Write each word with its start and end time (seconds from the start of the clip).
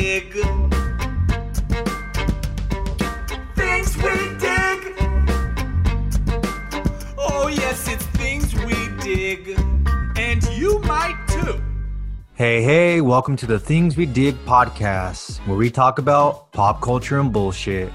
dig. 0.00 0.32
Things 3.54 3.96
we 3.96 4.16
dig. 4.38 4.80
Oh, 7.16 7.48
yes, 7.48 7.88
it's 7.88 8.04
things 8.18 8.54
we 8.66 8.74
dig. 9.00 9.58
And 10.16 10.42
you 10.50 10.80
might 10.80 11.16
too. 11.28 11.62
Hey, 12.34 12.62
hey, 12.62 13.00
welcome 13.00 13.36
to 13.36 13.46
the 13.46 13.58
Things 13.58 13.96
We 13.96 14.04
Dig 14.04 14.34
podcast, 14.44 15.38
where 15.46 15.56
we 15.56 15.70
talk 15.70 15.98
about 15.98 16.52
pop 16.52 16.82
culture 16.82 17.18
and 17.18 17.32
bullshit. 17.32 17.90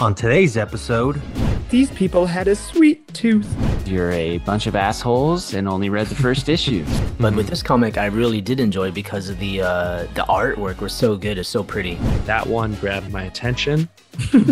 On 0.00 0.12
today's 0.12 0.56
episode, 0.56 1.22
These 1.70 1.90
people 1.92 2.26
had 2.26 2.48
a 2.48 2.56
sweet 2.56 3.14
tooth. 3.14 3.48
You're 3.86 4.12
a 4.12 4.38
bunch 4.38 4.66
of 4.66 4.74
assholes 4.76 5.52
and 5.52 5.68
only 5.68 5.90
read 5.90 6.06
the 6.06 6.14
first 6.14 6.48
issue. 6.56 6.86
But 7.20 7.34
with 7.34 7.48
this 7.48 7.62
comic, 7.62 7.98
I 7.98 8.06
really 8.06 8.40
did 8.40 8.58
enjoy 8.58 8.90
because 8.90 9.28
of 9.28 9.38
the 9.38 9.60
uh, 9.60 10.02
the 10.14 10.22
artwork 10.22 10.80
was 10.80 10.94
so 10.94 11.16
good, 11.16 11.36
it's 11.36 11.48
so 11.48 11.62
pretty. 11.62 11.96
That 12.24 12.46
one 12.46 12.74
grabbed 12.76 13.12
my 13.12 13.24
attention. 13.24 13.88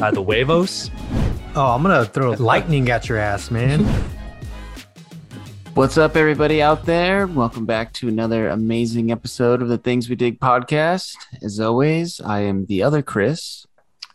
uh, 0.02 0.10
the 0.10 0.22
Huevos. 0.22 0.90
oh, 1.56 1.74
I'm 1.74 1.82
gonna 1.82 2.04
throw 2.04 2.32
lightning 2.32 2.90
at 2.90 3.08
your 3.08 3.16
ass, 3.18 3.50
man. 3.50 3.84
What's 5.74 5.96
up, 5.96 6.14
everybody 6.16 6.60
out 6.60 6.84
there? 6.84 7.26
Welcome 7.26 7.64
back 7.64 7.94
to 7.94 8.08
another 8.08 8.50
amazing 8.50 9.10
episode 9.10 9.62
of 9.62 9.68
the 9.68 9.78
Things 9.78 10.10
We 10.10 10.16
Dig 10.16 10.38
podcast. 10.40 11.16
As 11.42 11.58
always, 11.58 12.20
I 12.20 12.40
am 12.40 12.66
the 12.66 12.82
other 12.82 13.00
Chris. 13.00 13.66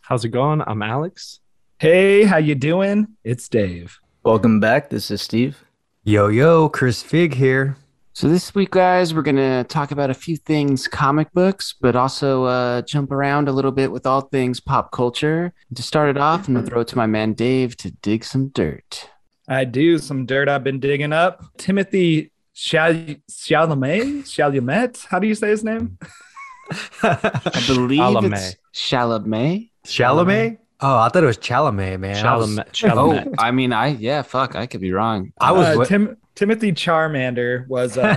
How's 0.01 0.23
it 0.23 0.29
going? 0.29 0.61
I'm 0.67 0.83
Alex. 0.83 1.39
Hey, 1.79 2.25
how 2.25 2.37
you 2.37 2.53
doing? 2.53 3.07
It's 3.23 3.49
Dave. 3.49 3.99
Welcome 4.27 4.59
back. 4.59 4.89
This 4.89 5.09
is 5.09 5.21
Steve. 5.21 5.63
Yo, 6.03 6.27
yo, 6.27 6.67
Chris 6.67 7.01
Fig 7.01 7.35
here. 7.35 7.77
So 8.11 8.27
this 8.27 8.53
week, 8.53 8.71
guys, 8.71 9.13
we're 9.13 9.21
gonna 9.21 9.63
talk 9.63 9.91
about 9.91 10.09
a 10.09 10.13
few 10.13 10.35
things 10.35 10.85
comic 10.85 11.31
books, 11.31 11.73
but 11.79 11.95
also 11.95 12.43
uh, 12.43 12.81
jump 12.81 13.13
around 13.13 13.47
a 13.47 13.53
little 13.53 13.71
bit 13.71 13.89
with 13.89 14.05
all 14.05 14.19
things 14.19 14.59
pop 14.59 14.91
culture. 14.91 15.53
To 15.73 15.81
start 15.81 16.09
it 16.09 16.17
off, 16.17 16.49
I'm 16.49 16.55
gonna 16.55 16.67
throw 16.67 16.81
it 16.81 16.89
to 16.89 16.97
my 16.97 17.07
man 17.07 17.35
Dave 17.35 17.77
to 17.77 17.89
dig 17.89 18.25
some 18.25 18.49
dirt. 18.49 19.09
I 19.47 19.63
do 19.63 19.97
some 19.97 20.25
dirt 20.25 20.49
I've 20.49 20.61
been 20.61 20.81
digging 20.81 21.13
up. 21.13 21.45
Timothy 21.55 22.33
Chal- 22.53 23.15
Chalamet? 23.31 24.23
Chalamet? 24.23 25.05
How 25.05 25.19
do 25.19 25.27
you 25.27 25.35
say 25.35 25.47
his 25.47 25.63
name? 25.63 25.99
I 27.01 27.63
believe 27.65 28.01
Chalamet. 28.01 28.33
it's 28.33 28.57
Chalamet. 28.73 29.69
Chalamet? 29.85 30.57
Oh, 30.79 30.97
I 30.99 31.09
thought 31.09 31.23
it 31.23 31.27
was 31.27 31.37
Chalamet, 31.39 31.99
man. 31.99 32.25
I 32.25 32.35
was, 32.35 32.55
Chalamet. 32.55 33.27
Oh, 33.29 33.33
I 33.39 33.51
mean, 33.51 33.73
I 33.73 33.87
yeah, 33.87 34.21
fuck, 34.21 34.55
I 34.55 34.67
could 34.67 34.81
be 34.81 34.91
wrong. 34.91 35.33
I 35.39 35.51
was 35.51 35.77
Uh, 35.77 35.85
Tim- 35.85 36.17
Timothy 36.35 36.71
Charmander 36.71 37.67
was. 37.67 37.97
Uh, 37.97 38.15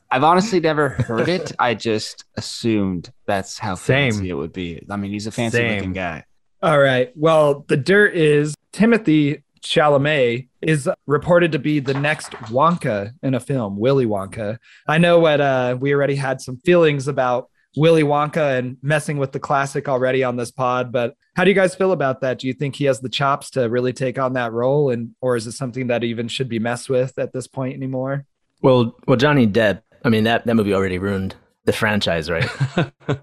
I've 0.10 0.24
honestly 0.24 0.60
never 0.60 0.88
heard 0.88 1.28
it. 1.28 1.52
I 1.58 1.74
just 1.74 2.24
assumed 2.36 3.10
that's 3.26 3.58
how 3.58 3.74
Same. 3.74 4.12
fancy 4.12 4.30
it 4.30 4.34
would 4.34 4.52
be. 4.54 4.82
I 4.88 4.96
mean, 4.96 5.10
he's 5.12 5.26
a 5.26 5.30
fancy 5.30 5.58
Same. 5.58 5.74
looking 5.76 5.92
guy. 5.92 6.24
all 6.62 6.78
right. 6.78 7.12
Well, 7.16 7.66
the 7.68 7.76
dirt 7.76 8.14
is 8.16 8.54
Timothy 8.72 9.42
Chalamet 9.60 10.48
is 10.62 10.88
reported 11.06 11.52
to 11.52 11.58
be 11.58 11.80
the 11.80 11.92
next 11.94 12.30
Wonka 12.50 13.12
in 13.22 13.34
a 13.34 13.40
film, 13.40 13.76
Willy 13.78 14.06
Wonka. 14.06 14.56
I 14.86 14.96
know 14.98 15.18
what 15.18 15.40
uh, 15.42 15.76
we 15.78 15.92
already 15.92 16.16
had 16.16 16.40
some 16.40 16.56
feelings 16.64 17.08
about 17.08 17.50
Willy 17.78 18.02
Wonka 18.02 18.58
and 18.58 18.76
messing 18.82 19.18
with 19.18 19.32
the 19.32 19.40
classic 19.40 19.88
already 19.88 20.24
on 20.24 20.36
this 20.36 20.50
pod, 20.50 20.90
but 20.92 21.14
how 21.36 21.44
do 21.44 21.50
you 21.50 21.54
guys 21.54 21.74
feel 21.74 21.92
about 21.92 22.20
that? 22.22 22.38
Do 22.40 22.46
you 22.48 22.52
think 22.52 22.74
he 22.76 22.84
has 22.86 23.00
the 23.00 23.08
chops 23.08 23.50
to 23.50 23.68
really 23.68 23.92
take 23.92 24.18
on 24.18 24.32
that 24.32 24.52
role, 24.52 24.90
and 24.90 25.14
or 25.20 25.36
is 25.36 25.46
it 25.46 25.52
something 25.52 25.86
that 25.86 26.02
even 26.04 26.26
should 26.28 26.48
be 26.48 26.58
messed 26.58 26.88
with 26.90 27.18
at 27.18 27.32
this 27.32 27.46
point 27.46 27.74
anymore? 27.74 28.26
Well, 28.62 28.96
well, 29.06 29.16
Johnny 29.16 29.46
Depp. 29.46 29.82
I 30.04 30.08
mean, 30.08 30.24
that 30.24 30.46
that 30.46 30.54
movie 30.54 30.74
already 30.74 30.98
ruined 30.98 31.36
the 31.64 31.72
franchise, 31.72 32.28
right? 32.30 32.48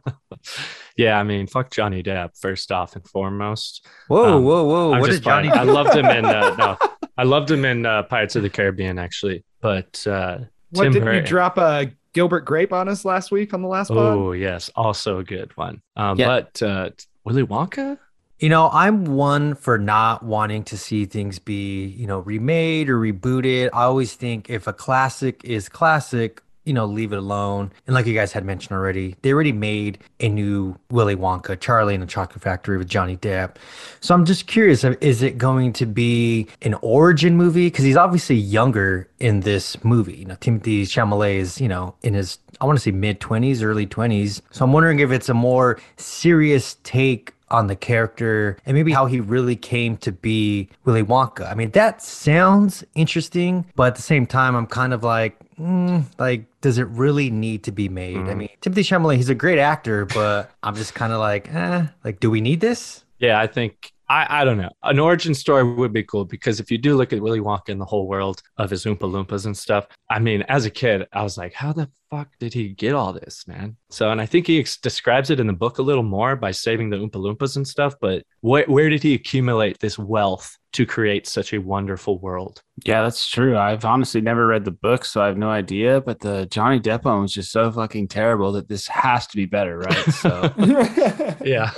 yeah, 0.98 1.20
I 1.20 1.24
mean, 1.24 1.48
fuck 1.48 1.72
Johnny 1.72 2.04
Depp, 2.04 2.40
first 2.40 2.72
off 2.72 2.96
and 2.96 3.06
foremost. 3.08 3.86
whoa, 4.08 4.38
Um, 4.38 4.44
whoa, 4.44 4.64
whoa. 4.64 4.94
I'm 4.94 5.02
What 5.02 5.08
just 5.10 5.24
did 5.24 5.30
Johnny. 5.30 5.50
I 5.50 5.64
loved 5.64 5.96
him 5.96 6.06
in, 6.06 6.26
uh, 6.26 6.56
no, 6.60 6.78
I 7.18 7.24
loved 7.24 7.52
him 7.52 7.66
in 7.66 7.86
uh, 7.86 8.04
Pirates 8.04 8.36
of 8.36 8.44
the 8.44 8.50
Caribbean, 8.50 9.00
actually. 9.00 9.44
But 9.62 10.06
uh, 10.08 10.40
What 10.72 10.84
Tim 10.84 10.94
didn't 10.94 11.14
you 11.16 11.22
drop 11.22 11.58
a 11.58 11.92
Gilbert 12.16 12.46
Grape 12.46 12.72
on 12.72 12.88
us 12.88 13.04
last 13.04 13.30
week 13.30 13.54
on 13.54 13.62
the 13.62 13.68
last 13.68 13.90
pod? 13.90 13.98
Oh, 13.98 14.32
yes, 14.32 14.72
also 14.74 15.20
a 15.20 15.24
good 15.24 15.56
one. 15.58 15.82
Um, 15.98 16.18
Yeah. 16.18 16.28
But 16.28 16.64
uh, 16.64 16.90
Willy 17.26 17.46
Wonka? 17.46 18.00
You 18.40 18.48
know, 18.50 18.70
I'm 18.72 19.04
one 19.06 19.56
for 19.56 19.78
not 19.78 20.24
wanting 20.24 20.64
to 20.66 20.78
see 20.78 21.06
things 21.06 21.40
be, 21.40 21.86
you 21.86 22.08
know, 22.08 22.20
remade 22.20 22.90
or 22.90 22.98
rebooted. 22.98 23.70
I 23.74 23.84
always 23.84 24.14
think 24.14 24.50
if 24.50 24.66
a 24.66 24.74
classic 24.74 25.42
is 25.44 25.68
classic, 25.68 26.42
you 26.66 26.74
know, 26.74 26.86
leave 26.86 27.14
it 27.14 27.18
alone. 27.18 27.72
And 27.88 27.94
like 27.94 28.06
you 28.06 28.14
guys 28.14 28.32
had 28.32 28.44
mentioned 28.44 28.76
already, 28.76 29.16
they 29.22 29.32
already 29.32 29.52
made 29.52 30.00
a 30.20 30.28
new 30.28 30.76
Willy 30.90 31.16
Wonka, 31.16 31.60
Charlie 31.60 31.94
and 31.94 32.04
the 32.04 32.08
Chocolate 32.08 32.42
Factory 32.42 32.78
with 32.78 32.90
Johnny 32.90 33.18
Depp. 33.18 33.56
So 34.02 34.14
I'm 34.14 34.26
just 34.26 34.48
curious, 34.48 34.84
uh, 34.84 34.96
is 35.00 35.22
it 35.22 35.38
going 35.38 35.74
to 35.74 35.86
be 35.86 36.48
an 36.64 36.74
origin 36.82 37.38
movie? 37.38 37.68
Because 37.68 37.86
he's 37.86 37.98
obviously 37.98 38.36
younger 38.36 39.08
in 39.20 39.42
this 39.42 39.82
movie. 39.84 40.18
You 40.18 40.26
know, 40.26 40.36
Timothy 40.40 40.84
Chalamet 40.86 41.36
is, 41.36 41.62
you 41.62 41.68
know, 41.68 41.96
in 42.02 42.16
his, 42.16 42.40
I 42.60 42.66
want 42.66 42.78
to 42.78 42.84
say 42.84 42.92
mid 42.92 43.20
20s, 43.20 43.64
early 43.64 43.86
20s. 43.86 44.42
So 44.52 44.66
I'm 44.66 44.74
wondering 44.74 45.00
if 45.00 45.12
it's 45.12 45.30
a 45.30 45.34
more 45.34 45.80
serious 45.98 46.78
take 46.84 47.35
on 47.50 47.68
the 47.68 47.76
character 47.76 48.58
and 48.66 48.76
maybe 48.76 48.92
how 48.92 49.06
he 49.06 49.20
really 49.20 49.56
came 49.56 49.98
to 49.98 50.12
be 50.12 50.70
Willy 50.84 51.04
Wonka. 51.04 51.50
I 51.50 51.56
mean, 51.56 51.72
that 51.72 52.02
sounds 52.02 52.84
interesting, 52.96 53.66
but 53.76 53.88
at 53.88 53.96
the 53.96 54.02
same 54.02 54.26
time, 54.26 54.56
I'm 54.56 54.68
kind 54.68 54.94
of 54.94 55.04
like, 55.04 55.38
mm, 55.60 56.04
like, 56.18 56.46
does 56.62 56.78
it 56.78 56.88
really 56.88 57.30
need 57.30 57.64
to 57.64 57.72
be 57.72 57.90
made? 57.90 58.18
I 58.18 58.34
mean, 58.34 58.50
Timothy 58.62 58.82
Chalamet, 58.82 59.18
he's 59.18 59.30
a 59.30 59.36
great 59.36 59.60
actor, 59.60 60.06
but 60.06 60.52
I'm 60.64 60.76
just 60.76 60.94
kind 60.96 61.14
of 61.14 61.20
like, 61.20 61.54
eh, 61.54 61.86
like, 62.04 62.20
do 62.20 62.30
we 62.32 62.42
need 62.42 62.62
this? 62.62 63.06
Yeah, 63.20 63.40
I 63.40 63.48
think 63.48 63.94
I, 64.08 64.42
I 64.42 64.46
don't 64.46 64.58
know. 64.58 64.70
An 64.84 65.00
origin 65.00 65.34
story 65.34 65.64
would 65.64 65.94
be 65.94 66.04
cool 66.04 66.26
because 66.26 66.60
if 66.60 66.70
you 66.70 66.78
do 66.78 66.96
look 66.96 67.14
at 67.14 67.22
Willy 67.22 67.40
Wonka 67.40 67.70
and 67.70 67.82
the 67.82 67.86
whole 67.86 68.08
world 68.08 68.42
of 68.58 68.70
his 68.70 68.86
Oompa 68.86 69.00
Loompas 69.00 69.46
and 69.46 69.58
stuff, 69.58 69.88
I 70.10 70.20
mean, 70.20 70.44
as 70.44 70.66
a 70.66 70.70
kid, 70.70 71.08
I 71.12 71.24
was 71.24 71.38
like, 71.38 71.54
how 71.54 71.74
the 71.74 71.90
fuck 72.12 72.30
did 72.40 72.54
he 72.54 72.70
get 72.70 72.94
all 72.94 73.14
this, 73.14 73.48
man? 73.48 73.78
So, 73.90 74.12
and 74.12 74.22
I 74.22 74.26
think 74.26 74.48
he 74.48 74.60
ex- 74.60 74.78
describes 74.78 75.30
it 75.32 75.40
in 75.40 75.48
the 75.48 75.54
book 75.54 75.80
a 75.80 75.84
little 75.84 76.04
more 76.04 76.36
by 76.36 76.52
saving 76.52 76.90
the 76.90 76.98
Oompa 76.98 77.14
Loompas 77.14 77.56
and 77.56 77.68
stuff. 77.68 77.96
But 78.00 78.24
wh- 78.42 78.68
where 78.70 78.90
did 78.90 79.02
he 79.02 79.16
accumulate 79.16 79.80
this 79.80 79.98
wealth 79.98 80.56
to 80.74 80.86
create 80.86 81.26
such 81.26 81.54
a 81.54 81.58
wonderful 81.58 82.20
world? 82.20 82.62
Yeah, 82.84 83.02
that's 83.02 83.28
true. 83.28 83.58
I've 83.58 83.86
honestly 83.86 84.22
never 84.22 84.46
read 84.46 84.66
the 84.66 84.72
book, 84.72 85.06
so 85.06 85.22
I 85.22 85.28
have 85.28 85.38
no 85.38 85.50
idea. 85.50 86.02
But 86.02 86.20
the 86.20 86.46
Johnny 86.48 86.80
Depp 86.80 87.06
one 87.06 87.22
was 87.24 87.34
just 87.34 87.52
so 87.52 87.72
fucking 87.72 88.10
terrible 88.10 88.52
that 88.52 88.68
this 88.70 88.88
has 88.88 89.26
to 89.28 89.36
be 89.38 89.46
better, 89.46 89.80
right? 89.80 90.06
So 90.12 90.54
Yeah. 91.44 91.72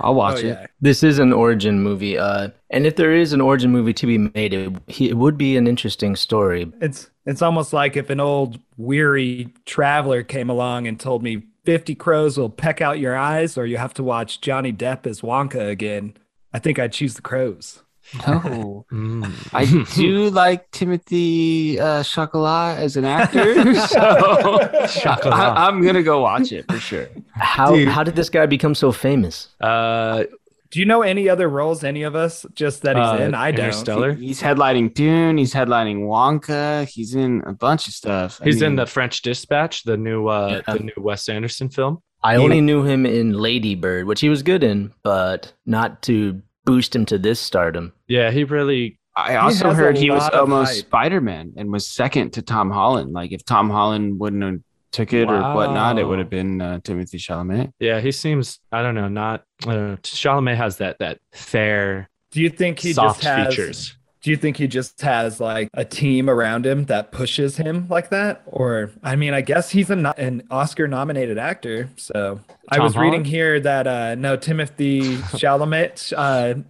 I'll 0.00 0.14
watch 0.14 0.36
Oh, 0.36 0.38
it. 0.40 0.46
yeah. 0.46 0.66
this 0.80 1.02
is 1.02 1.18
an 1.18 1.32
origin 1.32 1.80
movie, 1.82 2.16
uh, 2.18 2.48
and 2.70 2.86
if 2.86 2.96
there 2.96 3.12
is 3.14 3.32
an 3.32 3.40
origin 3.40 3.70
movie 3.70 3.92
to 3.94 4.06
be 4.06 4.18
made, 4.18 4.52
it, 4.54 4.72
it 4.88 5.14
would 5.16 5.36
be 5.38 5.56
an 5.56 5.66
interesting 5.66 6.16
story. 6.16 6.70
It's 6.80 7.10
it's 7.26 7.42
almost 7.42 7.72
like 7.72 7.96
if 7.96 8.10
an 8.10 8.20
old 8.20 8.58
weary 8.76 9.52
traveler 9.66 10.22
came 10.22 10.48
along 10.48 10.86
and 10.86 10.98
told 10.98 11.22
me 11.22 11.42
50 11.64 11.94
crows 11.96 12.38
will 12.38 12.48
peck 12.48 12.80
out 12.80 12.98
your 12.98 13.16
eyes 13.16 13.58
or 13.58 13.66
you 13.66 13.76
have 13.76 13.92
to 13.94 14.02
watch 14.02 14.40
Johnny 14.40 14.72
Depp 14.72 15.06
as 15.06 15.20
Wonka 15.20 15.68
again. 15.68 16.14
I 16.54 16.58
think 16.58 16.78
I'd 16.78 16.92
choose 16.92 17.14
the 17.14 17.20
crows. 17.22 17.82
No. 18.26 18.84
Mm. 18.92 19.30
I 19.52 19.66
do 19.94 20.30
like 20.30 20.70
Timothy 20.70 21.78
uh, 21.78 22.02
Chocolat 22.02 22.78
as 22.78 22.96
an 22.96 23.04
actor, 23.04 23.54
so 23.74 24.58
Chocolat. 24.86 25.34
I, 25.34 25.68
am 25.68 25.84
gonna 25.84 26.02
go 26.02 26.20
watch 26.20 26.50
it 26.52 26.64
for 26.70 26.78
sure. 26.78 27.08
How 27.32 27.74
Dude. 27.74 27.88
how 27.88 28.02
did 28.02 28.16
this 28.16 28.30
guy 28.30 28.46
become 28.46 28.74
so 28.74 28.92
famous? 28.92 29.48
Uh, 29.60 30.24
Do 30.70 30.80
you 30.80 30.86
know 30.86 31.02
any 31.02 31.28
other 31.28 31.48
roles, 31.48 31.84
any 31.84 32.02
of 32.02 32.14
us, 32.14 32.46
just 32.54 32.82
that 32.82 32.96
he's 32.96 33.06
Uh, 33.20 33.24
in? 33.24 33.34
I 33.34 33.50
don't. 33.50 33.66
Interstellar. 33.66 34.14
He's 34.14 34.40
headlining 34.40 34.94
Dune. 34.94 35.36
He's 35.36 35.52
headlining 35.52 36.06
Wonka. 36.06 36.86
He's 36.88 37.14
in 37.14 37.42
a 37.46 37.52
bunch 37.52 37.88
of 37.88 37.94
stuff. 37.94 38.40
I 38.40 38.46
he's 38.46 38.62
in 38.62 38.76
the 38.76 38.86
French 38.86 39.20
Dispatch, 39.22 39.82
the 39.84 39.96
new 39.98 40.28
uh, 40.28 40.62
Yeah. 40.66 40.74
the 40.74 40.80
new 40.84 40.92
Wes 41.02 41.28
Anderson 41.28 41.68
film. 41.68 42.02
I 42.22 42.36
Yeah. 42.36 42.42
only 42.42 42.60
knew 42.62 42.82
him 42.84 43.04
in 43.06 43.32
Lady 43.34 43.74
Bird, 43.74 44.06
which 44.06 44.20
he 44.20 44.28
was 44.30 44.42
good 44.42 44.64
in, 44.64 44.92
but 45.02 45.52
not 45.66 46.02
to 46.02 46.40
boost 46.68 46.94
him 46.94 47.06
to 47.06 47.18
this 47.18 47.40
stardom. 47.40 47.92
Yeah, 48.06 48.30
he 48.30 48.44
really 48.44 48.98
I 49.16 49.36
also 49.36 49.68
has 49.68 49.78
a 49.78 49.80
heard 49.80 49.96
he 49.96 50.10
was 50.10 50.28
almost. 50.28 50.78
Spider 50.78 51.20
Man 51.20 51.54
and 51.56 51.72
was 51.72 51.88
second 51.88 52.34
to 52.34 52.42
Tom 52.42 52.70
Holland. 52.70 53.12
Like 53.12 53.32
if 53.32 53.44
Tom 53.44 53.70
Holland 53.70 54.20
wouldn't 54.20 54.42
have 54.42 54.60
took 54.92 55.12
it 55.12 55.28
or 55.28 55.40
whatnot, 55.54 55.98
it 55.98 56.04
would 56.04 56.18
have 56.18 56.30
been 56.30 56.60
uh, 56.60 56.80
Timothy 56.84 57.18
Chalamet. 57.18 57.72
Yeah, 57.80 58.00
he 58.00 58.12
seems. 58.12 58.60
I 58.70 58.82
don't 58.82 58.94
know. 58.94 59.08
Not. 59.08 59.44
I 59.66 59.74
don't 59.74 59.88
know. 59.88 59.96
Chalamet 59.96 60.56
has 60.56 60.76
that 60.76 60.98
that 61.00 61.18
fair, 61.32 62.08
Do 62.30 62.40
you 62.40 62.50
think 62.50 62.78
he 62.78 62.92
soft 62.92 63.22
just 63.22 63.34
has 63.34 63.48
features. 63.48 63.97
Do 64.28 64.32
you 64.32 64.36
think 64.36 64.58
he 64.58 64.66
just 64.66 65.00
has 65.00 65.40
like 65.40 65.70
a 65.72 65.86
team 65.86 66.28
around 66.28 66.66
him 66.66 66.84
that 66.84 67.12
pushes 67.12 67.56
him 67.56 67.86
like 67.88 68.10
that? 68.10 68.42
Or 68.44 68.90
I 69.02 69.16
mean, 69.16 69.32
I 69.32 69.40
guess 69.40 69.70
he's 69.70 69.88
a, 69.88 69.96
no- 69.96 70.12
an 70.18 70.42
Oscar 70.50 70.86
nominated 70.86 71.38
actor. 71.38 71.88
So 71.96 72.38
I 72.68 72.76
Tom 72.76 72.84
was 72.84 72.94
reading 72.94 73.24
here 73.24 73.58
that 73.58 73.86
uh 73.86 74.16
no 74.16 74.36
Timothy 74.36 75.16
Chalamet 75.40 76.12
uh 76.14 76.60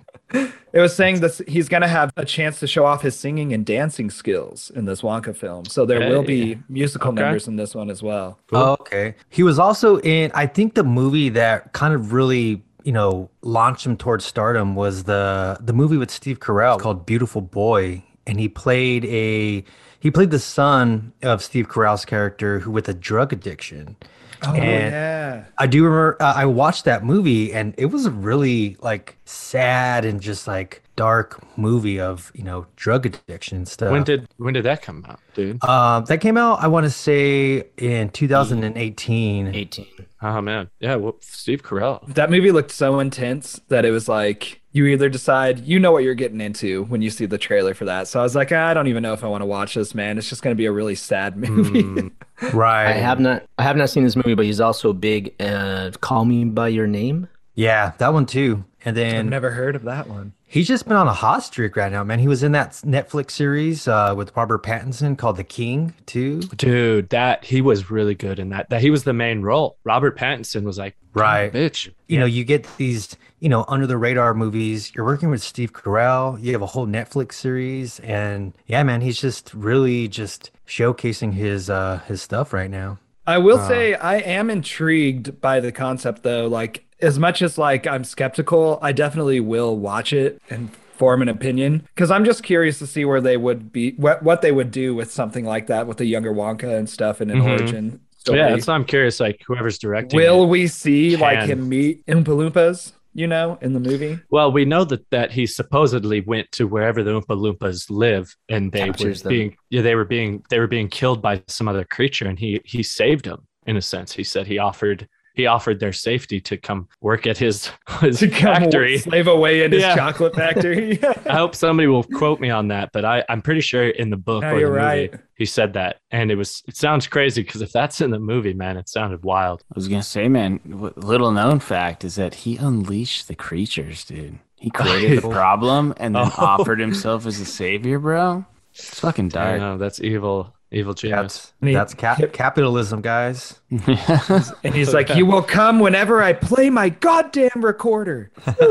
It 0.73 0.79
was 0.81 0.95
saying 0.95 1.19
that 1.23 1.41
he's 1.49 1.69
going 1.69 1.81
to 1.81 1.89
have 1.89 2.13
a 2.17 2.25
chance 2.25 2.61
to 2.61 2.69
show 2.69 2.85
off 2.85 3.03
his 3.03 3.19
singing 3.19 3.53
and 3.53 3.67
dancing 3.67 4.09
skills 4.11 4.71
in 4.77 4.85
this 4.85 5.01
Wonka 5.01 5.35
film. 5.35 5.65
So 5.65 5.85
there 5.85 6.11
will 6.11 6.23
be 6.23 6.61
musical 6.69 7.09
Okay. 7.11 7.23
numbers 7.23 7.49
in 7.49 7.57
this 7.57 7.75
one 7.75 7.91
as 7.91 8.05
well. 8.05 8.39
Oh, 8.53 8.77
okay. 8.83 9.15
He 9.31 9.43
was 9.43 9.59
also 9.59 9.99
in, 10.01 10.31
I 10.35 10.47
think 10.47 10.75
the 10.75 10.85
movie 10.85 11.31
that 11.31 11.73
kind 11.73 11.93
of 11.95 12.13
really, 12.13 12.63
you 12.89 12.93
know, 12.93 13.29
launched 13.43 13.85
him 13.85 13.99
towards 13.99 14.25
stardom 14.25 14.75
was 14.75 15.05
the 15.05 15.59
the 15.61 15.75
movie 15.75 15.99
with 15.99 16.11
Steve 16.11 16.41
Carell 16.41 16.81
called 16.81 17.05
Beautiful 17.05 17.43
Boy. 17.43 18.03
And 18.27 18.41
he 18.41 18.49
played 18.49 19.05
a 19.05 19.63
he 20.01 20.11
played 20.11 20.31
the 20.31 20.39
son 20.39 21.13
of 21.23 21.43
Steve 21.43 21.69
Carell's 21.69 22.07
character 22.07 22.61
who 22.61 22.71
with 22.71 22.89
a 22.89 22.95
drug 22.95 23.31
addiction. 23.35 23.97
Oh, 24.43 24.55
And- 24.55 24.93
yeah. 24.93 25.45
I 25.59 25.67
do 25.67 25.85
remember 25.85 26.17
uh, 26.19 26.33
I 26.35 26.47
watched 26.47 26.87
that 26.87 27.05
movie 27.05 27.53
and 27.53 27.75
it 27.77 27.87
was 27.87 28.09
really 28.09 28.79
like 28.81 29.19
sad 29.27 30.07
and 30.07 30.19
just 30.23 30.47
like 30.47 30.83
dark 30.99 31.43
movie 31.57 31.99
of, 32.01 32.31
you 32.35 32.43
know, 32.45 32.67
drug 32.77 33.07
addiction 33.07 33.57
and 33.57 33.69
stuff. 33.69 33.91
When 33.93 34.05
did 34.05 34.29
when 34.37 34.53
did 34.55 34.65
that 34.65 34.83
come 34.83 35.05
out, 35.09 35.21
dude? 35.35 35.63
um 35.65 36.05
that 36.07 36.19
came 36.21 36.37
out 36.37 36.61
I 36.63 36.67
want 36.69 36.85
to 36.85 36.91
say 36.91 37.65
in 37.77 38.11
2018. 38.11 39.55
18. 39.55 39.87
Oh 40.21 40.41
man, 40.41 40.69
yeah. 40.81 40.97
Well, 40.97 41.17
Steve 41.21 41.63
Carell. 41.63 42.05
That 42.15 42.29
movie 42.31 42.51
looked 42.51 42.73
so 42.73 42.99
intense 42.99 43.61
that 43.69 43.85
it 43.85 43.93
was 43.93 44.09
like 44.09 44.61
you 44.73 44.87
either 44.87 45.09
decide 45.09 45.61
you 45.61 45.79
know 45.79 45.93
what 45.93 46.03
you're 46.03 46.15
getting 46.15 46.41
into 46.41 46.85
when 46.85 47.01
you 47.03 47.11
see 47.11 47.25
the 47.27 47.39
trailer 47.39 47.73
for 47.73 47.85
that. 47.85 48.09
So 48.09 48.19
I 48.19 48.25
was 48.25 48.35
like, 48.35 48.51
"Ah, 48.53 48.67
I 48.67 48.75
don't 48.75 48.89
even 48.89 49.03
know 49.05 49.13
if 49.13 49.23
I 49.23 49.29
want 49.29 49.43
to 49.43 49.47
watch 49.47 49.75
this, 49.75 49.95
man. 49.95 50.19
It's 50.19 50.29
just 50.29 50.43
going 50.43 50.55
to 50.55 50.59
be 50.59 50.67
a 50.67 50.73
really 50.73 50.95
sad 50.97 51.37
movie. 51.37 51.83
Mm, 51.85 52.11
Right. 52.53 52.87
I 52.89 52.93
have 52.93 53.21
not 53.21 53.45
I 53.59 53.63
have 53.63 53.77
not 53.77 53.91
seen 53.91 54.03
this 54.05 54.17
movie, 54.17 54.35
but 54.35 54.45
he's 54.45 54.61
also 54.61 54.93
big. 54.93 55.35
Uh, 55.41 55.91
Call 56.01 56.25
Me 56.25 56.45
by 56.45 56.69
Your 56.69 56.87
Name. 56.89 57.29
Yeah, 57.55 57.93
that 57.99 58.13
one 58.13 58.27
too. 58.27 58.65
And 58.85 58.97
then 58.97 59.07
I've 59.07 59.13
then 59.13 59.29
never 59.31 59.51
heard 59.51 59.75
of 59.77 59.83
that 59.85 60.09
one. 60.09 60.33
He's 60.49 60.67
just 60.67 60.87
been 60.89 60.97
on 60.97 61.07
a 61.07 61.13
hot 61.13 61.43
streak 61.45 61.77
right 61.77 61.93
now, 61.93 62.03
man. 62.03 62.19
He 62.19 62.27
was 62.29 62.43
in 62.43 62.53
that 62.53 62.73
Netflix 62.85 63.33
series 63.33 63.87
uh, 63.87 64.15
with 64.17 64.37
Robert 64.37 64.63
Pattinson 64.65 65.17
called 65.17 65.37
The 65.37 65.45
King 65.45 65.95
too. 66.07 66.41
dude, 66.41 67.11
that 67.11 67.45
he 67.45 67.61
was 67.61 67.91
really 67.91 68.15
good 68.15 68.39
in 68.39 68.49
that. 68.49 68.71
That 68.71 68.81
he 68.81 68.91
was 68.91 69.05
the 69.05 69.13
main 69.13 69.43
role. 69.43 69.77
Robert 69.85 70.19
Pattinson 70.19 70.65
was 70.65 70.79
like, 70.79 70.97
Right. 71.15 71.53
bitch. 71.53 71.93
You 72.07 72.19
know, 72.21 72.27
you 72.27 72.45
get 72.45 72.67
these, 72.77 73.17
you 73.41 73.49
know, 73.49 73.65
under 73.69 73.87
the 73.87 73.97
radar 73.99 74.35
movies. 74.35 74.93
You're 74.95 75.05
working 75.05 75.31
with 75.31 75.43
Steve 75.43 75.73
Carell. 75.73 76.41
You 76.43 76.53
have 76.53 76.63
a 76.63 76.67
whole 76.67 76.87
Netflix 76.87 77.33
series, 77.35 77.99
and 78.01 78.53
yeah, 78.67 78.83
man, 78.85 79.01
he's 79.01 79.21
just 79.21 79.53
really 79.55 80.07
just 80.09 80.51
showcasing 80.67 81.33
his 81.33 81.69
uh 81.71 82.01
his 82.07 82.23
stuff 82.23 82.53
right 82.53 82.71
now. 82.71 82.99
I 83.27 83.39
will 83.39 83.59
say 83.59 83.95
I 83.95 84.19
am 84.19 84.49
intrigued 84.49 85.41
by 85.41 85.61
the 85.61 85.73
concept 85.73 86.23
though. 86.23 86.47
Like 86.47 86.85
as 87.01 87.19
much 87.19 87.43
as 87.43 87.59
like 87.59 87.87
I'm 87.87 88.05
skeptical, 88.05 88.79
I 88.83 88.93
definitely 88.93 89.41
will 89.41 89.77
watch 89.77 90.13
it 90.13 90.41
and 90.51 90.71
form 90.97 91.23
an 91.23 91.29
opinion 91.29 91.87
because 91.95 92.11
I'm 92.11 92.25
just 92.25 92.43
curious 92.43 92.79
to 92.81 92.87
see 92.87 93.05
where 93.05 93.21
they 93.21 93.37
would 93.37 93.73
be 93.73 93.93
what 93.93 94.23
what 94.23 94.43
they 94.43 94.51
would 94.53 94.71
do 94.73 94.95
with 94.95 95.13
something 95.13 95.45
like 95.45 95.69
that 95.69 95.87
with 95.87 95.99
the 95.99 96.07
younger 96.07 96.33
Wonka 96.33 96.77
and 96.77 96.89
stuff 96.91 97.21
in 97.21 97.31
an 97.31 97.39
Mhm. 97.41 97.47
origin 97.61 98.01
story. 98.19 98.39
Yeah, 98.41 98.51
that's 98.51 98.67
why 98.67 98.75
I'm 98.75 98.85
curious. 98.85 99.21
Like 99.21 99.41
whoever's 99.47 99.79
directing. 99.79 100.17
will 100.17 100.43
it. 100.45 100.49
we 100.49 100.67
see 100.67 101.17
like 101.17 101.49
him 101.49 101.69
meet 101.69 102.05
Oompa 102.07 102.25
Loompas, 102.25 102.93
you 103.15 103.29
know, 103.29 103.59
in 103.61 103.75
the 103.75 103.81
movie? 103.81 104.19
Well, 104.31 104.51
we 104.51 104.65
know 104.65 104.83
that 104.87 105.09
that 105.11 105.31
he 105.31 105.47
supposedly 105.47 106.21
went 106.23 106.51
to 106.53 106.67
wherever 106.67 107.05
the 107.05 107.13
Oompa 107.13 107.37
Loompas 107.39 107.89
live, 107.91 108.35
and 108.49 108.73
they 108.73 108.87
Captures 108.87 109.19
were 109.19 109.23
them. 109.29 109.31
being 109.31 109.57
yeah 109.71 109.83
they 109.83 109.95
were 109.95 110.05
being 110.05 110.43
they 110.51 110.59
were 110.59 110.67
being 110.67 110.89
killed 110.89 111.23
by 111.23 111.43
some 111.47 111.69
other 111.69 111.85
creature, 111.85 112.27
and 112.27 112.41
he 112.41 112.61
he 112.65 112.83
saved 112.83 113.25
them 113.27 113.47
in 113.69 113.77
a 113.77 113.83
sense. 113.83 114.13
He 114.13 114.25
said 114.25 114.49
he 114.49 114.59
offered 114.59 115.07
he 115.39 115.47
offered 115.47 115.79
their 115.81 115.93
safety 115.95 116.41
to 116.41 116.57
come 116.59 116.89
work 117.01 117.27
at 117.27 117.39
his 117.39 117.71
his 118.01 118.19
To 118.19 118.29
factory. 118.29 118.99
slave 118.99 119.29
away 119.29 119.63
in 119.65 119.73
his 119.73 119.81
Yeah. 119.83 119.95
chocolate 119.97 120.35
factory. 120.35 120.99
I 121.27 121.33
hope 121.37 121.55
somebody 121.55 121.87
will 121.87 122.03
quote 122.05 122.41
me 122.41 122.51
on 122.51 122.69
that, 122.69 122.91
but 122.93 123.05
I 123.07 123.25
I'm 123.31 123.41
pretty 123.41 123.61
sure 123.63 123.89
in 123.89 124.11
the 124.11 124.17
book 124.17 124.43
No, 124.43 124.51
or 124.51 124.55
the 124.55 124.61
you're 124.61 124.69
movie 124.71 124.83
right. 124.85 125.15
he 125.37 125.47
said 125.47 125.73
that, 125.75 126.01
and 126.11 126.31
it 126.31 126.35
was 126.35 126.63
it 126.69 126.77
sounds 126.77 127.07
crazy 127.07 127.43
because 127.43 127.63
if 127.63 127.73
that's 127.73 128.01
in 128.01 128.11
the 128.11 128.19
movie, 128.19 128.53
man, 128.53 128.77
it 128.77 128.89
sounded 128.89 129.23
wild. 129.23 129.63
I 129.71 129.75
was 129.77 129.89
gonna 129.89 130.03
say, 130.03 130.29
man, 130.29 130.61
little 130.65 131.31
known 131.31 131.61
fact 131.61 132.05
is 132.05 132.17
that 132.17 132.35
he 132.35 132.57
unleashed 132.57 133.29
the 133.29 133.35
creatures, 133.37 134.05
dude. 134.05 134.39
He 134.57 134.71
created 134.71 135.23
the 135.23 135.27
oh. 135.29 135.31
problem 135.31 135.95
and 135.99 136.17
then 136.17 136.27
Oh. 136.37 136.45
offered 136.45 136.81
himself 136.81 137.27
as 137.27 137.39
a 137.41 137.45
savior, 137.47 138.01
bro. 138.01 138.45
It's 138.75 138.99
fucking 139.01 139.27
I 139.27 139.29
dark. 139.29 139.61
know 139.61 139.79
that's 139.79 140.01
evil, 140.01 140.53
evil 140.71 140.95
genius. 140.95 141.19
That's 141.19 141.53
he- 141.61 141.73
that's 141.75 141.95
cap- 141.95 142.33
capitalism, 142.33 143.01
guys. 143.01 143.59
and 143.71 144.75
he's 144.75 144.93
like, 144.95 145.15
"You 145.15 145.27
will 145.27 145.43
come 145.43 145.81
whenever 145.81 146.23
I 146.23 146.33
play 146.33 146.71
my 146.71 146.89
goddamn 146.91 147.51
recorder." 147.65 148.31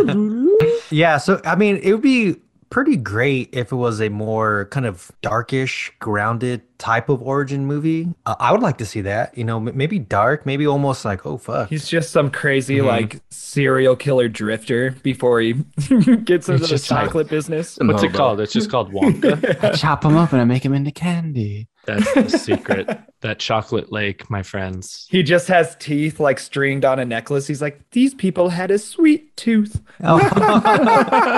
Yeah, 0.90 1.18
so 1.18 1.42
I 1.44 1.56
mean, 1.56 1.78
it 1.78 1.92
would 1.92 2.02
be 2.02 2.38
pretty 2.70 2.96
great 2.98 3.50
if 3.54 3.72
it 3.72 3.76
was 3.76 4.02
a 4.02 4.10
more 4.10 4.66
kind 4.72 4.86
of 4.86 5.12
darkish, 5.22 5.92
grounded 6.00 6.62
type 6.80 7.10
of 7.10 7.22
origin 7.22 7.66
movie. 7.66 8.08
Uh, 8.26 8.36
I 8.40 8.52
would 8.54 8.62
like 8.62 8.78
to 8.78 8.86
see 8.86 9.02
that. 9.02 9.38
You 9.38 9.44
know, 9.44 9.58
m- 9.58 9.76
maybe 9.76 10.00
dark, 10.00 10.46
maybe 10.46 10.66
almost 10.66 11.04
like, 11.06 11.26
oh 11.26 11.38
fuck. 11.38 11.70
He's 11.70 11.88
just 11.90 12.12
some 12.12 12.30
crazy 12.32 12.78
Mhm. 12.78 12.86
like 12.88 13.22
serial 13.30 13.96
killer 13.96 14.30
drifter 14.30 14.92
before 15.04 15.42
he 15.42 15.54
gets 16.24 16.48
into 16.50 16.62
the 16.62 16.68
just 16.68 16.90
like- 16.90 17.06
chocolate 17.06 17.28
business. 17.30 17.78
What's 17.82 18.04
it 18.04 18.14
called? 18.14 18.40
It's 18.40 18.54
just 18.54 18.70
called 18.70 18.92
Wonka. 18.94 19.64
I 19.64 19.72
chop 19.74 20.04
him 20.06 20.16
up 20.16 20.32
and 20.32 20.42
I 20.42 20.46
make 20.46 20.64
him 20.64 20.74
into 20.74 20.92
candy. 20.92 21.68
That's 21.88 22.14
the 22.14 22.38
secret. 22.38 23.00
That 23.22 23.40
chocolate 23.40 23.92
lake, 23.92 24.30
my 24.30 24.44
friends. 24.44 25.08
He 25.10 25.24
just 25.24 25.48
has 25.48 25.76
teeth 25.78 26.20
like 26.20 26.38
stringed 26.38 26.86
on 26.86 27.00
a 27.00 27.06
necklace. 27.06 27.48
He's 27.48 27.62
like, 27.62 27.80
these 27.92 28.14
people 28.14 28.50
had 28.50 28.70
a 28.70 28.78
sweet 28.78 29.36
tooth. 29.38 29.82
I 30.02 31.38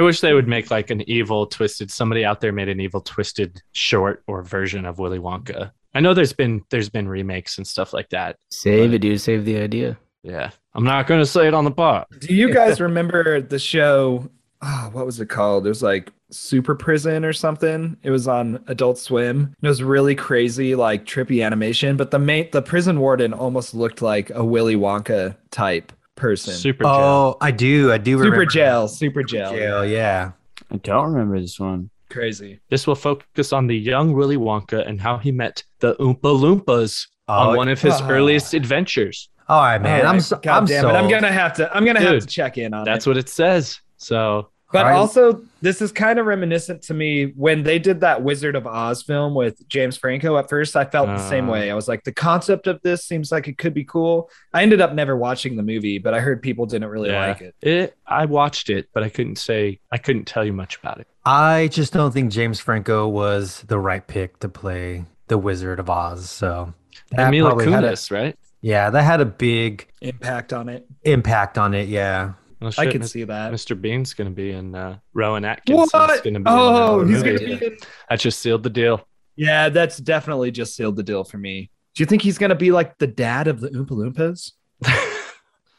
wish 0.00 0.20
they 0.20 0.32
would 0.32 0.48
make 0.48 0.70
like 0.70 0.90
an 0.90 1.08
evil 1.08 1.46
twisted. 1.46 1.90
Somebody 1.90 2.24
out 2.24 2.40
there 2.40 2.52
made 2.52 2.68
an 2.68 2.80
evil 2.80 3.00
twisted 3.00 3.60
short 3.72 4.22
or 4.26 4.42
version 4.42 4.86
of 4.86 4.98
Willy 4.98 5.18
Wonka. 5.18 5.72
I 5.94 6.00
know 6.00 6.14
there's 6.14 6.32
been 6.32 6.62
there's 6.70 6.88
been 6.88 7.08
remakes 7.08 7.58
and 7.58 7.66
stuff 7.66 7.92
like 7.92 8.10
that. 8.10 8.36
Save 8.50 8.94
it, 8.94 9.00
dude. 9.00 9.20
Save 9.20 9.44
the 9.44 9.58
idea. 9.58 9.96
Yeah, 10.22 10.50
I'm 10.74 10.84
not 10.84 11.06
gonna 11.06 11.26
say 11.26 11.46
it 11.46 11.54
on 11.54 11.64
the 11.64 11.70
pot. 11.70 12.08
Do 12.18 12.34
you 12.34 12.52
guys 12.52 12.80
remember 12.80 13.40
the 13.40 13.58
show? 13.58 14.28
Oh, 14.66 14.88
what 14.92 15.04
was 15.04 15.20
it 15.20 15.26
called? 15.26 15.66
It 15.66 15.68
was 15.68 15.82
like 15.82 16.10
Super 16.30 16.74
Prison 16.74 17.24
or 17.24 17.34
something. 17.34 17.98
It 18.02 18.10
was 18.10 18.26
on 18.26 18.64
Adult 18.66 18.96
Swim. 18.98 19.54
It 19.60 19.68
was 19.68 19.82
really 19.82 20.14
crazy, 20.14 20.74
like 20.74 21.04
trippy 21.04 21.44
animation. 21.44 21.98
But 21.98 22.10
the 22.10 22.18
main, 22.18 22.48
the 22.50 22.62
prison 22.62 22.98
warden 22.98 23.34
almost 23.34 23.74
looked 23.74 24.00
like 24.00 24.30
a 24.30 24.42
Willy 24.42 24.76
Wonka 24.76 25.36
type 25.50 25.92
person. 26.14 26.54
Super. 26.54 26.84
Jail. 26.84 26.92
oh, 26.92 27.36
I 27.42 27.50
do. 27.50 27.92
I 27.92 27.98
do 27.98 28.12
Super 28.12 28.24
remember. 28.24 28.46
jail, 28.46 28.88
super 28.88 29.22
jail. 29.22 29.50
Jail, 29.50 29.84
yeah. 29.84 30.32
I 30.70 30.76
don't 30.78 31.12
remember 31.12 31.38
this 31.38 31.60
one. 31.60 31.90
Crazy. 32.08 32.60
This 32.70 32.86
will 32.86 32.94
focus 32.94 33.52
on 33.52 33.66
the 33.66 33.76
young 33.76 34.14
Willy 34.14 34.36
Wonka 34.36 34.86
and 34.88 34.98
how 35.00 35.18
he 35.18 35.30
met 35.30 35.62
the 35.80 35.94
Oompa 35.96 36.20
Loompas 36.20 37.06
on 37.28 37.56
one 37.56 37.68
of 37.68 37.82
his 37.82 37.94
ah. 37.94 38.08
earliest 38.08 38.54
adventures. 38.54 39.28
all 39.48 39.60
right, 39.62 39.78
man. 39.80 40.06
Oh 40.06 40.08
I'm 40.08 40.20
so, 40.20 40.36
God 40.36 40.58
I'm 40.58 40.64
damn 40.64 40.86
it. 40.86 40.92
I'm 40.92 41.10
gonna 41.10 41.32
have 41.32 41.52
to. 41.54 41.74
I'm 41.76 41.84
gonna 41.84 42.00
have 42.00 42.20
to 42.20 42.26
check 42.26 42.56
in 42.56 42.72
on 42.72 42.84
that. 42.84 42.90
That's 42.90 43.06
it. 43.06 43.10
what 43.10 43.16
it 43.18 43.28
says. 43.28 43.80
So 43.96 44.48
But 44.74 44.86
Alright. 44.86 44.96
also, 44.98 45.40
this 45.62 45.80
is 45.80 45.92
kind 45.92 46.18
of 46.18 46.26
reminiscent 46.26 46.82
to 46.82 46.94
me 46.94 47.26
when 47.36 47.62
they 47.62 47.78
did 47.78 48.00
that 48.00 48.24
Wizard 48.24 48.56
of 48.56 48.66
Oz 48.66 49.04
film 49.04 49.32
with 49.32 49.66
James 49.68 49.96
Franco. 49.96 50.36
At 50.36 50.50
first, 50.50 50.74
I 50.74 50.84
felt 50.84 51.06
the 51.06 51.28
same 51.28 51.48
Uh. 51.48 51.52
way. 51.52 51.70
I 51.70 51.74
was 51.76 51.86
like, 51.86 52.02
the 52.02 52.10
concept 52.12 52.66
of 52.66 52.82
this 52.82 53.04
seems 53.04 53.30
like 53.30 53.46
it 53.46 53.56
could 53.56 53.72
be 53.72 53.84
cool. 53.84 54.28
I 54.52 54.62
ended 54.64 54.80
up 54.80 54.92
never 54.92 55.16
watching 55.16 55.54
the 55.54 55.62
movie, 55.62 55.98
but 55.98 56.12
I 56.12 56.18
heard 56.18 56.42
people 56.42 56.66
didn't 56.66 56.88
really 56.88 57.10
yeah, 57.10 57.28
like 57.28 57.40
it. 57.40 57.54
it. 57.62 57.96
I 58.04 58.24
watched 58.24 58.68
it, 58.68 58.88
but 58.92 59.04
I 59.04 59.10
couldn't 59.10 59.36
say 59.36 59.78
I 59.92 59.98
couldn't 59.98 60.24
tell 60.24 60.44
you 60.44 60.52
much 60.52 60.74
about 60.76 60.98
it. 60.98 61.06
I 61.24 61.68
just 61.70 61.92
don't 61.92 62.10
think 62.10 62.32
James 62.32 62.58
Franco 62.58 63.06
was 63.06 63.62
the 63.68 63.78
right 63.78 64.04
pick 64.04 64.40
to 64.40 64.48
play 64.48 65.04
the 65.28 65.38
Wizard 65.38 65.78
of 65.78 65.88
Oz. 65.88 66.28
So 66.28 66.74
that 67.12 67.30
Mila 67.30 67.50
probably 67.50 67.70
had 67.70 67.84
a- 67.84 67.92
Kunis, 67.92 68.10
right? 68.10 68.36
yeah, 68.60 68.90
that 68.90 69.02
had 69.02 69.20
a 69.20 69.24
big 69.24 69.86
Impact 70.00 70.52
on 70.52 70.68
it. 70.68 70.84
impact 71.04 71.58
on 71.58 71.74
it. 71.74 71.88
Yeah. 71.88 72.32
Well, 72.64 72.72
I 72.78 72.84
can 72.84 72.92
could 72.92 73.00
Mis- 73.02 73.12
see 73.12 73.24
that. 73.24 73.52
Mr. 73.52 73.80
Bean's 73.80 74.14
going 74.14 74.30
to 74.30 74.34
be 74.34 74.50
in 74.52 74.74
uh, 74.74 74.98
Rowan 75.12 75.44
Atkinson's 75.44 75.92
What? 75.92 76.22
going 76.24 76.34
to 76.34 76.40
be 76.40 76.46
Oh, 76.48 77.00
in 77.00 77.08
he's 77.08 77.22
gonna 77.22 77.38
be 77.38 77.52
in. 77.52 77.76
I 78.10 78.16
just 78.16 78.40
sealed 78.40 78.62
the 78.62 78.70
deal. 78.70 79.06
Yeah, 79.36 79.68
that's 79.68 79.96
definitely 79.98 80.50
just 80.50 80.76
sealed 80.76 80.96
the 80.96 81.02
deal 81.02 81.24
for 81.24 81.38
me. 81.38 81.70
Do 81.94 82.02
you 82.02 82.06
think 82.06 82.22
he's 82.22 82.38
gonna 82.38 82.54
be 82.54 82.70
like 82.72 82.98
the 82.98 83.06
dad 83.06 83.46
of 83.48 83.60
the 83.60 83.68
Oompa 83.70 83.90
Loompas? 83.90 84.52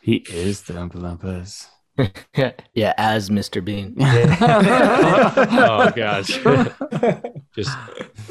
He 0.02 0.18
is 0.30 0.62
the 0.62 0.74
Oompa 0.76 0.98
Loompas. 0.98 1.66
yeah, 2.76 2.94
as 2.98 3.32
Mr. 3.32 3.66
Bean. 3.66 3.96
oh 4.00 5.92
gosh, 5.96 6.38
just 7.56 7.76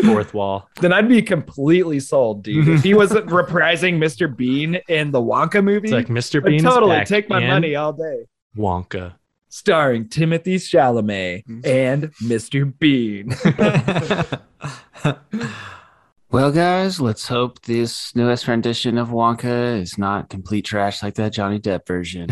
fourth 0.05 0.35
wall. 0.35 0.69
Then 0.81 0.93
I'd 0.93 1.09
be 1.09 1.21
completely 1.21 1.99
sold, 1.99 2.45
dude. 2.45 2.69
if 2.69 2.83
he 2.85 2.95
was 2.95 3.11
reprising 3.11 3.97
Mr. 3.99 4.35
Bean 4.35 4.79
in 4.89 5.11
the 5.11 5.21
Wonka 5.21 5.65
movie, 5.65 5.89
It's 5.89 5.93
like 5.93 6.07
Mr. 6.07 6.45
Bean. 6.45 6.63
totally 6.63 6.97
back 6.97 7.09
take 7.09 7.29
my 7.29 7.41
in 7.43 7.49
money 7.49 7.75
all 7.75 7.93
day. 7.93 8.25
Wonka. 8.57 9.15
starring 9.49 10.09
Timothy 10.09 10.57
Chalamet 10.57 11.47
mm-hmm. 11.47 11.61
and 11.65 12.13
Mr. 12.23 12.73
Bean. 12.79 13.35
Well, 16.35 16.51
guys, 16.51 17.01
let's 17.01 17.29
hope 17.29 17.63
this 17.63 18.13
newest 18.17 18.49
rendition 18.49 18.99
of 18.99 19.11
Wonka 19.11 19.81
is 19.81 19.97
not 19.97 20.31
complete 20.31 20.65
trash 20.65 21.01
like 21.01 21.15
that 21.15 21.33
Johnny 21.33 21.61
Depp 21.61 21.87
version, 21.87 22.29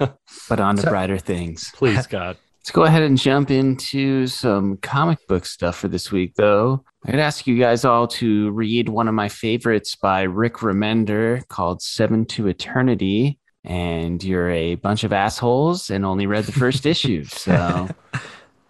but 0.48 0.58
on 0.58 0.74
to 0.74 0.82
So- 0.82 0.90
brighter 0.90 1.18
things. 1.18 1.70
Please, 1.72 2.04
God. 2.08 2.36
Let's 2.58 2.72
go 2.72 2.82
ahead 2.82 3.02
and 3.02 3.16
jump 3.16 3.52
into 3.52 4.26
some 4.26 4.78
comic 4.78 5.24
book 5.28 5.46
stuff 5.46 5.76
for 5.76 5.86
this 5.86 6.10
week, 6.10 6.34
though. 6.34 6.82
I'm 7.04 7.12
going 7.12 7.18
to 7.18 7.22
ask 7.22 7.46
you 7.46 7.56
guys 7.56 7.84
all 7.84 8.08
to 8.08 8.50
read 8.50 8.88
one 8.88 9.06
of 9.06 9.14
my 9.14 9.28
favorites 9.28 9.94
by 9.94 10.22
Rick 10.22 10.54
Remender 10.54 11.46
called 11.46 11.80
Seven 11.80 12.24
to 12.24 12.48
Eternity. 12.48 13.38
And 13.64 14.22
you're 14.22 14.50
a 14.50 14.74
bunch 14.74 15.04
of 15.04 15.12
assholes 15.12 15.90
and 15.90 16.04
only 16.04 16.26
read 16.26 16.44
the 16.44 16.52
first 16.52 16.84
issue. 16.84 17.24
So 17.24 17.88
you're 18.12 18.22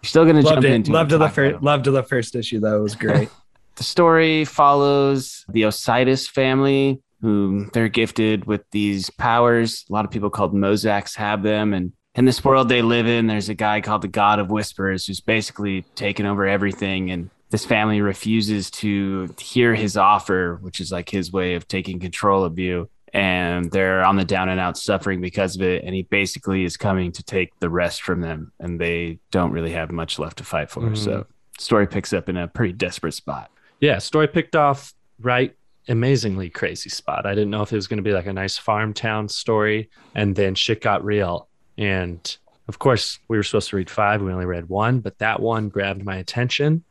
still 0.03 0.23
going 0.23 0.37
to 0.37 0.43
jump 0.43 0.63
it. 0.63 0.71
into 0.71 0.91
Loved 0.91 1.11
it. 1.11 1.17
the 1.17 1.25
talk 1.25 1.33
about 1.33 1.35
first. 1.35 1.63
Loved 1.63 1.85
the 1.85 2.03
first 2.03 2.35
issue. 2.35 2.59
Though 2.59 2.77
it 2.77 2.81
was 2.81 2.95
great. 2.95 3.29
The 3.75 3.83
story 3.83 4.45
follows 4.45 5.43
the 5.49 5.63
Osidis 5.63 6.29
family, 6.29 7.01
who 7.21 7.67
they're 7.73 7.89
gifted 7.89 8.45
with 8.45 8.61
these 8.71 9.09
powers. 9.09 9.83
A 9.89 9.93
lot 9.93 10.05
of 10.05 10.11
people 10.11 10.29
called 10.29 10.53
Mozaks 10.53 11.17
have 11.17 11.43
them. 11.43 11.73
And 11.73 11.91
in 12.15 12.23
this 12.23 12.41
world 12.41 12.69
they 12.69 12.81
live 12.81 13.05
in, 13.05 13.27
there's 13.27 13.49
a 13.49 13.53
guy 13.53 13.81
called 13.81 14.01
the 14.01 14.07
God 14.07 14.39
of 14.39 14.49
Whispers 14.49 15.05
who's 15.05 15.19
basically 15.19 15.81
taken 15.95 16.25
over 16.25 16.47
everything. 16.47 17.11
And 17.11 17.29
this 17.49 17.65
family 17.65 17.99
refuses 17.99 18.71
to 18.71 19.35
hear 19.39 19.75
his 19.75 19.97
offer, 19.97 20.57
which 20.61 20.79
is 20.79 20.89
like 20.91 21.09
his 21.09 21.33
way 21.33 21.55
of 21.55 21.67
taking 21.67 21.99
control 21.99 22.45
of 22.45 22.57
you. 22.57 22.89
And 23.15 23.71
they're 23.71 24.03
on 24.03 24.17
the 24.17 24.25
down 24.25 24.49
and 24.49 24.59
out 24.59 24.77
suffering 24.77 25.21
because 25.21 25.55
of 25.55 25.61
it. 25.61 25.83
And 25.85 25.95
he 25.95 26.03
basically 26.03 26.65
is 26.65 26.75
coming 26.75 27.13
to 27.13 27.23
take 27.23 27.57
the 27.59 27.69
rest 27.69 28.01
from 28.01 28.19
them. 28.19 28.51
And 28.59 28.79
they 28.79 29.19
don't 29.31 29.51
really 29.51 29.71
have 29.71 29.89
much 29.89 30.19
left 30.19 30.37
to 30.39 30.43
fight 30.43 30.69
for. 30.69 30.81
Mhm. 30.81 30.97
So, 30.97 31.25
story 31.57 31.87
picks 31.87 32.11
up 32.11 32.27
in 32.27 32.35
a 32.35 32.47
pretty 32.49 32.73
desperate 32.73 33.13
spot. 33.13 33.49
Yeah, 33.79 33.99
story 33.99 34.27
picked 34.27 34.55
off 34.55 34.93
right 35.21 35.55
amazingly 35.87 36.49
crazy 36.49 36.89
spot. 36.89 37.25
I 37.25 37.33
didn't 37.35 37.51
know 37.51 37.61
if 37.61 37.71
it 37.71 37.75
was 37.75 37.87
going 37.87 37.97
to 37.97 38.03
be 38.03 38.11
like 38.11 38.25
a 38.25 38.33
nice 38.33 38.57
farm 38.57 38.93
town 38.93 39.29
story 39.29 39.89
and 40.13 40.35
then 40.35 40.55
shit 40.55 40.81
got 40.81 41.05
real. 41.05 41.47
And 41.77 42.37
of 42.67 42.79
course, 42.79 43.19
we 43.27 43.37
were 43.37 43.43
supposed 43.43 43.69
to 43.69 43.75
read 43.75 43.89
5, 43.89 44.21
we 44.21 44.33
only 44.33 44.45
read 44.45 44.67
1, 44.67 44.99
but 44.99 45.19
that 45.19 45.39
one 45.39 45.69
grabbed 45.69 46.03
my 46.03 46.17
attention 46.17 46.83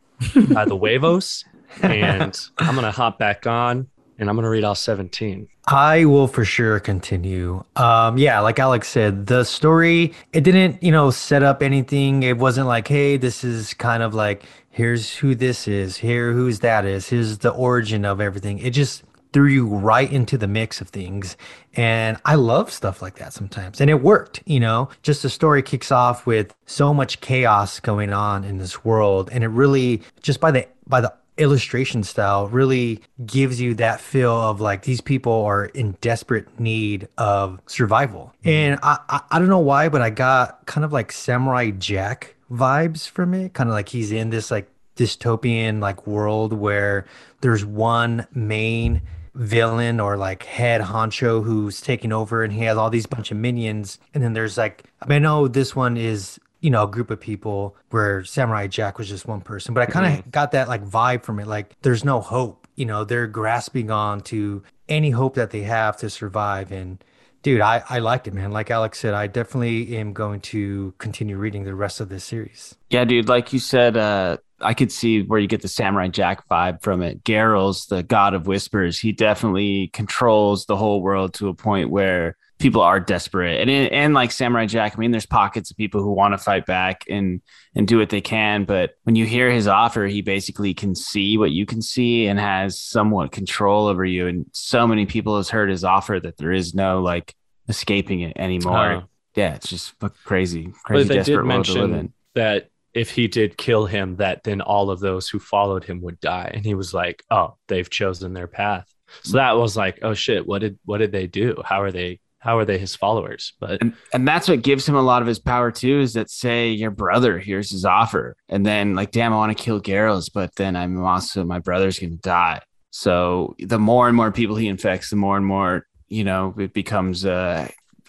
by 0.52 0.64
the 0.64 0.76
huevos 0.80 1.44
and 1.82 2.38
I'm 2.58 2.74
going 2.76 2.84
to 2.84 2.92
hop 2.92 3.18
back 3.18 3.46
on 3.46 3.88
and 4.18 4.28
I'm 4.28 4.36
going 4.36 4.44
to 4.44 4.48
read 4.48 4.64
all 4.64 4.74
17. 4.74 5.48
I 5.66 6.04
will 6.04 6.28
for 6.28 6.44
sure 6.44 6.78
continue. 6.80 7.64
Um, 7.76 8.18
yeah, 8.18 8.40
like 8.40 8.58
Alex 8.58 8.88
said, 8.88 9.26
the 9.26 9.44
story 9.44 10.12
it 10.32 10.42
didn't, 10.42 10.82
you 10.82 10.92
know, 10.92 11.10
set 11.10 11.42
up 11.42 11.62
anything. 11.62 12.22
It 12.22 12.38
wasn't 12.38 12.66
like, 12.66 12.88
hey, 12.88 13.16
this 13.16 13.44
is 13.44 13.74
kind 13.74 14.02
of 14.02 14.14
like 14.14 14.44
here's 14.70 15.14
who 15.14 15.34
this 15.34 15.68
is, 15.68 15.96
here 15.96 16.32
who's 16.32 16.60
that 16.60 16.84
is, 16.84 17.08
here's 17.08 17.38
the 17.38 17.50
origin 17.50 18.04
of 18.04 18.20
everything. 18.20 18.58
It 18.58 18.70
just 18.70 19.04
threw 19.32 19.48
you 19.48 19.66
right 19.66 20.10
into 20.12 20.38
the 20.38 20.46
mix 20.46 20.80
of 20.80 20.88
things. 20.88 21.36
And 21.74 22.18
I 22.24 22.36
love 22.36 22.72
stuff 22.72 23.02
like 23.02 23.16
that 23.16 23.32
sometimes. 23.32 23.80
And 23.80 23.90
it 23.90 24.00
worked, 24.00 24.40
you 24.46 24.60
know, 24.60 24.90
just 25.02 25.22
the 25.22 25.28
story 25.28 25.60
kicks 25.60 25.90
off 25.90 26.24
with 26.24 26.54
so 26.66 26.94
much 26.94 27.20
chaos 27.20 27.80
going 27.80 28.12
on 28.12 28.44
in 28.44 28.58
this 28.58 28.84
world. 28.84 29.28
And 29.32 29.42
it 29.42 29.48
really 29.48 30.02
just 30.22 30.40
by 30.40 30.52
the 30.52 30.68
by 30.86 31.00
the 31.00 31.12
illustration 31.36 32.02
style 32.04 32.48
really 32.48 33.00
gives 33.26 33.60
you 33.60 33.74
that 33.74 34.00
feel 34.00 34.32
of 34.32 34.60
like 34.60 34.82
these 34.82 35.00
people 35.00 35.44
are 35.44 35.66
in 35.66 35.96
desperate 36.00 36.60
need 36.60 37.08
of 37.18 37.60
survival. 37.66 38.32
Mm-hmm. 38.40 38.48
And 38.48 38.80
I, 38.82 38.98
I 39.08 39.20
I 39.32 39.38
don't 39.38 39.48
know 39.48 39.58
why, 39.58 39.88
but 39.88 40.02
I 40.02 40.10
got 40.10 40.64
kind 40.66 40.84
of 40.84 40.92
like 40.92 41.12
Samurai 41.12 41.70
Jack 41.70 42.36
vibes 42.50 43.08
from 43.08 43.34
it. 43.34 43.54
Kind 43.54 43.68
of 43.68 43.74
like 43.74 43.88
he's 43.88 44.12
in 44.12 44.30
this 44.30 44.50
like 44.50 44.70
dystopian 44.96 45.80
like 45.80 46.06
world 46.06 46.52
where 46.52 47.04
there's 47.40 47.64
one 47.64 48.26
main 48.32 49.02
villain 49.34 49.98
or 49.98 50.16
like 50.16 50.44
head 50.44 50.80
honcho 50.80 51.42
who's 51.42 51.80
taking 51.80 52.12
over 52.12 52.44
and 52.44 52.52
he 52.52 52.60
has 52.60 52.76
all 52.76 52.88
these 52.88 53.06
bunch 53.06 53.32
of 53.32 53.36
minions 53.36 53.98
and 54.14 54.22
then 54.22 54.32
there's 54.32 54.56
like 54.56 54.84
I 55.02 55.06
mean 55.06 55.16
I 55.16 55.18
know 55.18 55.48
this 55.48 55.74
one 55.74 55.96
is 55.96 56.38
you 56.64 56.70
know 56.70 56.84
a 56.84 56.90
group 56.90 57.10
of 57.10 57.20
people 57.20 57.76
where 57.90 58.24
Samurai 58.24 58.68
Jack 58.68 58.96
was 58.96 59.06
just 59.06 59.26
one 59.26 59.42
person 59.42 59.74
but 59.74 59.82
I 59.82 59.86
kind 59.86 60.18
of 60.18 60.30
got 60.30 60.52
that 60.52 60.66
like 60.66 60.82
vibe 60.82 61.22
from 61.22 61.38
it 61.38 61.46
like 61.46 61.76
there's 61.82 62.06
no 62.06 62.22
hope 62.22 62.66
you 62.74 62.86
know 62.86 63.04
they're 63.04 63.26
grasping 63.26 63.90
on 63.90 64.22
to 64.22 64.62
any 64.88 65.10
hope 65.10 65.34
that 65.34 65.50
they 65.50 65.60
have 65.60 65.98
to 65.98 66.08
survive 66.08 66.72
and 66.72 67.04
dude 67.42 67.60
I 67.60 67.84
I 67.90 67.98
liked 67.98 68.26
it 68.28 68.32
man. 68.32 68.50
Like 68.50 68.70
Alex 68.70 68.98
said 68.98 69.12
I 69.12 69.26
definitely 69.26 69.94
am 69.98 70.14
going 70.14 70.40
to 70.40 70.94
continue 70.96 71.36
reading 71.36 71.64
the 71.64 71.74
rest 71.74 72.00
of 72.00 72.08
this 72.08 72.24
series. 72.24 72.74
Yeah, 72.88 73.04
dude, 73.04 73.28
like 73.28 73.52
you 73.52 73.58
said, 73.58 73.98
uh, 73.98 74.38
I 74.60 74.72
could 74.72 74.90
see 74.90 75.22
where 75.22 75.38
you 75.38 75.46
get 75.46 75.60
the 75.60 75.68
Samurai 75.68 76.08
Jack 76.08 76.48
vibe 76.48 76.82
from 76.82 77.02
it. 77.02 77.24
Garils, 77.24 77.88
the 77.88 78.02
god 78.02 78.32
of 78.32 78.46
whispers, 78.46 78.98
he 78.98 79.12
definitely 79.12 79.90
controls 79.92 80.64
the 80.64 80.76
whole 80.76 81.02
world 81.02 81.34
to 81.34 81.48
a 81.48 81.54
point 81.54 81.90
where 81.90 82.38
people 82.58 82.80
are 82.80 83.00
desperate. 83.00 83.60
And 83.60 83.70
and 83.70 84.14
like 84.14 84.32
Samurai 84.32 84.66
Jack, 84.66 84.94
I 84.96 84.98
mean, 84.98 85.10
there's 85.10 85.26
pockets 85.26 85.70
of 85.70 85.76
people 85.76 86.02
who 86.02 86.12
want 86.12 86.34
to 86.34 86.38
fight 86.38 86.66
back 86.66 87.04
and 87.08 87.40
and 87.74 87.86
do 87.86 87.98
what 87.98 88.10
they 88.10 88.20
can, 88.20 88.64
but 88.64 88.92
when 89.02 89.16
you 89.16 89.26
hear 89.26 89.50
his 89.50 89.66
offer, 89.66 90.06
he 90.06 90.22
basically 90.22 90.74
can 90.74 90.94
see 90.94 91.36
what 91.36 91.50
you 91.50 91.66
can 91.66 91.82
see 91.82 92.26
and 92.26 92.38
has 92.38 92.80
somewhat 92.80 93.32
control 93.32 93.86
over 93.86 94.04
you. 94.04 94.26
And 94.26 94.46
so 94.52 94.86
many 94.86 95.06
people 95.06 95.36
has 95.36 95.50
heard 95.50 95.70
his 95.70 95.84
offer 95.84 96.20
that 96.20 96.36
there 96.36 96.52
is 96.52 96.74
no 96.74 97.02
like 97.02 97.34
escaping 97.68 98.20
it 98.20 98.36
anymore. 98.36 98.92
Oh. 98.92 99.02
Yeah, 99.34 99.54
it's 99.54 99.68
just 99.68 99.98
fucking 99.98 100.16
crazy, 100.24 100.66
But 100.66 100.82
crazy 100.84 101.08
they 101.08 101.14
did 101.14 101.26
desperate 101.26 101.46
world 101.46 101.64
to 101.64 101.72
live 101.72 101.84
in. 101.84 101.90
mention 101.90 102.12
that 102.34 102.68
if 102.92 103.10
he 103.10 103.26
did 103.26 103.58
kill 103.58 103.86
him, 103.86 104.16
that 104.16 104.44
then 104.44 104.60
all 104.60 104.90
of 104.90 105.00
those 105.00 105.28
who 105.28 105.40
followed 105.40 105.84
him 105.84 106.00
would 106.02 106.20
die. 106.20 106.50
And 106.54 106.64
he 106.64 106.74
was 106.74 106.94
like, 106.94 107.24
"Oh, 107.30 107.56
they've 107.66 107.90
chosen 107.90 108.32
their 108.32 108.46
path." 108.46 108.86
So 109.22 109.30
mm. 109.30 109.34
that 109.34 109.56
was 109.56 109.76
like, 109.76 109.98
"Oh 110.02 110.14
shit, 110.14 110.46
what 110.46 110.60
did 110.60 110.78
what 110.84 110.98
did 110.98 111.12
they 111.12 111.26
do? 111.26 111.60
How 111.64 111.82
are 111.82 111.90
they? 111.92 112.20
How 112.44 112.58
are 112.58 112.64
they 112.66 112.76
his 112.78 112.94
followers?" 112.94 113.54
But 113.58 113.80
and 113.80 113.94
and 114.12 114.28
that's 114.28 114.48
what 114.48 114.62
gives 114.62 114.86
him 114.86 114.94
a 114.94 115.02
lot 115.02 115.22
of 115.22 115.28
his 115.28 115.38
power 115.38 115.70
too 115.70 116.00
is 116.00 116.12
that 116.12 116.30
say 116.30 116.70
your 116.70 116.90
brother 116.90 117.38
here's 117.38 117.70
his 117.70 117.84
offer 117.86 118.36
and 118.50 118.64
then 118.64 118.94
like 118.94 119.10
damn 119.10 119.32
i 119.32 119.36
want 119.36 119.56
to 119.56 119.64
kill 119.64 119.80
Garros, 119.80 120.30
but 120.32 120.54
then 120.56 120.76
i'm 120.76 121.02
also 121.02 121.44
my 121.44 121.58
brother's 121.58 121.98
gonna 121.98 122.16
die. 122.16 122.60
So 122.90 123.56
the 123.58 123.78
more 123.78 124.06
and 124.06 124.16
more 124.16 124.30
people 124.30 124.56
he 124.56 124.68
infects 124.68 125.10
the 125.10 125.16
more 125.16 125.36
and 125.36 125.46
more 125.46 125.86
you 126.08 126.22
know 126.22 126.54
it 126.58 126.74
becomes 126.74 127.24
uh 127.24 127.66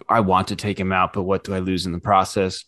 i 0.10 0.20
want 0.20 0.50
to 0.50 0.56
take 0.56 0.77
him 0.77 0.92
out 0.92 1.13
but 1.13 1.24
what 1.24 1.44
do 1.46 1.54
i 1.54 1.60
lose 1.60 1.86
in 1.86 1.94
the 1.94 2.00
process? 2.00 2.63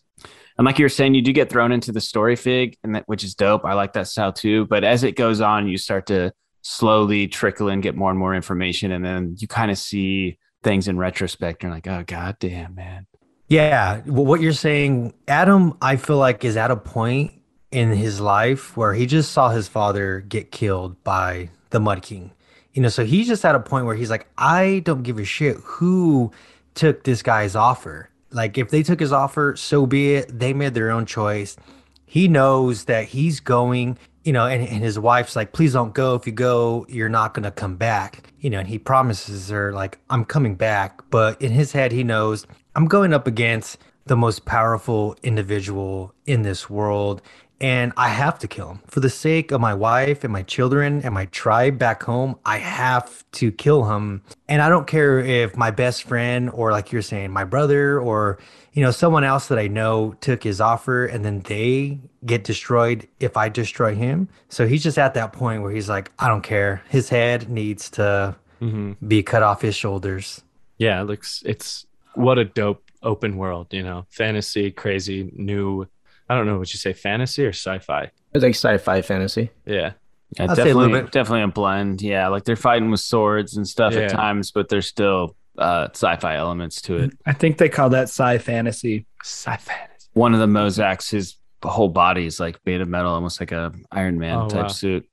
And 0.56 0.64
like 0.64 0.78
you 0.78 0.84
were 0.84 0.88
saying 0.88 1.14
you 1.14 1.22
do 1.22 1.32
get 1.32 1.50
thrown 1.50 1.70
into 1.70 1.92
the 1.92 2.00
story 2.00 2.34
fig 2.34 2.76
and 2.82 2.96
that 2.96 3.04
which 3.06 3.22
is 3.22 3.36
dope. 3.36 3.64
I 3.64 3.74
like 3.74 3.92
that 3.92 4.08
style 4.08 4.32
too. 4.32 4.66
But 4.66 4.82
as 4.82 5.04
it 5.04 5.14
goes 5.14 5.40
on 5.40 5.68
you 5.68 5.78
start 5.78 6.06
to 6.06 6.32
slowly 6.62 7.28
trickle 7.28 7.68
in 7.68 7.80
get 7.80 7.94
more 7.94 8.10
and 8.10 8.18
more 8.18 8.34
information 8.34 8.90
and 8.90 9.04
then 9.04 9.36
you 9.38 9.46
kind 9.46 9.70
of 9.70 9.78
see 9.78 10.38
things 10.68 10.86
in 10.86 10.98
retrospect 10.98 11.62
you're 11.62 11.72
like 11.72 11.86
oh 11.86 12.04
god 12.06 12.36
damn 12.38 12.74
man 12.74 13.06
Yeah, 13.50 14.02
well, 14.04 14.26
what 14.26 14.42
you're 14.42 14.52
saying, 14.52 15.14
Adam, 15.26 15.78
I 15.80 15.96
feel 15.96 16.18
like 16.18 16.44
is 16.44 16.58
at 16.58 16.70
a 16.70 16.76
point 16.76 17.32
in 17.70 17.90
his 17.92 18.20
life 18.20 18.76
where 18.76 18.92
he 18.92 19.06
just 19.06 19.32
saw 19.32 19.48
his 19.48 19.68
father 19.68 20.20
get 20.20 20.52
killed 20.52 21.02
by 21.02 21.48
the 21.70 21.80
Mud 21.80 22.02
King. 22.02 22.32
You 22.74 22.82
know, 22.82 22.90
so 22.90 23.06
he's 23.06 23.26
just 23.26 23.46
at 23.46 23.54
a 23.54 23.60
point 23.60 23.86
where 23.86 23.94
he's 23.96 24.10
like, 24.10 24.26
I 24.36 24.82
don't 24.84 25.02
give 25.02 25.18
a 25.18 25.24
shit 25.24 25.56
who 25.64 26.30
took 26.74 27.04
this 27.04 27.22
guy's 27.22 27.56
offer. 27.56 28.10
Like, 28.30 28.58
if 28.58 28.68
they 28.68 28.82
took 28.82 29.00
his 29.00 29.12
offer, 29.12 29.56
so 29.56 29.86
be 29.86 30.16
it. 30.16 30.38
They 30.38 30.52
made 30.52 30.74
their 30.74 30.90
own 30.90 31.06
choice. 31.06 31.56
He 32.04 32.28
knows 32.28 32.84
that 32.84 33.06
he's 33.06 33.40
going, 33.40 33.96
you 34.28 34.32
know, 34.34 34.46
and, 34.46 34.68
and 34.68 34.82
his 34.82 34.98
wife's 34.98 35.34
like, 35.34 35.52
please 35.52 35.72
don't 35.72 35.94
go. 35.94 36.14
If 36.14 36.26
you 36.26 36.34
go, 36.34 36.84
you're 36.86 37.08
not 37.08 37.32
going 37.32 37.44
to 37.44 37.50
come 37.50 37.76
back. 37.76 38.30
You 38.40 38.50
know, 38.50 38.58
and 38.58 38.68
he 38.68 38.78
promises 38.78 39.48
her, 39.48 39.72
like, 39.72 39.98
I'm 40.10 40.26
coming 40.26 40.54
back. 40.54 41.00
But 41.08 41.40
in 41.40 41.50
his 41.50 41.72
head, 41.72 41.92
he 41.92 42.04
knows 42.04 42.46
I'm 42.74 42.84
going 42.84 43.14
up 43.14 43.26
against 43.26 43.78
the 44.04 44.18
most 44.18 44.44
powerful 44.44 45.16
individual 45.22 46.12
in 46.26 46.42
this 46.42 46.68
world. 46.68 47.22
And 47.60 47.92
I 47.96 48.08
have 48.08 48.38
to 48.40 48.48
kill 48.48 48.70
him 48.70 48.80
for 48.86 49.00
the 49.00 49.10
sake 49.10 49.50
of 49.50 49.60
my 49.60 49.74
wife 49.74 50.22
and 50.22 50.32
my 50.32 50.42
children 50.42 51.02
and 51.02 51.12
my 51.12 51.26
tribe 51.26 51.76
back 51.76 52.04
home. 52.04 52.38
I 52.44 52.58
have 52.58 53.24
to 53.32 53.50
kill 53.50 53.84
him. 53.84 54.22
And 54.48 54.62
I 54.62 54.68
don't 54.68 54.86
care 54.86 55.18
if 55.18 55.56
my 55.56 55.72
best 55.72 56.04
friend 56.04 56.50
or, 56.50 56.70
like 56.70 56.92
you're 56.92 57.02
saying, 57.02 57.32
my 57.32 57.42
brother 57.44 57.98
or, 57.98 58.38
you 58.72 58.82
know, 58.82 58.92
someone 58.92 59.24
else 59.24 59.48
that 59.48 59.58
I 59.58 59.66
know 59.66 60.14
took 60.20 60.44
his 60.44 60.60
offer 60.60 61.04
and 61.06 61.24
then 61.24 61.40
they 61.40 61.98
get 62.24 62.44
destroyed 62.44 63.08
if 63.18 63.36
I 63.36 63.48
destroy 63.48 63.94
him. 63.94 64.28
So 64.48 64.66
he's 64.68 64.84
just 64.84 64.98
at 64.98 65.14
that 65.14 65.32
point 65.32 65.62
where 65.62 65.72
he's 65.72 65.88
like, 65.88 66.12
I 66.18 66.28
don't 66.28 66.42
care. 66.42 66.82
His 66.88 67.08
head 67.08 67.48
needs 67.50 67.90
to 67.90 68.36
mhm. 68.60 68.96
be 69.06 69.22
cut 69.24 69.42
off 69.42 69.62
his 69.62 69.74
shoulders. 69.74 70.42
yeah, 70.78 71.00
it 71.00 71.04
looks 71.04 71.42
it's 71.44 71.86
what 72.14 72.38
a 72.38 72.44
dope 72.44 72.82
open 73.02 73.36
world, 73.36 73.68
you 73.72 73.82
know, 73.82 74.06
fantasy, 74.10 74.70
crazy, 74.70 75.30
new. 75.34 75.86
I 76.28 76.34
don't 76.36 76.46
know 76.46 76.58
what 76.58 76.72
you 76.72 76.78
say, 76.78 76.92
fantasy 76.92 77.44
or 77.46 77.50
sci-fi. 77.52 78.10
It's 78.34 78.42
like 78.42 78.54
sci-fi 78.54 79.02
fantasy. 79.02 79.50
Yeah, 79.66 79.92
Yeah, 80.36 80.44
I'd 80.50 80.56
say 80.56 80.62
a 80.62 80.74
little 80.74 80.82
definitely, 80.82 81.00
bit. 81.02 81.12
definitely 81.12 81.42
a 81.42 81.48
blend. 81.48 82.02
Yeah, 82.02 82.28
like 82.28 82.44
they're 82.44 82.56
fighting 82.56 82.90
with 82.90 83.00
swords 83.00 83.56
and 83.56 83.66
stuff 83.66 83.94
Yeah. 83.94 84.00
at 84.00 84.10
times, 84.10 84.50
but 84.50 84.68
there's 84.68 84.86
still 84.86 85.36
uh, 85.56 85.88
sci-fi 85.92 86.36
elements 86.36 86.80
to 86.82 86.96
it. 86.96 87.12
I 87.26 87.32
think 87.32 87.58
they 87.58 87.68
call 87.68 87.90
that 87.90 88.04
sci 88.04 88.38
fantasy. 88.38 89.06
sci-fi. 89.24 89.74
One 90.12 90.34
of 90.34 90.40
the 90.40 90.46
Mozaks, 90.46 91.10
his 91.10 91.36
whole 91.64 91.88
body 91.88 92.26
is 92.26 92.38
like 92.38 92.58
made 92.66 92.80
of 92.80 92.88
metal, 92.88 93.12
almost 93.12 93.40
like 93.40 93.52
a 93.52 93.72
Iron 93.90 94.18
Man 94.18 94.36
Oh, 94.38 94.48
type 94.48 94.62
wow. 94.62 94.68
suit. 94.68 95.08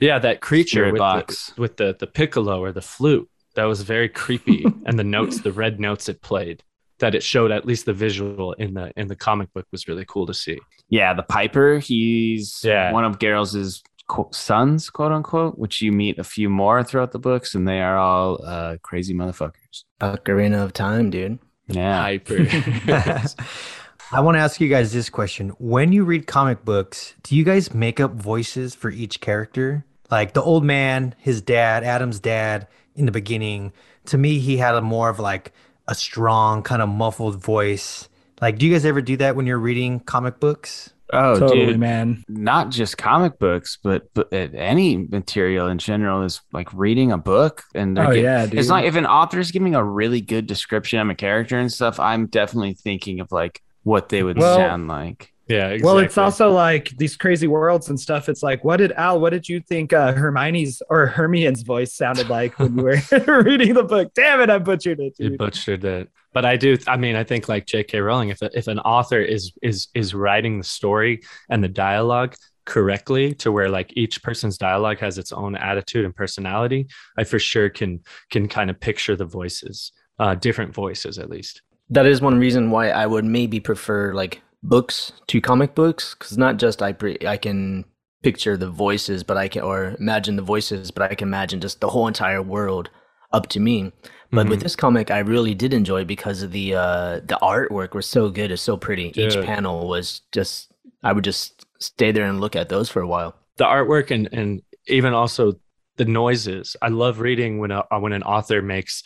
Yeah, 0.00 0.18
that 0.18 0.40
creature 0.40 0.86
with 0.92 0.98
box. 0.98 1.52
the, 1.54 1.60
with 1.62 1.76
the 1.76 1.96
the 1.98 2.06
piccolo 2.06 2.60
or 2.60 2.72
the 2.72 2.82
flute 2.82 3.28
that 3.54 3.64
was 3.64 3.80
very 3.82 4.08
creepy, 4.08 4.64
and 4.86 4.98
the 4.98 5.04
notes, 5.04 5.40
the 5.40 5.52
red 5.52 5.80
notes 5.80 6.08
it 6.10 6.20
played, 6.20 6.62
that 6.98 7.14
it 7.14 7.22
showed 7.22 7.50
at 7.50 7.64
least 7.66 7.84
the 7.86 7.92
visual 7.92 8.52
in 8.54 8.74
the 8.74 8.92
in 8.96 9.08
the 9.08 9.16
comic 9.16 9.52
book 9.52 9.66
was 9.72 9.86
really 9.88 10.04
cool 10.06 10.26
to 10.26 10.34
see. 10.34 10.58
Yeah, 10.88 11.12
the 11.14 11.22
Piper. 11.22 11.78
He's 11.78 12.62
Yeah. 12.64 12.92
one 12.92 13.04
of 13.04 13.18
Geralt's 13.18 13.82
sons, 14.30 14.88
quote 14.90 15.12
unquote, 15.12 15.58
which 15.58 15.82
you 15.82 15.92
meet 15.92 16.18
a 16.18 16.24
few 16.24 16.48
more 16.48 16.82
throughout 16.84 17.12
the 17.12 17.18
books, 17.18 17.54
and 17.54 17.66
they 17.66 17.80
are 17.80 17.96
all 17.98 18.40
uh, 18.44 18.76
crazy 18.82 19.14
motherfuckers. 19.14 19.84
Ocarina 20.00 20.62
of 20.64 20.72
Time, 20.72 21.10
dude. 21.10 21.38
Yeah. 21.68 22.00
Hyper. 22.00 22.36
I 24.12 24.20
want 24.20 24.36
to 24.36 24.40
ask 24.40 24.60
you 24.60 24.68
guys 24.68 24.92
this 24.92 25.10
question. 25.10 25.48
When 25.58 25.92
you 25.92 26.04
read 26.04 26.28
comic 26.28 26.64
books, 26.64 27.14
do 27.24 27.34
you 27.34 27.42
guys 27.42 27.74
make 27.74 27.98
up 27.98 28.14
voices 28.14 28.74
for 28.74 28.88
each 28.90 29.20
character? 29.20 29.84
Like 30.10 30.32
the 30.34 30.42
old 30.42 30.62
man, 30.64 31.16
his 31.18 31.42
dad, 31.42 31.82
Adam's 31.82 32.20
dad 32.20 32.68
in 32.94 33.06
the 33.06 33.12
beginning, 33.12 33.72
to 34.06 34.16
me, 34.16 34.38
he 34.38 34.58
had 34.58 34.76
a 34.76 34.80
more 34.80 35.08
of 35.08 35.18
like 35.18 35.52
a 35.88 35.94
strong, 35.94 36.62
kind 36.62 36.82
of 36.82 36.88
muffled 36.88 37.42
voice. 37.42 38.08
Like, 38.40 38.58
do 38.58 38.66
you 38.66 38.72
guys 38.72 38.84
ever 38.84 39.00
do 39.00 39.16
that 39.18 39.36
when 39.36 39.46
you're 39.46 39.58
reading 39.58 40.00
comic 40.00 40.40
books? 40.40 40.90
Oh, 41.12 41.38
totally, 41.38 41.66
dude. 41.66 41.78
man. 41.78 42.24
Not 42.28 42.70
just 42.70 42.98
comic 42.98 43.38
books, 43.38 43.78
but, 43.82 44.12
but 44.12 44.32
uh, 44.32 44.48
any 44.54 44.96
material 44.96 45.68
in 45.68 45.78
general 45.78 46.22
is 46.24 46.40
like 46.52 46.72
reading 46.74 47.12
a 47.12 47.18
book. 47.18 47.62
And 47.76 47.96
Oh 47.98 48.12
gi- 48.12 48.22
yeah, 48.22 48.46
dude. 48.46 48.58
it's 48.58 48.68
like 48.68 48.84
if 48.86 48.96
an 48.96 49.06
author 49.06 49.38
is 49.38 49.52
giving 49.52 49.76
a 49.76 49.84
really 49.84 50.20
good 50.20 50.46
description 50.48 50.98
of 50.98 51.08
a 51.08 51.14
character 51.14 51.56
and 51.58 51.72
stuff, 51.72 52.00
I'm 52.00 52.26
definitely 52.26 52.74
thinking 52.74 53.20
of 53.20 53.30
like 53.30 53.62
what 53.84 54.08
they 54.08 54.22
would 54.24 54.36
Well- 54.38 54.56
sound 54.56 54.88
like. 54.88 55.32
Yeah, 55.48 55.68
exactly. 55.68 55.82
Well, 55.84 55.98
it's 55.98 56.18
also 56.18 56.50
like 56.50 56.90
these 56.98 57.16
crazy 57.16 57.46
worlds 57.46 57.88
and 57.88 57.98
stuff. 57.98 58.28
It's 58.28 58.42
like, 58.42 58.64
what 58.64 58.78
did 58.78 58.92
Al? 58.92 59.20
What 59.20 59.30
did 59.30 59.48
you 59.48 59.60
think 59.60 59.92
uh, 59.92 60.12
Hermione's 60.12 60.82
or 60.90 61.06
Hermione's 61.06 61.62
voice 61.62 61.94
sounded 61.94 62.28
like 62.28 62.58
when 62.58 62.76
you 62.76 62.84
were 62.84 63.42
reading 63.42 63.74
the 63.74 63.84
book? 63.84 64.12
Damn 64.14 64.40
it, 64.40 64.50
I 64.50 64.58
butchered 64.58 64.98
it. 64.98 65.14
you 65.18 65.36
butchered 65.36 65.84
it. 65.84 66.10
But 66.32 66.44
I 66.44 66.56
do. 66.56 66.76
I 66.88 66.96
mean, 66.96 67.14
I 67.14 67.22
think 67.22 67.48
like 67.48 67.66
J.K. 67.66 68.00
Rowling, 68.00 68.30
if 68.30 68.42
if 68.42 68.66
an 68.66 68.80
author 68.80 69.20
is 69.20 69.52
is 69.62 69.86
is 69.94 70.14
writing 70.14 70.58
the 70.58 70.64
story 70.64 71.22
and 71.48 71.62
the 71.62 71.68
dialogue 71.68 72.34
correctly 72.64 73.32
to 73.32 73.52
where 73.52 73.68
like 73.68 73.92
each 73.96 74.24
person's 74.24 74.58
dialogue 74.58 74.98
has 74.98 75.16
its 75.16 75.32
own 75.32 75.54
attitude 75.54 76.04
and 76.04 76.14
personality, 76.14 76.88
I 77.16 77.22
for 77.22 77.38
sure 77.38 77.70
can 77.70 78.00
can 78.30 78.48
kind 78.48 78.68
of 78.68 78.80
picture 78.80 79.14
the 79.14 79.24
voices, 79.24 79.92
uh, 80.18 80.34
different 80.34 80.74
voices 80.74 81.18
at 81.18 81.30
least. 81.30 81.62
That 81.90 82.04
is 82.06 82.20
one 82.20 82.40
reason 82.40 82.72
why 82.72 82.90
I 82.90 83.06
would 83.06 83.24
maybe 83.24 83.60
prefer 83.60 84.12
like 84.12 84.42
books 84.68 85.12
to 85.28 85.40
comic 85.40 85.74
books 85.74 86.14
because 86.14 86.36
not 86.38 86.56
just 86.58 86.82
I 86.82 86.92
pre- 86.92 87.18
I 87.26 87.36
can 87.36 87.84
picture 88.22 88.56
the 88.56 88.70
voices, 88.70 89.22
but 89.22 89.36
I 89.36 89.48
can 89.48 89.62
or 89.62 89.96
imagine 90.00 90.36
the 90.36 90.42
voices, 90.42 90.90
but 90.90 91.10
I 91.10 91.14
can 91.14 91.28
imagine 91.28 91.60
just 91.60 91.80
the 91.80 91.88
whole 91.90 92.08
entire 92.08 92.42
world 92.42 92.90
up 93.32 93.48
to 93.50 93.60
me. 93.60 93.92
But 94.32 94.48
with 94.48 94.58
Mhm. 94.58 94.62
this 94.64 94.76
comic, 94.76 95.10
I 95.10 95.20
really 95.20 95.54
did 95.54 95.72
enjoy 95.72 96.04
because 96.04 96.42
of 96.42 96.50
the 96.50 96.74
uh, 96.74 97.20
the 97.20 97.38
artwork 97.40 97.94
was 97.94 98.06
so 98.06 98.28
good, 98.28 98.50
it's 98.50 98.62
so 98.62 98.76
pretty. 98.76 99.12
Each 99.14 99.40
panel 99.44 99.86
was 99.88 100.22
just 100.32 100.72
I 101.04 101.12
would 101.12 101.24
just 101.24 101.64
stay 101.78 102.10
there 102.10 102.26
and 102.26 102.40
look 102.40 102.56
at 102.56 102.68
those 102.68 102.88
for 102.88 103.00
a 103.00 103.06
while. 103.08 103.34
the 103.58 103.64
artwork 103.64 104.10
and 104.10 104.28
and 104.32 104.62
even 104.88 105.12
also 105.14 105.54
the 105.96 106.04
noises. 106.04 106.76
I 106.82 106.88
love 106.88 107.20
reading 107.20 107.58
when 107.58 107.70
a, 107.70 107.84
when 107.98 108.12
an 108.12 108.22
author 108.24 108.60
makes 108.60 109.02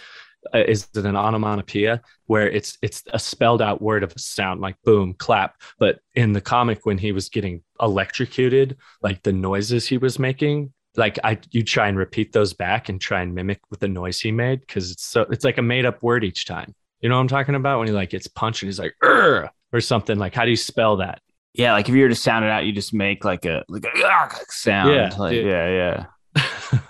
Uh, 0.55 0.65
is 0.67 0.89
it 0.95 1.05
an 1.05 1.17
onomatopoeia 1.17 2.01
where 2.27 2.49
it's 2.49 2.79
it's 2.81 3.03
a 3.13 3.19
spelled 3.19 3.61
out 3.61 3.83
word 3.83 4.03
of 4.03 4.13
a 4.13 4.19
sound 4.19 4.61
like 4.61 4.77
boom 4.85 5.15
clap. 5.15 5.61
But 5.79 6.01
in 6.15 6.33
the 6.33 6.41
comic 6.41 6.87
when 6.87 6.99
he 6.99 7.13
was 7.13 7.29
getting 7.29 7.63
electrocuted 7.81 8.77
like 9.03 9.23
the 9.23 9.33
noises 9.33 9.87
he 9.87 9.99
was 9.99 10.19
making 10.19 10.73
like 10.97 11.19
i 11.25 11.39
you 11.51 11.63
try 11.63 11.89
and 11.89 11.97
repeat 11.97 12.33
those 12.33 12.53
back 12.53 12.89
and 12.89 13.01
try 13.01 13.23
and 13.23 13.35
mimic 13.35 13.61
with 13.71 13.81
the 13.81 13.89
noise 13.89 14.21
he 14.21 14.33
made 14.33 14.61
because 14.61 14.91
it's 14.91 15.05
so 15.05 15.23
it's 15.31 15.45
like 15.45 15.59
a 15.59 15.63
made 15.63 15.85
up 15.85 16.03
word 16.03 16.25
each 16.25 16.47
time. 16.47 16.75
You 17.01 17.09
know 17.09 17.17
what 17.17 17.23
i'm 17.23 17.29
talking 17.29 17.55
about? 17.55 17.79
When 17.79 17.89
he 17.89 17.95
like 17.95 18.11
gets 18.11 18.27
punched 18.27 18.63
and 18.63 18.69
he's 18.69 18.79
like 18.79 18.95
"Urgh," 19.03 19.49
or 19.73 19.81
something. 19.81 20.19
Like 20.19 20.35
how 20.35 20.45
do 20.45 20.51
you 20.51 20.57
spell 20.57 20.97
that? 20.97 21.21
Yeah, 21.53 21.73
like 21.73 21.89
if 21.89 21.95
you 21.95 22.03
were 22.03 22.09
to 22.09 22.15
sound 22.15 22.45
it 22.45 22.51
out, 22.51 22.65
you 22.65 22.73
just 22.73 22.95
make 22.95 23.25
like 23.25 23.45
a 23.45 23.65
like 23.69 23.85
a 23.85 24.31
sound. 24.49 24.95
Yeah, 24.95 25.17
like, 25.17 25.35
yeah, 25.35 26.07
yeah. 26.37 26.45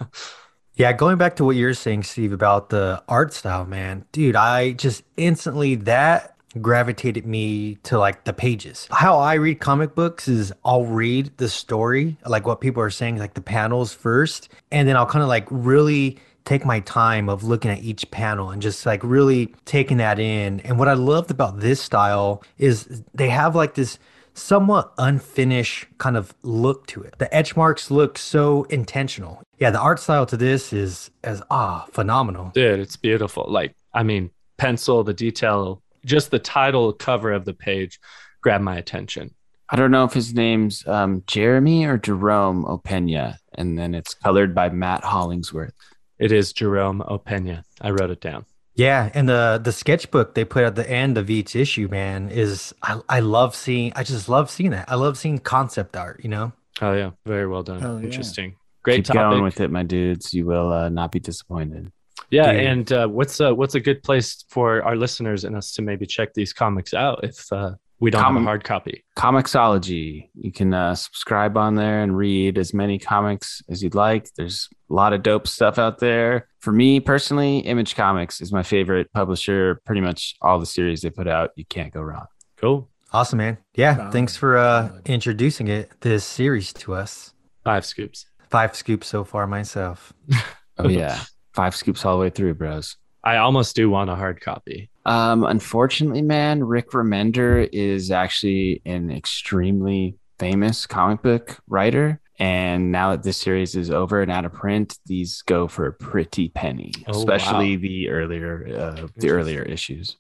Yeah, 0.75 0.93
going 0.93 1.19
back 1.19 1.37
to 1.37 1.45
what 1.45 1.57
you're 1.57 1.75
saying, 1.75 2.05
Steve, 2.05 2.33
about 2.33 2.71
the 2.71 3.03
art 3.09 3.33
style, 3.33 3.67
man, 3.67 4.05
dude, 4.13 4.37
I 4.37 4.73
just 4.73 5.03
instantly 5.17 5.75
that 5.75 6.37
gravitated 6.61 7.27
me 7.27 7.77
to 7.83 7.99
like 7.99 8.25
the 8.25 8.33
pages. 8.33 8.89
How 8.91 9.19
I 9.19 9.35
read 9.35 9.61
comic 9.61 9.95
books 9.95 10.27
is 10.27 10.53
I'll 10.65 10.85
read 10.85 11.37
the 11.37 11.49
story, 11.49 12.17
like 12.27 12.47
what 12.47 12.61
people 12.61 12.83
are 12.83 12.91
saying, 12.91 13.19
like 13.19 13.35
the 13.35 13.41
panels 13.41 13.93
first, 13.93 14.49
and 14.73 14.89
then 14.89 14.97
I'll 14.97 15.07
kind 15.07 15.23
of 15.23 15.29
like 15.29 15.47
really 15.51 16.19
take 16.45 16.65
my 16.65 16.81
time 16.81 17.29
of 17.29 17.45
looking 17.45 17.71
at 17.71 17.81
each 17.81 18.11
panel 18.11 18.51
and 18.51 18.63
just 18.63 18.87
like 18.87 19.05
really 19.05 19.55
taking 19.67 19.99
that 19.99 20.19
in. 20.19 20.61
And 20.61 20.79
what 20.79 20.89
I 20.89 20.95
loved 20.95 21.31
about 21.31 21.61
this 21.61 21.81
style 21.81 22.43
is 22.59 23.03
they 23.15 23.29
have 23.29 23.55
like 23.55 23.75
this 23.75 23.99
somewhat 24.41 24.93
unfinished 24.99 25.87
kind 25.99 26.17
of 26.17 26.35
look 26.43 26.87
to 26.89 27.03
it. 27.03 27.15
The 27.19 27.33
etch 27.35 27.57
marks 27.57 27.91
look 27.91 28.19
so 28.19 28.65
intentional. 28.65 29.43
Yeah, 29.59 29.71
the 29.71 29.81
art 29.81 30.01
style 30.01 30.27
to 30.27 30.37
this 30.37 30.73
is 30.73 31.11
as 31.23 31.43
ah 31.51 31.87
phenomenal. 31.93 32.51
Dude, 32.55 32.81
it's 32.81 32.97
beautiful. 32.97 33.47
Like, 33.49 33.75
I 33.95 34.03
mean, 34.03 34.31
pencil, 34.59 35.05
the 35.05 35.15
detail, 35.15 35.83
just 36.05 36.31
the 36.31 36.39
title 36.39 36.93
cover 36.93 37.33
of 37.33 37.45
the 37.45 37.55
page 37.55 38.01
grabbed 38.43 38.65
my 38.65 38.77
attention. 38.77 39.35
I 39.69 39.77
don't 39.77 39.93
know 39.93 40.05
if 40.05 40.13
his 40.13 40.35
name's 40.35 40.87
um, 40.89 41.23
Jeremy 41.27 41.85
or 41.85 41.97
Jerome 41.97 42.65
Opena, 42.65 43.37
and 43.55 43.79
then 43.79 43.95
it's 43.95 44.15
colored 44.15 44.55
by 44.55 44.69
Matt 44.71 45.05
Hollingsworth. 45.05 45.75
It 46.19 46.33
is 46.33 46.53
Jerome 46.53 47.03
Opena. 47.07 47.63
I 47.81 47.91
wrote 47.91 48.11
it 48.11 48.21
down. 48.21 48.47
Yeah, 48.81 49.11
and 49.13 49.29
the 49.29 49.61
the 49.63 49.73
sketchbook 49.73 50.35
they 50.35 50.47
put 50.47 50.65
at 50.65 50.75
the 50.75 50.89
end 50.91 51.19
of 51.19 51.29
each 51.29 51.55
issue, 51.55 51.87
man, 51.89 52.31
is 52.31 52.75
I 52.83 52.99
I 53.11 53.21
love 53.21 53.55
seeing 53.55 53.93
I 53.95 54.05
just 54.05 54.27
love 54.27 54.51
seeing 54.51 54.71
that. 54.71 54.91
I 54.91 54.95
love 54.95 55.19
seeing 55.19 55.39
concept 55.39 55.97
art, 55.97 56.21
you 56.23 56.31
know? 56.31 56.53
Oh 56.81 56.95
yeah, 56.95 57.11
very 57.27 57.47
well 57.47 57.63
done. 57.63 57.81
Hell 57.81 57.99
yeah. 58.01 58.07
Interesting. 58.07 58.57
Great 58.83 58.97
Keep 59.05 59.05
topic. 59.17 59.21
going 59.21 59.43
with 59.43 59.61
it, 59.61 59.71
my 59.71 59.83
dudes. 59.83 60.33
You 60.33 60.47
will 60.47 60.73
uh, 60.73 60.89
not 60.89 61.13
be 61.13 61.21
disappointed. 61.21 61.93
yeah, 62.31 62.53
Dude. 62.53 62.61
and 62.63 62.93
uh, 62.93 63.07
what's 63.07 63.39
a 63.41 63.55
what's 63.55 63.75
a 63.75 63.81
good 63.81 64.03
place 64.03 64.47
for 64.49 64.83
our 64.83 64.97
listeners 64.97 65.45
and 65.45 65.55
us 65.55 65.73
to 65.75 65.83
maybe 65.83 66.07
check 66.07 66.33
these 66.33 66.55
comics 66.55 66.95
out 66.95 67.21
if 67.23 67.53
uh, 67.53 67.73
we 68.01 68.11
don't 68.11 68.23
have 68.23 68.35
a 68.37 68.41
hard 68.41 68.65
copy? 68.65 69.05
Comixology. 69.17 70.29
You 70.35 70.53
can 70.53 70.73
uh, 70.75 70.95
subscribe 70.95 71.57
on 71.57 71.75
there 71.75 72.03
and 72.03 72.17
read 72.17 72.59
as 72.59 72.73
many 72.75 72.99
comics 72.99 73.63
as 73.69 73.83
you'd 73.83 73.95
like. 73.95 74.29
There's 74.37 74.69
a 74.91 74.95
lot 74.95 75.13
of 75.13 75.23
dope 75.23 75.47
stuff 75.47 75.79
out 75.79 75.99
there. 75.99 76.49
For 76.61 76.73
me 76.73 77.01
personally, 77.01 77.59
Image 77.59 77.95
Comics 77.95 78.41
is 78.41 78.53
my 78.53 78.63
favorite 78.63 79.13
publisher. 79.13 79.81
Pretty 79.85 80.01
much 80.01 80.35
all 80.41 80.59
the 80.59 80.67
series 80.67 81.03
they 81.03 81.11
put 81.11 81.29
out, 81.29 81.51
you 81.57 81.65
can't 81.67 81.93
go 81.93 82.01
wrong. 82.01 82.27
Cool. 82.57 82.89
Awesome, 83.13 83.39
man. 83.39 83.59
Yeah, 83.75 83.97
Solid, 83.97 84.13
thanks 84.13 84.37
for 84.37 84.57
uh 84.57 85.01
introducing 85.05 85.69
it 85.69 85.91
this 86.01 86.25
series 86.25 86.73
to 86.75 86.95
us. 86.95 87.35
Five 87.65 87.85
scoops. 87.85 88.27
Five 88.51 88.75
scoops 88.77 89.07
so 89.09 89.25
far 89.25 89.47
myself. 89.47 90.13
Oh 90.79 90.89
yeah, 90.89 91.21
five 91.53 91.77
scoops 91.77 92.07
all 92.07 92.17
the 92.17 92.23
way 92.23 92.31
through, 92.31 92.55
bros. 92.55 92.97
I 93.23 93.37
almost 93.37 93.77
do 93.77 93.91
want 93.91 94.11
a 94.11 94.15
hard 94.17 94.41
copy. 94.41 94.91
Um, 95.05 95.45
unfortunately, 95.45 96.23
man, 96.23 96.65
Rick 96.65 96.91
Remender 96.91 97.69
is 97.73 98.11
actually 98.11 98.81
an 98.85 99.11
extremely 99.11 100.17
famous 100.39 100.87
comic 100.87 101.23
book 101.23 101.59
writer. 101.69 102.21
And 102.39 102.91
now 102.91 103.11
that 103.11 103.23
this 103.23 103.37
series 103.37 103.75
is 103.77 103.91
over 103.91 104.23
and 104.23 104.31
out 104.33 104.47
of 104.47 104.55
print, 104.55 104.97
these 105.05 105.43
go 105.43 105.69
for 105.69 105.87
a 105.87 105.93
pretty 105.93 106.49
penny, 106.49 106.93
Oh, 107.07 107.11
especially 107.11 107.77
wow. 107.77 107.83
the 107.83 108.09
earlier 108.09 108.67
uh, 108.75 109.07
the 109.17 109.29
earlier 109.31 109.63
issues. 109.63 110.17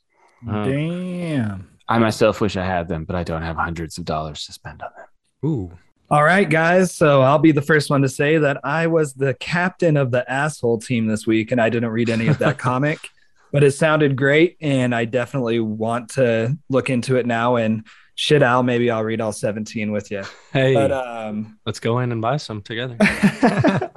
Oh. 0.46 0.64
Damn. 0.64 1.66
I 1.88 1.98
myself 1.98 2.40
wish 2.42 2.56
I 2.58 2.64
had 2.64 2.88
them, 2.88 3.04
but 3.04 3.16
I 3.16 3.24
don't 3.24 3.42
have 3.42 3.56
hundreds 3.56 3.96
of 3.96 4.04
dollars 4.04 4.44
to 4.44 4.52
spend 4.52 4.82
on 4.82 4.90
them. 4.96 5.50
Ooh. 5.50 5.72
All 6.12 6.24
right, 6.24 6.48
guys. 6.48 6.92
So 6.92 7.22
I'll 7.22 7.38
be 7.38 7.52
the 7.52 7.62
first 7.62 7.88
one 7.88 8.02
to 8.02 8.08
say 8.08 8.36
that 8.38 8.60
I 8.64 8.88
was 8.88 9.14
the 9.14 9.32
captain 9.34 9.96
of 9.96 10.10
the 10.10 10.28
asshole 10.28 10.78
team 10.80 11.06
this 11.06 11.24
week, 11.24 11.52
and 11.52 11.60
I 11.60 11.68
didn't 11.70 11.90
read 11.90 12.10
any 12.10 12.26
of 12.26 12.38
that 12.38 12.58
comic, 12.70 12.98
but 13.52 13.62
it 13.62 13.70
sounded 13.72 14.16
great, 14.16 14.56
and 14.60 14.92
I 14.92 15.04
definitely 15.04 15.60
want 15.60 16.10
to 16.14 16.58
look 16.68 16.90
into 16.90 17.14
it 17.14 17.26
now. 17.26 17.54
And 17.54 17.86
shit, 18.16 18.42
Al, 18.42 18.64
maybe 18.64 18.90
I'll 18.90 19.04
read 19.04 19.20
all 19.20 19.32
17 19.32 19.92
with 19.92 20.10
you. 20.10 20.24
Hey, 20.52 20.74
But 20.74 20.90
um, 20.90 21.60
let's 21.64 21.78
go 21.78 22.00
in 22.00 22.10
and 22.10 22.20
buy 22.20 22.38
some 22.38 22.60
together. 22.60 22.96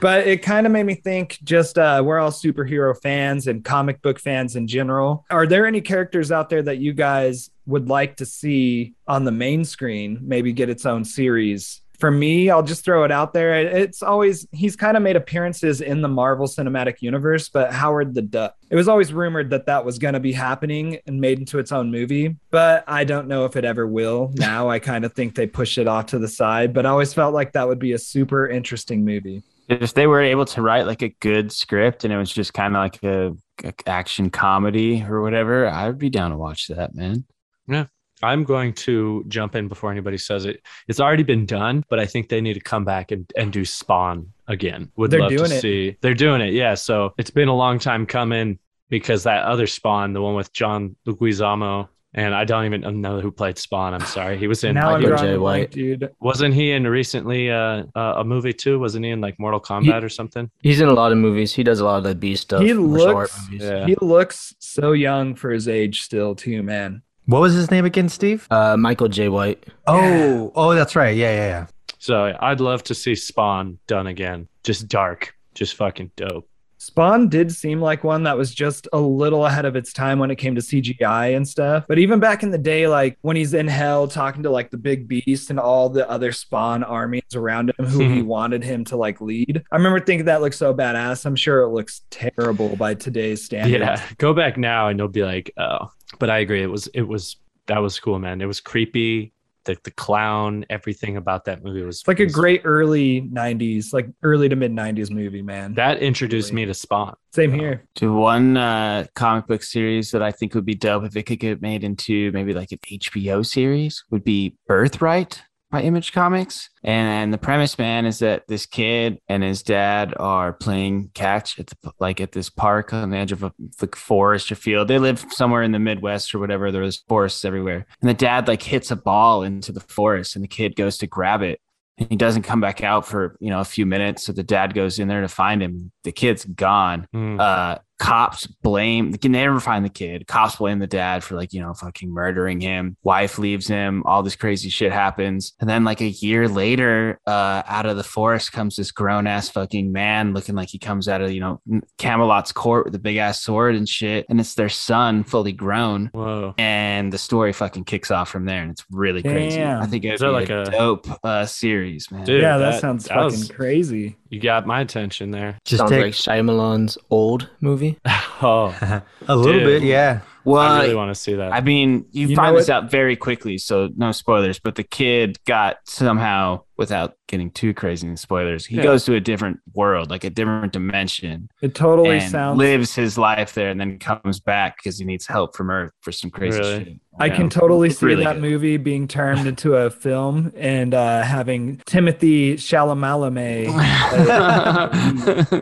but 0.00 0.26
it 0.26 0.42
kind 0.42 0.66
of 0.66 0.72
made 0.72 0.84
me 0.84 0.94
think 0.94 1.38
just 1.42 1.78
uh, 1.78 2.02
we're 2.04 2.18
all 2.18 2.30
superhero 2.30 2.94
fans 3.00 3.46
and 3.46 3.64
comic 3.64 4.02
book 4.02 4.18
fans 4.18 4.56
in 4.56 4.66
general. 4.66 5.24
Are 5.30 5.46
there 5.46 5.66
any 5.66 5.80
characters 5.80 6.32
out 6.32 6.50
there 6.50 6.62
that 6.62 6.78
you 6.78 6.92
guys 6.92 7.50
would 7.66 7.88
like 7.88 8.16
to 8.16 8.26
see 8.26 8.94
on 9.06 9.24
the 9.24 9.32
main 9.32 9.64
screen, 9.64 10.18
maybe 10.22 10.52
get 10.52 10.68
its 10.68 10.86
own 10.86 11.04
series 11.04 11.82
for 11.98 12.10
me, 12.12 12.48
I'll 12.48 12.62
just 12.62 12.84
throw 12.84 13.02
it 13.02 13.10
out 13.10 13.32
there. 13.32 13.54
It's 13.54 14.02
always 14.02 14.46
he's 14.52 14.76
kind 14.76 14.96
of 14.96 15.02
made 15.02 15.16
appearances 15.16 15.80
in 15.80 16.00
the 16.00 16.08
Marvel 16.08 16.46
Cinematic 16.46 17.02
Universe, 17.02 17.48
but 17.48 17.72
Howard 17.72 18.14
the 18.14 18.22
Duck. 18.22 18.54
It 18.70 18.76
was 18.76 18.88
always 18.88 19.12
rumored 19.12 19.50
that 19.50 19.66
that 19.66 19.84
was 19.84 19.98
going 19.98 20.14
to 20.14 20.20
be 20.20 20.32
happening 20.32 21.00
and 21.06 21.20
made 21.20 21.40
into 21.40 21.58
its 21.58 21.72
own 21.72 21.90
movie, 21.90 22.36
but 22.50 22.84
I 22.86 23.02
don't 23.02 23.26
know 23.26 23.44
if 23.46 23.56
it 23.56 23.64
ever 23.64 23.86
will. 23.86 24.32
Now 24.48 24.70
I 24.70 24.78
kind 24.78 25.04
of 25.04 25.12
think 25.12 25.34
they 25.34 25.46
push 25.46 25.78
it 25.78 25.88
off 25.88 26.06
to 26.06 26.18
the 26.18 26.28
side, 26.28 26.72
but 26.72 26.86
I 26.86 26.90
always 26.90 27.12
felt 27.12 27.34
like 27.34 27.52
that 27.52 27.66
would 27.66 27.80
be 27.80 27.92
a 27.92 27.98
super 27.98 28.48
interesting 28.48 29.04
movie. 29.04 29.42
If 29.68 29.94
they 29.94 30.06
were 30.06 30.22
able 30.22 30.46
to 30.46 30.62
write 30.62 30.86
like 30.86 31.02
a 31.02 31.10
good 31.20 31.52
script 31.52 32.04
and 32.04 32.12
it 32.12 32.16
was 32.16 32.32
just 32.32 32.54
kind 32.54 32.74
of 32.74 32.80
like 32.80 33.02
a, 33.02 33.34
a 33.64 33.74
action 33.86 34.30
comedy 34.30 35.04
or 35.08 35.20
whatever, 35.22 35.68
I 35.68 35.86
would 35.86 35.98
be 35.98 36.10
down 36.10 36.30
to 36.30 36.36
watch 36.36 36.68
that, 36.68 36.94
man. 36.94 37.24
Yeah. 37.66 37.86
I'm 38.22 38.44
going 38.44 38.72
to 38.74 39.24
jump 39.28 39.54
in 39.54 39.68
before 39.68 39.92
anybody 39.92 40.18
says 40.18 40.44
it. 40.44 40.62
It's 40.88 40.98
already 40.98 41.22
been 41.22 41.46
done, 41.46 41.84
but 41.88 42.00
I 42.00 42.06
think 42.06 42.28
they 42.28 42.40
need 42.40 42.54
to 42.54 42.60
come 42.60 42.84
back 42.84 43.12
and, 43.12 43.30
and 43.36 43.52
do 43.52 43.64
Spawn 43.64 44.32
again. 44.48 44.90
Would 44.96 45.10
They're 45.10 45.20
love 45.20 45.30
to 45.30 45.36
doing 45.36 45.52
it. 45.52 45.60
see. 45.60 45.96
They're 46.00 46.14
doing 46.14 46.40
it, 46.40 46.52
yeah. 46.52 46.74
So 46.74 47.14
it's 47.16 47.30
been 47.30 47.48
a 47.48 47.54
long 47.54 47.78
time 47.78 48.06
coming 48.06 48.58
because 48.88 49.22
that 49.24 49.44
other 49.44 49.66
Spawn, 49.68 50.14
the 50.14 50.22
one 50.22 50.34
with 50.34 50.52
John 50.52 50.96
Leguizamo, 51.06 51.88
and 52.14 52.34
I 52.34 52.44
don't 52.44 52.64
even 52.64 53.00
know 53.00 53.20
who 53.20 53.30
played 53.30 53.58
Spawn. 53.58 53.92
I'm 53.94 54.00
sorry. 54.00 54.38
He 54.38 54.46
was 54.46 54.64
in. 54.64 54.74
now 54.74 54.88
I'm 54.94 55.02
Michael 55.02 55.08
drawing 55.16 55.24
J. 55.30 55.34
a 55.34 55.38
blank, 55.38 55.62
White. 55.62 55.70
dude. 55.72 56.10
wasn't 56.20 56.54
he 56.54 56.72
in 56.72 56.86
recently 56.86 57.50
uh, 57.50 57.84
uh, 57.94 58.14
a 58.16 58.24
movie 58.24 58.52
too? 58.52 58.78
Wasn't 58.78 59.04
he 59.04 59.10
in 59.10 59.20
like 59.20 59.38
Mortal 59.38 59.60
Kombat 59.60 60.02
or 60.02 60.08
something? 60.08 60.50
He's 60.62 60.80
in 60.80 60.88
a 60.88 60.94
lot 60.94 61.12
of 61.12 61.18
movies. 61.18 61.52
He 61.54 61.62
does 61.62 61.80
a 61.80 61.84
lot 61.84 61.98
of 61.98 62.04
the 62.04 62.14
B 62.14 62.34
stuff. 62.36 62.62
He 62.62 62.72
looks- 62.74 63.48
movies. 63.50 63.62
Yeah. 63.68 63.86
He 63.86 63.94
looks 64.00 64.54
so 64.58 64.92
young 64.92 65.34
for 65.34 65.50
his 65.50 65.68
age 65.68 66.02
still, 66.02 66.34
too, 66.34 66.62
man. 66.62 67.02
What 67.26 67.42
was 67.42 67.52
his 67.52 67.70
name 67.70 67.84
again, 67.84 68.08
Steve? 68.08 68.46
Uh, 68.50 68.76
Michael 68.78 69.08
Jai 69.08 69.28
White. 69.28 69.66
Oh, 69.86 70.50
oh, 70.54 70.74
that's 70.74 70.96
right. 70.96 71.14
Yeah, 71.14 71.30
yeah, 71.34 71.46
yeah. 71.48 71.66
So 71.98 72.34
I'd 72.40 72.60
love 72.60 72.82
to 72.84 72.94
see 72.94 73.14
Spawn 73.14 73.78
done 73.86 74.06
again. 74.06 74.48
Just 74.64 74.88
dark, 74.88 75.34
just 75.54 75.74
fucking 75.74 76.12
dope. 76.16 76.48
Spawn 76.88 77.28
did 77.28 77.52
seem 77.52 77.82
like 77.82 78.02
one 78.02 78.22
that 78.22 78.38
was 78.38 78.54
just 78.54 78.88
a 78.94 78.98
little 78.98 79.44
ahead 79.44 79.66
of 79.66 79.76
its 79.76 79.92
time 79.92 80.18
when 80.18 80.30
it 80.30 80.36
came 80.36 80.54
to 80.54 80.62
CGI 80.62 81.36
and 81.36 81.46
stuff. 81.46 81.84
But 81.86 81.98
even 81.98 82.18
back 82.18 82.42
in 82.42 82.50
the 82.50 82.56
day, 82.56 82.88
like 82.88 83.18
when 83.20 83.36
he's 83.36 83.52
in 83.52 83.68
hell 83.68 84.08
talking 84.08 84.42
to 84.44 84.50
like 84.50 84.70
the 84.70 84.78
big 84.78 85.06
beast 85.06 85.50
and 85.50 85.60
all 85.60 85.90
the 85.90 86.08
other 86.08 86.32
Spawn 86.32 86.82
armies 86.82 87.34
around 87.34 87.74
him 87.78 87.84
who 87.84 88.00
he 88.00 88.20
hmm. 88.20 88.26
wanted 88.26 88.64
him 88.64 88.86
to 88.86 88.96
like 88.96 89.20
lead, 89.20 89.62
I 89.70 89.76
remember 89.76 90.00
thinking 90.00 90.24
that 90.24 90.40
looked 90.40 90.56
so 90.56 90.72
badass. 90.72 91.26
I'm 91.26 91.36
sure 91.36 91.60
it 91.60 91.68
looks 91.68 92.00
terrible 92.08 92.74
by 92.74 92.94
today's 92.94 93.44
standards. 93.44 93.78
Yeah, 93.78 94.02
go 94.16 94.32
back 94.32 94.56
now 94.56 94.88
and 94.88 94.98
you'll 94.98 95.08
be 95.08 95.24
like, 95.24 95.52
oh. 95.58 95.90
But 96.18 96.30
I 96.30 96.38
agree. 96.38 96.62
It 96.62 96.70
was 96.70 96.86
it 96.94 97.02
was 97.02 97.36
that 97.66 97.80
was 97.80 98.00
cool, 98.00 98.18
man. 98.18 98.40
It 98.40 98.46
was 98.46 98.60
creepy. 98.60 99.34
The 99.68 99.76
the 99.84 99.90
clown, 99.90 100.64
everything 100.70 101.18
about 101.18 101.44
that 101.44 101.62
movie 101.62 101.82
was 101.82 101.98
It's 101.98 102.08
like 102.08 102.20
a 102.20 102.26
great 102.26 102.62
early 102.64 103.20
90s, 103.20 103.92
like 103.92 104.08
early 104.22 104.48
to 104.48 104.56
mid 104.56 104.72
90s 104.72 105.10
movie, 105.10 105.42
man. 105.42 105.74
that 105.74 105.98
introduced 105.98 106.54
me 106.54 106.64
to 106.64 106.72
Spawn. 106.72 107.14
Same 107.34 107.52
here. 107.52 107.84
To 107.96 108.14
one 108.14 108.56
uh, 108.56 109.04
comic 109.14 109.46
book 109.46 109.62
series 109.62 110.10
that 110.12 110.22
I 110.22 110.32
think 110.32 110.54
would 110.54 110.64
be 110.64 110.74
dope 110.74 111.04
if 111.04 111.16
it 111.16 111.24
could 111.24 111.38
get 111.38 111.60
made 111.60 111.84
into 111.84 112.32
maybe 112.32 112.54
like 112.54 112.72
an 112.72 112.78
HBO 112.82 113.44
series 113.44 114.02
would 114.10 114.24
be 114.24 114.56
Birthright 114.66 115.42
by 115.70 115.82
Image 115.82 116.12
Comics. 116.12 116.70
And 116.82 117.32
the 117.32 117.38
premise, 117.38 117.78
man, 117.78 118.06
is 118.06 118.20
that 118.20 118.44
this 118.48 118.64
kid 118.66 119.18
and 119.28 119.42
his 119.42 119.62
dad 119.62 120.14
are 120.18 120.52
playing 120.52 121.10
catch 121.14 121.58
at 121.58 121.66
the 121.66 121.76
like 121.98 122.20
at 122.20 122.32
this 122.32 122.48
park 122.48 122.92
on 122.92 123.10
the 123.10 123.16
edge 123.16 123.32
of 123.32 123.42
a 123.42 123.52
like 123.80 123.94
forest 123.94 124.50
or 124.50 124.54
field. 124.54 124.88
They 124.88 124.98
live 124.98 125.24
somewhere 125.30 125.62
in 125.62 125.72
the 125.72 125.78
Midwest 125.78 126.34
or 126.34 126.38
whatever. 126.38 126.70
There's 126.72 127.02
forests 127.08 127.44
everywhere. 127.44 127.86
And 128.00 128.08
the 128.08 128.14
dad 128.14 128.48
like 128.48 128.62
hits 128.62 128.90
a 128.90 128.96
ball 128.96 129.42
into 129.42 129.72
the 129.72 129.80
forest, 129.80 130.34
and 130.36 130.42
the 130.42 130.48
kid 130.48 130.76
goes 130.76 130.96
to 130.98 131.06
grab 131.06 131.42
it. 131.42 131.60
And 131.98 132.08
he 132.08 132.16
doesn't 132.16 132.42
come 132.42 132.60
back 132.60 132.82
out 132.82 133.06
for 133.06 133.36
you 133.40 133.50
know 133.50 133.60
a 133.60 133.64
few 133.64 133.84
minutes. 133.84 134.24
So 134.24 134.32
the 134.32 134.44
dad 134.44 134.72
goes 134.72 134.98
in 134.98 135.08
there 135.08 135.20
to 135.20 135.28
find 135.28 135.62
him. 135.62 135.90
The 136.04 136.12
kid's 136.12 136.44
gone 136.44 137.06
Mm. 137.14 137.40
uh 137.40 137.78
cops 137.98 138.46
blame 138.46 139.10
they 139.10 139.18
can 139.18 139.32
never 139.32 139.58
find 139.58 139.84
the 139.84 139.88
kid 139.88 140.26
cops 140.26 140.56
blame 140.56 140.78
the 140.78 140.86
dad 140.86 141.24
for 141.24 141.34
like 141.34 141.52
you 141.52 141.60
know 141.60 141.74
fucking 141.74 142.10
murdering 142.12 142.60
him 142.60 142.96
wife 143.02 143.38
leaves 143.38 143.66
him 143.66 144.02
all 144.06 144.22
this 144.22 144.36
crazy 144.36 144.68
shit 144.68 144.92
happens 144.92 145.52
and 145.60 145.68
then 145.68 145.82
like 145.84 146.00
a 146.00 146.08
year 146.08 146.48
later 146.48 147.20
uh 147.26 147.62
out 147.66 147.86
of 147.86 147.96
the 147.96 148.04
forest 148.04 148.52
comes 148.52 148.76
this 148.76 148.92
grown-ass 148.92 149.48
fucking 149.48 149.90
man 149.90 150.32
looking 150.32 150.54
like 150.54 150.68
he 150.68 150.78
comes 150.78 151.08
out 151.08 151.20
of 151.20 151.32
you 151.32 151.40
know 151.40 151.60
camelot's 151.98 152.52
court 152.52 152.84
with 152.84 152.94
a 152.94 152.98
big 152.98 153.16
ass 153.16 153.42
sword 153.42 153.74
and 153.74 153.88
shit 153.88 154.24
and 154.28 154.38
it's 154.38 154.54
their 154.54 154.68
son 154.68 155.24
fully 155.24 155.52
grown 155.52 156.06
Whoa. 156.12 156.54
and 156.56 157.12
the 157.12 157.18
story 157.18 157.52
fucking 157.52 157.84
kicks 157.84 158.10
off 158.10 158.28
from 158.30 158.44
there 158.44 158.62
and 158.62 158.70
it's 158.70 158.84
really 158.90 159.22
crazy 159.22 159.58
Damn. 159.58 159.82
i 159.82 159.86
think 159.86 160.04
it's 160.04 160.14
Is 160.14 160.20
that 160.20 160.30
like 160.30 160.48
like 160.48 160.50
a 160.50 160.62
a- 160.62 160.70
dope 160.70 161.06
uh 161.24 161.46
series 161.46 162.10
man 162.12 162.24
Dude, 162.24 162.42
yeah, 162.42 162.58
that, 162.58 162.72
that- 162.72 162.80
sounds 162.80 163.04
that 163.06 163.14
fucking 163.14 163.24
was- 163.40 163.50
crazy. 163.50 164.16
You 164.30 164.40
got 164.40 164.66
my 164.66 164.82
attention 164.82 165.30
there. 165.30 165.56
Just 165.64 165.78
Sounds 165.78 165.90
take 165.90 166.02
like 166.02 166.12
Shyamalan's 166.12 166.98
old 167.08 167.48
movie. 167.62 167.87
Oh, 168.40 168.68
a 169.28 169.34
little 169.36 169.60
Dude. 169.60 169.64
bit, 169.64 169.82
yeah. 169.82 170.20
Well 170.44 170.62
I 170.62 170.82
really 170.82 170.94
want 170.94 171.10
to 171.10 171.14
see 171.20 171.34
that. 171.34 171.52
I 171.52 171.60
mean, 171.60 172.06
you, 172.12 172.28
You 172.28 172.36
find 172.36 172.56
this 172.56 172.68
what- 172.68 172.74
out 172.84 172.90
very 172.90 173.16
quickly, 173.16 173.58
so 173.58 173.88
no 173.96 174.12
spoilers. 174.12 174.58
But 174.58 174.74
the 174.76 174.82
kid 174.84 175.38
got 175.46 175.76
somehow, 175.84 176.62
without 176.76 177.14
getting 177.26 177.50
too 177.50 177.74
crazy 177.74 178.06
in 178.06 178.16
spoilers, 178.16 178.64
he 178.66 178.76
Yeah. 178.76 178.82
goes 178.84 179.04
to 179.06 179.14
a 179.14 179.20
different 179.20 179.58
world, 179.74 180.10
like 180.10 180.24
a 180.24 180.30
different 180.30 180.72
dimension, 180.72 181.48
It 181.60 181.74
totally 181.74 182.18
and 182.18 182.30
sounds 182.30 182.56
lives 182.58 182.94
his 182.94 183.18
life 183.18 183.52
there, 183.54 183.68
and 183.70 183.80
then 183.80 183.98
comes 183.98 184.40
back 184.40 184.76
because 184.78 184.98
he 184.98 185.04
needs 185.04 185.26
help 185.26 185.56
from 185.56 185.70
Earth 185.70 185.90
for 186.00 186.12
some 186.12 186.30
crazy 186.30 186.58
Really? 186.58 186.84
shit. 186.84 186.92
I 187.20 187.26
Yeah. 187.26 187.34
can 187.36 187.50
totally 187.50 187.88
It's 187.88 187.98
see 187.98 188.06
really 188.06 188.22
that 188.24 188.34
good. 188.34 188.42
movie 188.42 188.76
being 188.76 189.08
turned 189.08 189.46
into 189.48 189.74
a 189.74 189.90
film 189.90 190.52
and 190.56 190.94
uh, 190.94 191.22
having 191.22 191.82
Timothy 191.84 192.54
Chalamet. 192.54 193.66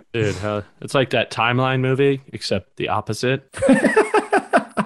Dude, 0.12 0.34
huh? 0.36 0.62
it's 0.82 0.94
like 0.94 1.10
that 1.10 1.30
timeline 1.30 1.80
movie, 1.80 2.20
except 2.32 2.76
the 2.76 2.88
opposite. 2.90 3.48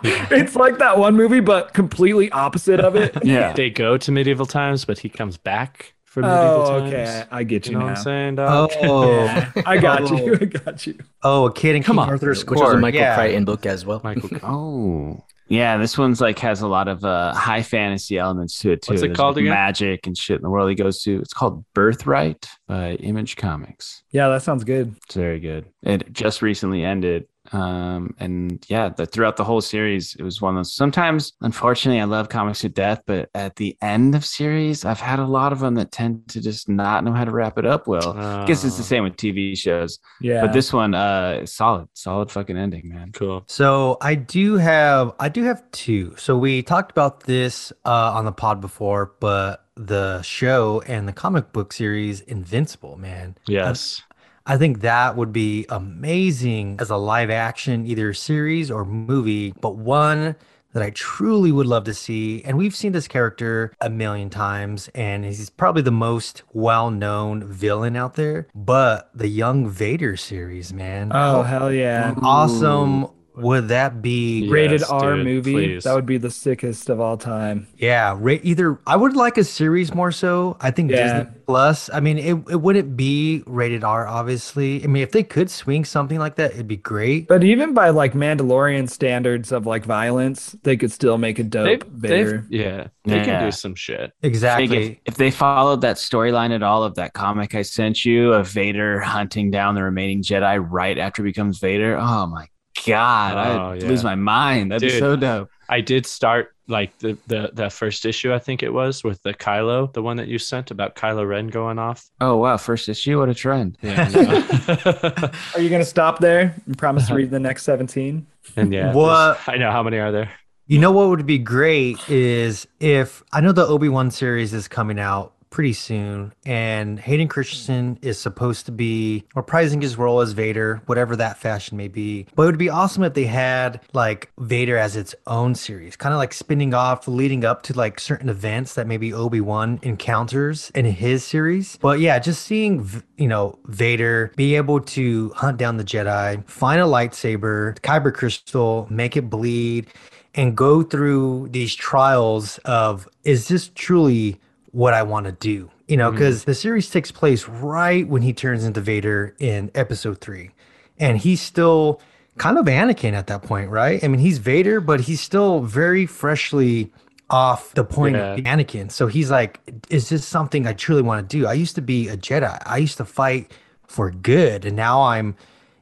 it's 0.02 0.56
like 0.56 0.78
that 0.78 0.98
one 0.98 1.16
movie, 1.16 1.40
but 1.40 1.74
completely 1.74 2.30
opposite 2.32 2.80
of 2.80 2.96
it. 2.96 3.16
yeah. 3.24 3.52
They 3.52 3.70
go 3.70 3.96
to 3.98 4.12
medieval 4.12 4.46
times, 4.46 4.84
but 4.84 4.98
he 4.98 5.08
comes 5.08 5.36
back 5.36 5.94
from 6.04 6.22
medieval 6.22 6.62
Oh, 6.62 6.78
times. 6.80 6.92
okay. 6.94 7.24
I 7.30 7.42
get 7.44 7.66
You 7.66 7.72
you, 7.72 7.78
know 7.78 7.84
now. 7.86 7.90
what 7.92 7.98
I'm 7.98 8.04
saying, 8.04 8.34
dog? 8.36 8.70
Oh, 8.82 9.24
Yeah, 9.24 9.50
I 9.66 9.78
got 9.78 10.10
you. 10.10 10.34
I 10.40 10.44
got 10.44 10.86
you. 10.86 10.98
oh, 11.22 11.46
a 11.46 11.52
kid 11.52 11.76
in 11.76 11.82
Come 11.82 11.96
King 11.96 12.02
on. 12.04 12.08
Arthur's 12.10 12.44
Which 12.44 12.58
was 12.60 12.74
a. 12.74 12.78
Michael 12.78 13.00
yeah. 13.00 13.16
Crichton 13.16 13.44
book 13.44 13.66
as 13.66 13.84
well. 13.84 14.00
Michael. 14.04 14.30
Oh. 14.42 15.24
Yeah, 15.48 15.78
this 15.78 15.98
one's 15.98 16.20
like 16.20 16.38
has 16.38 16.60
a 16.60 16.68
lot 16.68 16.86
of 16.86 17.04
uh, 17.04 17.34
high 17.34 17.64
fantasy 17.64 18.18
elements 18.18 18.60
to 18.60 18.70
it 18.70 18.82
too. 18.82 18.92
What's 18.92 19.02
it 19.02 19.06
There's, 19.08 19.16
called 19.16 19.34
like, 19.34 19.42
again? 19.42 19.54
Magic 19.54 20.06
and 20.06 20.16
shit 20.16 20.36
in 20.36 20.42
the 20.42 20.48
world 20.50 20.68
he 20.68 20.76
goes 20.76 21.02
to. 21.02 21.18
It's 21.20 21.32
called 21.34 21.64
Birthright 21.74 22.46
by 22.68 22.92
Image 22.94 23.34
Comics. 23.34 24.04
Yeah, 24.12 24.28
that 24.28 24.44
sounds 24.44 24.62
good. 24.62 24.94
It's 25.06 25.16
very 25.16 25.40
good. 25.40 25.66
It 25.82 26.12
just 26.12 26.40
recently 26.40 26.84
ended. 26.84 27.26
Um, 27.52 28.14
and 28.18 28.64
yeah, 28.68 28.90
the, 28.90 29.06
throughout 29.06 29.36
the 29.36 29.44
whole 29.44 29.60
series, 29.60 30.14
it 30.18 30.22
was 30.22 30.40
one 30.40 30.54
of 30.56 30.60
those. 30.60 30.72
Sometimes, 30.74 31.32
unfortunately, 31.40 32.00
I 32.00 32.04
love 32.04 32.28
comics 32.28 32.60
to 32.60 32.68
death, 32.68 33.02
but 33.06 33.28
at 33.34 33.56
the 33.56 33.76
end 33.82 34.14
of 34.14 34.24
series, 34.24 34.84
I've 34.84 35.00
had 35.00 35.18
a 35.18 35.26
lot 35.26 35.52
of 35.52 35.60
them 35.60 35.74
that 35.74 35.90
tend 35.92 36.28
to 36.28 36.40
just 36.40 36.68
not 36.68 37.02
know 37.04 37.12
how 37.12 37.24
to 37.24 37.30
wrap 37.30 37.58
it 37.58 37.66
up 37.66 37.86
well. 37.86 38.16
I 38.18 38.46
guess 38.46 38.64
it's 38.64 38.76
the 38.76 38.82
Oh, 38.82 38.86
same 38.86 39.04
with 39.04 39.16
TV 39.16 39.56
shows, 39.56 39.98
Yeah. 40.20 40.42
but 40.42 40.52
this 40.52 40.72
one, 40.72 40.94
uh, 40.94 41.40
is 41.42 41.52
solid, 41.52 41.88
solid 41.94 42.30
fucking 42.30 42.56
ending, 42.56 42.88
man. 42.88 43.12
Cool. 43.12 43.44
So 43.48 43.96
I 44.00 44.14
do 44.14 44.56
have 44.56 45.12
I 45.18 45.28
do 45.28 45.42
have 45.44 45.62
two. 45.72 46.14
So 46.16 46.36
we 46.38 46.62
talked 46.62 46.90
about 46.92 47.24
this 47.24 47.72
uh, 47.84 48.12
on 48.14 48.24
the 48.24 48.32
pod 48.32 48.60
before, 48.60 49.12
but 49.20 49.64
the 49.76 50.20
show 50.22 50.82
and 50.86 51.08
the 51.08 51.12
comic 51.12 51.52
book 51.52 51.72
series 51.72 52.20
Invincible, 52.20 52.96
man. 52.98 53.36
Yes. 53.46 54.02
I 54.50 54.56
think 54.56 54.80
that 54.80 55.16
would 55.16 55.32
be 55.32 55.64
amazing 55.68 56.78
as 56.80 56.90
a 56.90 56.96
live 56.96 57.30
action 57.30 57.86
either 57.86 58.12
series 58.12 58.68
or 58.68 58.84
movie, 58.84 59.52
but 59.52 59.76
one 59.76 60.34
that 60.72 60.82
I 60.82 60.90
truly 60.90 61.52
would 61.52 61.68
love 61.68 61.84
to 61.84 61.94
see. 61.94 62.42
And 62.42 62.58
we've 62.58 62.74
seen 62.74 62.90
this 62.90 63.06
character 63.06 63.72
a 63.80 63.88
million 63.88 64.28
times, 64.28 64.88
and 64.92 65.24
he's 65.24 65.50
probably 65.50 65.82
the 65.82 65.92
most 65.92 66.42
well 66.52 66.90
known 66.90 67.44
villain 67.44 67.94
out 67.94 68.14
there. 68.14 68.48
But 68.52 69.10
the 69.14 69.28
Young 69.28 69.68
Vader 69.68 70.16
series, 70.16 70.72
man. 70.72 71.12
oh, 71.14 71.42
hell 71.42 71.72
yeah. 71.72 72.16
awesome 72.20 73.06
would 73.36 73.68
that 73.68 74.02
be? 74.02 74.40
Yeah. 74.40 74.52
Rated 74.52 74.82
R 74.84 75.16
dude, 75.16 75.24
movie. 75.24 75.52
please. 75.52 75.84
That 75.84 75.94
would 75.94 76.06
be 76.06 76.18
the 76.18 76.30
sickest 76.30 76.88
of 76.88 77.00
all 77.00 77.16
time. 77.16 77.66
Yeah, 77.76 78.16
ra- 78.18 78.38
either 78.42 78.78
I 78.86 78.96
would 78.96 79.16
like 79.16 79.38
a 79.38 79.44
series 79.44 79.94
more 79.94 80.12
so. 80.12 80.56
I 80.60 80.70
think 80.70 80.90
Yeah. 80.90 81.22
Disney 81.22 81.36
Plus. 81.46 81.90
I 81.92 82.00
mean, 82.00 82.18
it, 82.18 82.34
it 82.50 82.60
wouldn't 82.60 82.96
be 82.96 83.42
rated 83.46 83.82
R, 83.82 84.06
obviously. 84.06 84.84
I 84.84 84.86
mean, 84.86 85.02
if 85.02 85.10
they 85.12 85.22
could 85.22 85.50
swing 85.50 85.84
something 85.84 86.18
like 86.18 86.36
that, 86.36 86.52
it'd 86.52 86.68
be 86.68 86.76
great. 86.76 87.26
But 87.28 87.42
even 87.44 87.74
by 87.74 87.90
like 87.90 88.12
Mandalorian 88.12 88.88
standards 88.88 89.50
of 89.52 89.66
like 89.66 89.84
violence, 89.84 90.54
they 90.62 90.76
could 90.76 90.92
still 90.92 91.18
make 91.18 91.38
a 91.38 91.42
dope 91.44 91.66
They've, 91.66 91.88
Vader. 91.92 92.46
they've, 92.50 92.60
yeah, 92.60 92.86
they 93.04 93.24
can 93.24 93.44
do 93.44 93.50
some 93.50 93.74
shit. 93.74 94.12
Exactly. 94.22 94.92
if, 94.92 94.98
if 95.06 95.14
they 95.16 95.30
followed 95.30 95.80
that 95.80 95.96
storyline 95.96 96.54
at 96.54 96.62
all 96.62 96.84
of 96.84 96.94
that 96.96 97.14
comic 97.14 97.54
I 97.54 97.62
sent 97.62 98.04
you 98.04 98.32
of 98.32 98.46
Vader 98.48 99.00
hunting 99.00 99.50
down 99.50 99.74
the 99.74 99.82
remaining 99.82 100.22
Jedi 100.22 100.64
right 100.68 100.98
after 100.98 101.24
he 101.24 101.30
becomes 101.30 101.58
Vader, 101.58 101.96
oh 101.98 102.26
my 102.26 102.46
god, 102.86 103.36
Oh, 103.36 103.70
I'd 103.72 103.82
yeah. 103.82 103.88
lose 103.88 104.04
my 104.04 104.14
mind. 104.14 104.70
That'd 104.72 104.88
be 104.88 104.98
so 104.98 105.16
dope. 105.16 105.50
I 105.68 105.80
did 105.80 106.04
start 106.06 106.54
like 106.66 106.96
the, 106.98 107.16
the 107.26 107.50
the 107.52 107.70
first 107.70 108.04
issue, 108.06 108.32
I 108.32 108.38
think 108.38 108.62
it 108.62 108.72
was, 108.72 109.02
with 109.04 109.22
the 109.22 109.34
Kylo, 109.34 109.92
the 109.92 110.02
one 110.02 110.16
that 110.18 110.28
you 110.28 110.38
sent 110.38 110.70
about 110.70 110.94
Kylo 110.96 111.26
Ren 111.28 111.48
going 111.48 111.78
off. 111.78 112.08
Oh 112.20 112.36
wow, 112.36 112.56
first 112.56 112.88
issue, 112.88 113.18
what 113.18 113.28
a 113.28 113.34
trend. 113.34 113.76
Yeah. 113.82 114.08
no. 114.08 114.22
Are 115.54 115.60
you 115.60 115.68
going 115.68 115.80
to 115.80 115.84
stop 115.84 116.18
there 116.20 116.54
and 116.66 116.76
promise 116.78 117.08
to 117.08 117.14
read 117.14 117.30
the 117.30 117.40
next 117.40 117.62
17? 117.64 118.26
and 118.56 118.72
yeah. 118.72 118.92
What- 118.92 119.40
I 119.48 119.56
know 119.56 119.70
how 119.70 119.82
many 119.82 119.98
are 119.98 120.12
there. 120.12 120.30
You 120.66 120.78
know 120.78 120.92
what 120.92 121.08
would 121.08 121.26
be 121.26 121.38
great 121.38 121.98
is 122.08 122.66
if 122.78 123.24
I 123.32 123.40
know 123.40 123.50
the 123.50 123.66
Obi 123.66 123.88
Wan 123.88 124.12
series 124.12 124.54
is 124.54 124.68
coming 124.68 125.00
out 125.00 125.34
pretty 125.50 125.72
soon, 125.72 126.32
and 126.46 126.98
Hayden 127.00 127.28
Christensen 127.28 127.98
is 128.02 128.18
supposed 128.18 128.66
to 128.66 128.72
be 128.72 129.24
reprising 129.34 129.82
his 129.82 129.98
role 129.98 130.20
as 130.20 130.32
Vader, 130.32 130.80
whatever 130.86 131.16
that 131.16 131.38
fashion 131.38 131.76
may 131.76 131.88
be. 131.88 132.26
But 132.34 132.44
it 132.44 132.46
would 132.46 132.58
be 132.58 132.70
awesome 132.70 133.02
if 133.02 133.14
they 133.14 133.24
had 133.24 133.80
like 133.92 134.30
Vader 134.38 134.76
as 134.76 134.96
its 134.96 135.14
own 135.26 135.54
series, 135.54 135.96
kind 135.96 136.14
of 136.14 136.18
like 136.18 136.32
spinning 136.32 136.72
off, 136.72 137.06
leading 137.08 137.44
up 137.44 137.62
to 137.64 137.74
like 137.74 138.00
certain 138.00 138.28
events 138.28 138.74
that 138.74 138.86
maybe 138.86 139.12
Obi 139.12 139.40
Wan 139.40 139.80
encounters 139.82 140.70
in 140.74 140.84
his 140.84 141.24
series. 141.24 141.76
But 141.76 142.00
yeah, 142.00 142.18
just 142.18 142.42
seeing 142.42 143.02
you 143.16 143.28
know 143.28 143.58
Vader 143.66 144.32
be 144.36 144.54
able 144.54 144.80
to 144.80 145.30
hunt 145.30 145.58
down 145.58 145.76
the 145.76 145.84
Jedi, 145.84 146.48
find 146.48 146.80
a 146.80 146.84
lightsaber, 146.84 147.78
kyber 147.80 148.14
crystal, 148.14 148.86
make 148.90 149.16
it 149.16 149.28
bleed 149.28 149.88
and 150.34 150.56
go 150.56 150.82
through 150.82 151.48
these 151.50 151.74
trials 151.74 152.58
of 152.58 153.08
is 153.24 153.48
this 153.48 153.70
truly 153.74 154.40
what 154.72 154.94
I 154.94 155.02
want 155.02 155.26
to 155.26 155.32
do? 155.32 155.70
You 155.88 155.96
know, 155.96 156.08
mm-hmm. 156.08 156.16
because 156.16 156.44
the 156.44 156.54
series 156.54 156.90
takes 156.90 157.10
place 157.10 157.48
right 157.48 158.06
when 158.06 158.22
he 158.22 158.32
turns 158.32 158.64
into 158.64 158.80
Vader 158.80 159.34
in 159.38 159.70
episode 159.74 160.20
three. 160.20 160.50
And 160.98 161.18
he's 161.18 161.40
still 161.40 162.00
kind 162.38 162.58
of 162.58 162.66
Anakin 162.66 163.12
at 163.12 163.26
that 163.28 163.42
point, 163.42 163.70
right? 163.70 164.02
I 164.04 164.08
mean, 164.08 164.20
he's 164.20 164.38
Vader, 164.38 164.80
but 164.80 165.00
he's 165.00 165.20
still 165.20 165.60
very 165.60 166.06
freshly 166.06 166.92
off 167.28 167.74
the 167.74 167.84
point 167.84 168.16
Yeah. 168.16 168.34
of 168.34 168.40
Anakin. 168.40 168.90
So 168.90 169.06
he's 169.06 169.30
like, 169.30 169.60
is 169.88 170.08
this 170.08 170.26
something 170.26 170.66
I 170.66 170.72
truly 170.72 171.02
want 171.02 171.28
to 171.28 171.38
do? 171.38 171.46
I 171.46 171.54
used 171.54 171.74
to 171.76 171.82
be 171.82 172.08
a 172.08 172.16
Jedi. 172.16 172.60
I 172.66 172.78
used 172.78 172.96
to 172.98 173.04
fight 173.04 173.52
for 173.86 174.10
good. 174.10 174.64
And 174.64 174.76
now 174.76 175.02
I'm, 175.02 175.36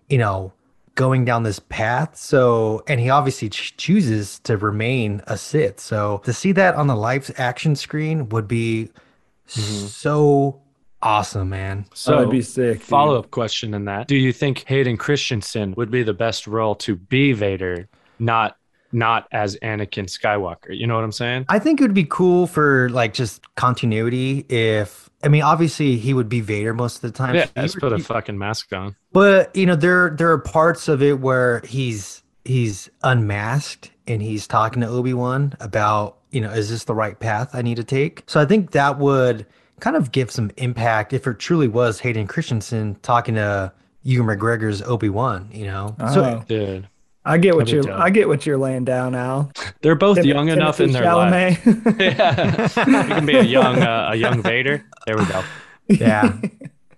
you 0.08 0.18
know, 0.18 0.52
going 0.98 1.24
down 1.24 1.44
this 1.44 1.60
path. 1.60 2.16
So, 2.16 2.82
and 2.88 2.98
he 2.98 3.08
obviously 3.08 3.48
ch- 3.48 3.76
chooses 3.76 4.40
to 4.40 4.56
remain 4.56 5.22
a 5.28 5.38
Sith. 5.38 5.78
So 5.78 6.20
to 6.24 6.32
see 6.32 6.50
that 6.52 6.74
on 6.74 6.88
the 6.88 6.96
live 6.96 7.30
action 7.38 7.76
screen 7.76 8.28
would 8.30 8.48
be 8.48 8.90
mm-hmm. 9.48 9.86
so 9.86 10.60
awesome, 11.00 11.50
man. 11.50 11.86
So 11.94 12.16
that'd 12.16 12.30
be 12.30 12.42
sick. 12.42 12.82
follow 12.82 13.16
up 13.16 13.30
question 13.30 13.74
in 13.74 13.84
that: 13.84 14.08
Do 14.08 14.16
you 14.16 14.32
think 14.32 14.64
Hayden 14.66 14.96
Christensen 14.96 15.72
would 15.76 15.90
be 15.90 16.02
the 16.02 16.14
best 16.14 16.48
role 16.48 16.74
to 16.74 16.96
be 16.96 17.32
Vader, 17.32 17.88
not 18.18 18.56
not 18.92 19.26
as 19.32 19.56
Anakin 19.62 20.06
Skywalker? 20.06 20.76
You 20.76 20.86
know 20.86 20.94
what 20.94 21.04
I'm 21.04 21.12
saying? 21.12 21.46
I 21.48 21.58
think 21.58 21.80
it 21.80 21.84
would 21.84 21.94
be 21.94 22.04
cool 22.08 22.46
for 22.46 22.88
like 22.90 23.12
just 23.14 23.42
continuity 23.56 24.46
if 24.48 25.08
I 25.22 25.28
mean 25.28 25.42
obviously 25.42 25.96
he 25.96 26.14
would 26.14 26.28
be 26.28 26.40
Vader 26.40 26.74
most 26.74 26.96
of 26.96 27.02
the 27.02 27.10
time. 27.10 27.34
Yeah, 27.34 27.46
He 27.54 27.60
let's 27.62 27.74
put 27.74 27.92
a 27.92 27.96
be- 27.96 28.02
fucking 28.02 28.38
mask 28.38 28.72
on. 28.72 28.94
But 29.12 29.54
you 29.56 29.66
know, 29.66 29.74
there 29.76 30.10
there 30.10 30.30
are 30.30 30.38
parts 30.38 30.88
of 30.88 31.02
it 31.02 31.20
where 31.20 31.60
he's 31.64 32.22
he's 32.44 32.88
unmasked 33.04 33.90
and 34.06 34.22
he's 34.22 34.46
talking 34.46 34.80
to 34.80 34.88
Obi-Wan 34.88 35.52
about, 35.60 36.16
you 36.30 36.40
know, 36.40 36.50
is 36.50 36.70
this 36.70 36.84
the 36.84 36.94
right 36.94 37.18
path 37.18 37.50
I 37.54 37.60
need 37.62 37.76
to 37.76 37.84
take? 37.84 38.22
So 38.26 38.40
I 38.40 38.46
think 38.46 38.70
that 38.70 38.98
would 38.98 39.44
kind 39.80 39.96
of 39.96 40.12
give 40.12 40.30
some 40.30 40.50
impact 40.56 41.12
if 41.12 41.26
it 41.26 41.38
truly 41.38 41.68
was 41.68 42.00
Hayden 42.00 42.26
Christensen 42.26 42.96
talking 43.02 43.34
to 43.34 43.70
Ewan 44.02 44.34
McGregor's 44.38 44.80
Obi-Wan, 44.82 45.50
you 45.52 45.66
know. 45.66 45.94
So 46.14 46.24
Oh, 46.24 46.44
Dude, 46.48 46.88
I 47.28 47.38
get 47.38 47.54
what 47.54 47.66
That'd 47.66 47.84
you're. 47.84 47.92
dope. 47.94 48.00
I 48.00 48.10
get 48.10 48.26
what 48.28 48.46
you're 48.46 48.58
laying 48.58 48.84
down, 48.84 49.14
Al. 49.14 49.52
they're 49.82 49.94
both 49.94 50.16
Tim- 50.16 50.26
young 50.26 50.48
enough 50.48 50.80
in 50.80 50.92
Timothy 50.92 51.04
their 51.04 51.14
life. 51.14 51.64
Yeah, 52.00 52.62
you 52.86 53.14
can 53.14 53.26
be 53.26 53.36
a 53.36 53.42
young 53.42 53.78
uh, 53.82 54.10
a 54.12 54.16
young 54.16 54.42
Vader. 54.42 54.84
There 55.06 55.16
we 55.18 55.24
go. 55.26 55.42
yeah. 55.88 56.36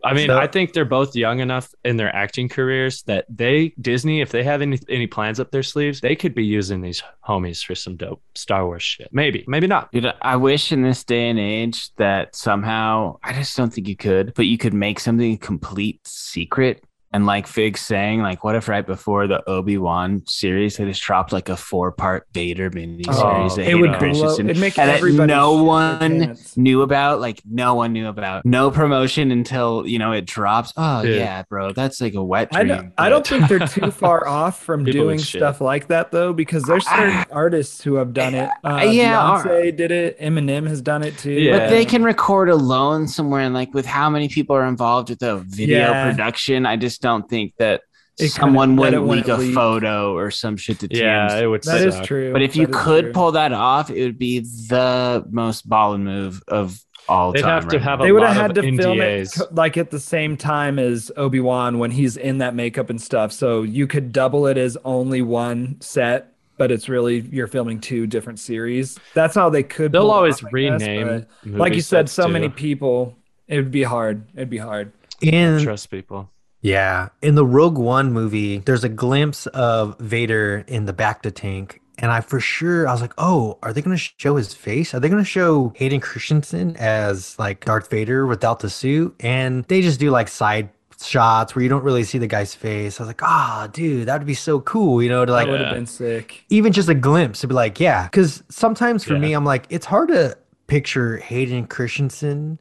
I 0.03 0.15
mean, 0.15 0.29
So- 0.29 0.39
I 0.39 0.47
think 0.47 0.73
they're 0.73 0.87
both 0.87 1.15
young 1.15 1.41
enough 1.41 1.75
in 1.85 1.97
their 1.99 2.15
acting 2.17 2.49
careers 2.49 3.03
that 3.03 3.27
they 3.29 3.75
Disney, 3.81 4.23
if 4.23 4.31
they 4.31 4.43
have 4.43 4.63
any 4.63 4.79
any 4.89 5.07
plans 5.07 5.39
up 5.39 5.51
their 5.51 5.63
sleeves, 5.63 6.01
they 6.01 6.17
could 6.17 6.35
be 6.35 6.43
using 6.45 6.81
these 6.81 7.03
homies 7.29 7.63
for 7.63 7.75
some 7.75 7.97
dope 7.97 8.23
Star 8.35 8.65
Wars 8.65 8.83
shit. 8.83 9.09
Maybe, 9.13 9.45
maybe 9.47 9.67
not. 9.67 9.93
Dude, 9.93 10.11
I 10.23 10.37
wish 10.37 10.73
in 10.73 10.81
this 10.83 11.05
day 11.05 11.29
and 11.29 11.39
age 11.39 11.91
that 11.97 12.35
somehow 12.35 13.19
I 13.23 13.35
just 13.35 13.55
don't 13.59 13.71
think 13.75 13.89
you 13.89 13.97
could, 13.97 14.33
but 14.35 14.47
you 14.47 14.57
could 14.57 14.73
make 14.75 15.01
something 15.01 15.37
complete 15.37 16.01
secret. 16.07 16.83
And 17.13 17.27
like 17.27 17.49
Fig 17.49 17.77
saying, 17.77 18.23
like, 18.23 18.45
what 18.45 18.55
if 18.55 18.69
right 18.69 18.87
before 18.87 19.27
the 19.27 19.43
Obi 19.51 19.79
Wan 19.79 20.23
series 20.29 20.77
they 20.77 20.85
just 20.85 21.03
dropped 21.03 21.33
like 21.33 21.49
a 21.49 21.57
four 21.57 21.91
part 21.91 22.25
Vader 22.33 22.71
mini 22.71 23.03
Oh, 23.09 23.13
series 23.49 23.57
that 23.57 23.63
it 23.63 23.71
it 23.71 23.81
would 23.81 23.99
blow. 23.99 24.35
It'd 24.35 24.47
make 24.59 24.79
and 24.79 24.89
that 24.89 24.99
everybody. 24.99 25.27
no 25.27 25.61
one 25.65 25.99
pants. 25.99 26.57
knew 26.57 26.83
about, 26.83 27.21
like 27.21 27.41
no 27.51 27.75
one 27.75 27.93
knew 27.93 28.07
about, 28.07 28.47
no 28.47 28.71
promotion 28.71 29.33
until 29.33 29.85
you 29.89 29.99
know 29.99 30.13
it 30.13 30.25
drops. 30.25 30.73
Oh 30.77 31.03
Dude. 31.03 31.17
yeah, 31.17 31.43
bro, 31.49 31.73
that's 31.73 32.01
like 32.01 32.15
a 32.15 32.23
wet 32.23 32.49
I 32.53 32.63
dream. 32.63 32.77
don't, 32.77 32.93
I 32.97 33.09
don't 33.09 33.27
think 33.27 33.49
they're 33.49 33.59
too 33.67 33.91
far 33.91 34.29
off 34.29 34.63
from 34.63 34.85
People 34.85 35.03
doing 35.07 35.19
stuff 35.19 35.61
like 35.61 35.89
that 35.89 36.13
though, 36.13 36.33
because 36.33 36.63
there's 36.63 36.87
certain 36.87 37.25
artists 37.33 37.83
who 37.83 37.95
have 37.97 38.13
done 38.13 38.37
it. 38.37 38.49
Uh, 38.63 38.87
Yeah, 38.89 39.43
Beyonce 39.45 39.77
did 39.77 39.91
it. 39.91 40.17
Eminem 40.21 40.69
has 40.69 40.81
done 40.81 41.03
it 41.03 41.19
too. 41.19 41.33
Yeah. 41.33 41.59
But 41.59 41.71
they 41.71 41.85
can 41.85 42.05
record 42.05 42.49
alone 42.49 43.09
somewhere, 43.09 43.41
and 43.41 43.53
like 43.53 43.75
with 43.75 43.85
how 43.87 44.09
many 44.09 44.29
people 44.29 44.55
are 44.55 44.67
involved 44.67 45.11
with 45.11 45.19
the 45.19 45.39
video 45.39 45.79
Yeah. 45.91 46.09
production, 46.09 46.67
I 46.67 46.77
just 46.77 47.00
don't 47.01 47.29
think 47.29 47.55
that 47.59 47.83
It 48.19 48.29
someone 48.31 48.77
would 48.77 48.93
it 48.95 48.99
wouldn't 49.03 49.27
leak 49.27 49.35
a 49.35 49.41
leak. 49.41 49.55
photo 49.55 50.15
or 50.15 50.31
some 50.31 50.57
shit 50.57 50.79
to 50.81 50.89
Yeah, 50.91 51.29
TMZ. 51.29 51.43
it 51.43 51.47
would. 51.47 51.63
That 51.65 51.81
is 51.87 51.95
suck. 51.95 52.05
true. 52.05 52.33
But 52.33 52.43
if 52.43 52.57
you 52.57 52.67
could 52.67 53.05
true. 53.07 53.13
pull 53.13 53.33
that 53.33 53.53
off, 53.53 53.91
it 53.91 54.03
would 54.05 54.19
be 54.19 54.41
the 54.41 55.25
most 55.31 55.69
ballin' 55.69 56.05
move 56.05 56.43
of 56.49 56.79
all 57.09 57.33
They'd 57.33 57.41
time. 57.43 57.63
have 57.63 57.69
to 57.69 57.79
have 57.81 57.99
now. 57.99 58.05
a 58.05 58.07
they 58.07 58.13
would 58.13 58.23
lot 58.23 58.35
have 58.35 58.43
had 58.43 58.55
to 58.57 58.77
film 58.77 59.01
it 59.01 59.29
like 59.53 59.77
at 59.77 59.91
the 59.91 59.99
same 59.99 60.37
time 60.37 60.79
as 60.79 61.11
Obi 61.17 61.41
Wan 61.41 61.79
when 61.79 61.91
he's 61.91 62.17
in 62.17 62.39
that 62.39 62.55
makeup 62.55 62.89
and 62.91 63.01
stuff. 63.01 63.33
So 63.33 63.63
you 63.63 63.87
could 63.87 64.13
double 64.13 64.47
it 64.47 64.57
as 64.57 64.77
only 64.85 65.21
one 65.23 65.81
set, 65.81 66.33
but 66.57 66.71
it's 66.71 66.89
really 66.89 67.21
you're 67.33 67.49
filming 67.49 67.81
two 67.81 68.07
different 68.07 68.39
series. 68.39 68.97
That's 69.15 69.35
how 69.35 69.49
they 69.51 69.63
could. 69.65 69.91
They'll 69.93 70.11
always 70.11 70.37
off, 70.45 70.51
I 70.55 70.61
guess, 70.61 70.81
rename. 70.83 71.27
but 71.47 71.53
like 71.59 71.75
you 71.75 71.81
said, 71.81 72.09
so 72.09 72.27
too. 72.27 72.33
many 72.33 72.49
people. 72.49 73.17
It 73.49 73.57
would 73.57 73.73
be 73.73 73.83
hard. 73.83 74.23
It'd 74.37 74.51
be 74.51 74.59
hard. 74.59 74.93
In 75.21 75.61
trust 75.63 75.91
people. 75.91 76.31
Yeah. 76.63 77.09
In 77.23 77.35
the 77.35 77.45
Rogue 77.45 77.79
One 77.79 78.13
movie, 78.13 78.59
there's 78.59 78.85
a 78.85 78.89
glimpse 78.89 79.47
of 79.49 79.99
Vader 79.99 80.65
in 80.67 80.85
the 80.87 80.93
Bacta 80.93 81.35
tank. 81.35 81.81
And 81.99 82.11
I 82.11 82.21
for 82.23 82.41
sure, 82.41 82.89
I 82.89 82.93
was 82.93 83.03
like, 83.03 83.13
oh, 83.19 83.59
are 83.63 83.73
they 83.75 83.83
going 83.83 83.97
to 83.97 84.03
show 84.17 84.37
his 84.37 84.55
face? 84.55 84.95
Are 84.95 85.01
they 85.01 85.09
going 85.11 85.23
to 85.23 85.29
show 85.29 85.73
Hayden 85.77 86.01
Christensen 86.01 86.75
as 86.79 87.39
like 87.39 87.65
Darth 87.67 87.91
Vader 87.91 88.27
without 88.27 88.61
the 88.61 88.71
suit? 88.71 89.15
And 89.21 89.65
they 89.65 89.83
just 89.83 90.01
do 90.01 90.11
like 90.11 90.29
side 90.29 90.71
shots 91.03 91.55
where 91.55 91.63
you 91.63 91.69
don't 91.69 91.83
really 91.85 92.05
see 92.05 92.17
the 92.19 92.27
guy's 92.27 92.55
face. 92.55 93.01
I 93.01 93.03
was 93.03 93.09
like, 93.09 93.23
ah, 93.23 93.69
dude, 93.73 94.09
that 94.09 94.19
would 94.19 94.27
be 94.27 94.35
so 94.35 94.61
cool, 94.61 95.03
you 95.03 95.09
know, 95.11 95.25
to 95.27 95.33
like 95.33 95.47
that 95.47 95.51
would 95.53 95.61
have 95.61 95.75
been 95.75 95.87
sick. 95.87 96.45
even 96.49 96.73
just 96.73 96.89
a 96.89 96.95
glimpse 96.95 97.41
to 97.43 97.49
be 97.49 97.55
like, 97.55 97.81
yeah. 97.81 98.05
Because 98.05 98.43
sometimes 98.49 99.05
for 99.05 99.15
Yeah. 99.15 99.21
me, 99.21 99.33
I'm 99.35 99.45
like, 99.45 99.67
it's 99.69 99.87
hard 99.87 100.09
to 100.09 100.37
picture 100.69 101.19
Hayden 101.19 101.67
Christensen 101.67 102.59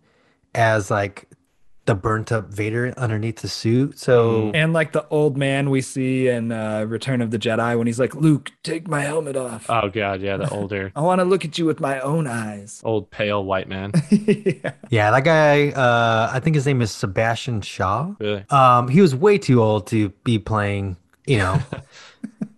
as 0.56 0.90
like 0.92 1.29
the 1.90 1.96
burnt 1.96 2.32
up 2.32 2.54
Vader 2.54 2.94
underneath 2.98 3.38
the 3.38 3.48
suit. 3.48 3.98
So. 3.98 4.52
And 4.54 4.74
like 4.74 4.92
the 4.92 5.08
old 5.10 5.38
man 5.38 5.72
we 5.72 5.82
see 5.82 6.28
in 6.28 6.52
uh, 6.52 6.86
Return 6.88 7.20
of 7.20 7.32
the 7.32 7.40
Jedi 7.40 7.76
when 7.76 7.88
he's 7.88 8.00
like, 8.00 8.14
Luke, 8.14 8.52
take 8.62 8.88
my 8.88 9.02
helmet 9.02 9.36
off. 9.36 9.66
Oh 9.68 9.90
god, 9.90 10.22
yeah, 10.22 10.38
the 10.38 10.48
older, 10.52 10.92
I 10.96 11.02
want 11.02 11.18
to 11.18 11.26
look 11.26 11.46
at 11.46 11.58
you 11.58 11.66
with 11.66 11.80
my 11.80 12.00
own 12.02 12.28
eyes. 12.28 12.80
old 12.86 13.10
pale 13.10 13.44
white 13.44 13.68
man. 13.68 13.92
yeah. 14.12 14.74
Yeah, 14.92 15.10
that 15.10 15.24
guy, 15.24 15.70
uh, 15.70 16.30
I 16.32 16.40
think 16.40 16.56
his 16.56 16.68
name 16.68 16.84
is 16.84 16.92
Sebastian 16.92 17.62
Shaw. 17.62 18.14
Really. 18.20 18.46
Um, 18.52 18.88
he 18.88 19.02
was 19.02 19.16
way 19.16 19.40
too 19.40 19.64
old 19.64 19.88
to 19.88 20.10
be 20.24 20.38
playing, 20.38 20.96
you 21.26 21.40
know, 21.40 21.60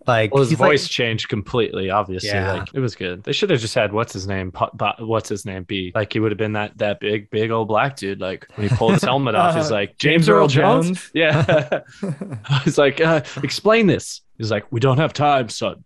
like 0.07 0.33
Well, 0.33 0.41
his 0.41 0.49
he's 0.51 0.59
like- 0.59 0.69
voice 0.71 0.87
changed 0.87 1.29
completely. 1.29 1.89
Obviously, 1.89 2.29
Yeah. 2.29 2.53
like 2.53 2.69
it 2.73 2.79
was 2.79 2.95
good. 2.95 3.23
They 3.23 3.33
should 3.33 3.49
have 3.51 3.59
just 3.59 3.75
had 3.75 3.93
what's 3.93 4.13
his 4.13 4.27
name, 4.27 4.51
Po- 4.51 4.71
what's 4.99 5.29
his 5.29 5.45
name, 5.45 5.63
be 5.63 5.91
like 5.93 6.11
he 6.13 6.19
would 6.19 6.31
have 6.31 6.37
been 6.39 6.53
that 6.53 6.77
that 6.79 6.99
big 6.99 7.29
big 7.29 7.51
old 7.51 7.67
black 7.67 7.95
dude. 7.97 8.19
Like 8.19 8.47
when 8.55 8.67
he 8.67 8.75
pulled 8.75 8.93
his 8.93 9.03
helmet 9.03 9.35
off, 9.35 9.55
he's 9.55 9.65
Uh, 9.71 9.75
like 9.75 9.97
James 9.97 10.27
Earl 10.29 10.47
Jones. 10.47 11.11
Yeah, 11.13 11.81
Jones. 12.01 12.15
he's 12.63 12.77
like, 12.77 12.99
uh, 13.01 13.21
explain 13.43 13.87
this. 13.87 14.21
He's 14.37 14.49
like, 14.49 14.65
we 14.71 14.79
don't 14.79 14.97
have 14.97 15.13
time, 15.13 15.49
son. 15.49 15.83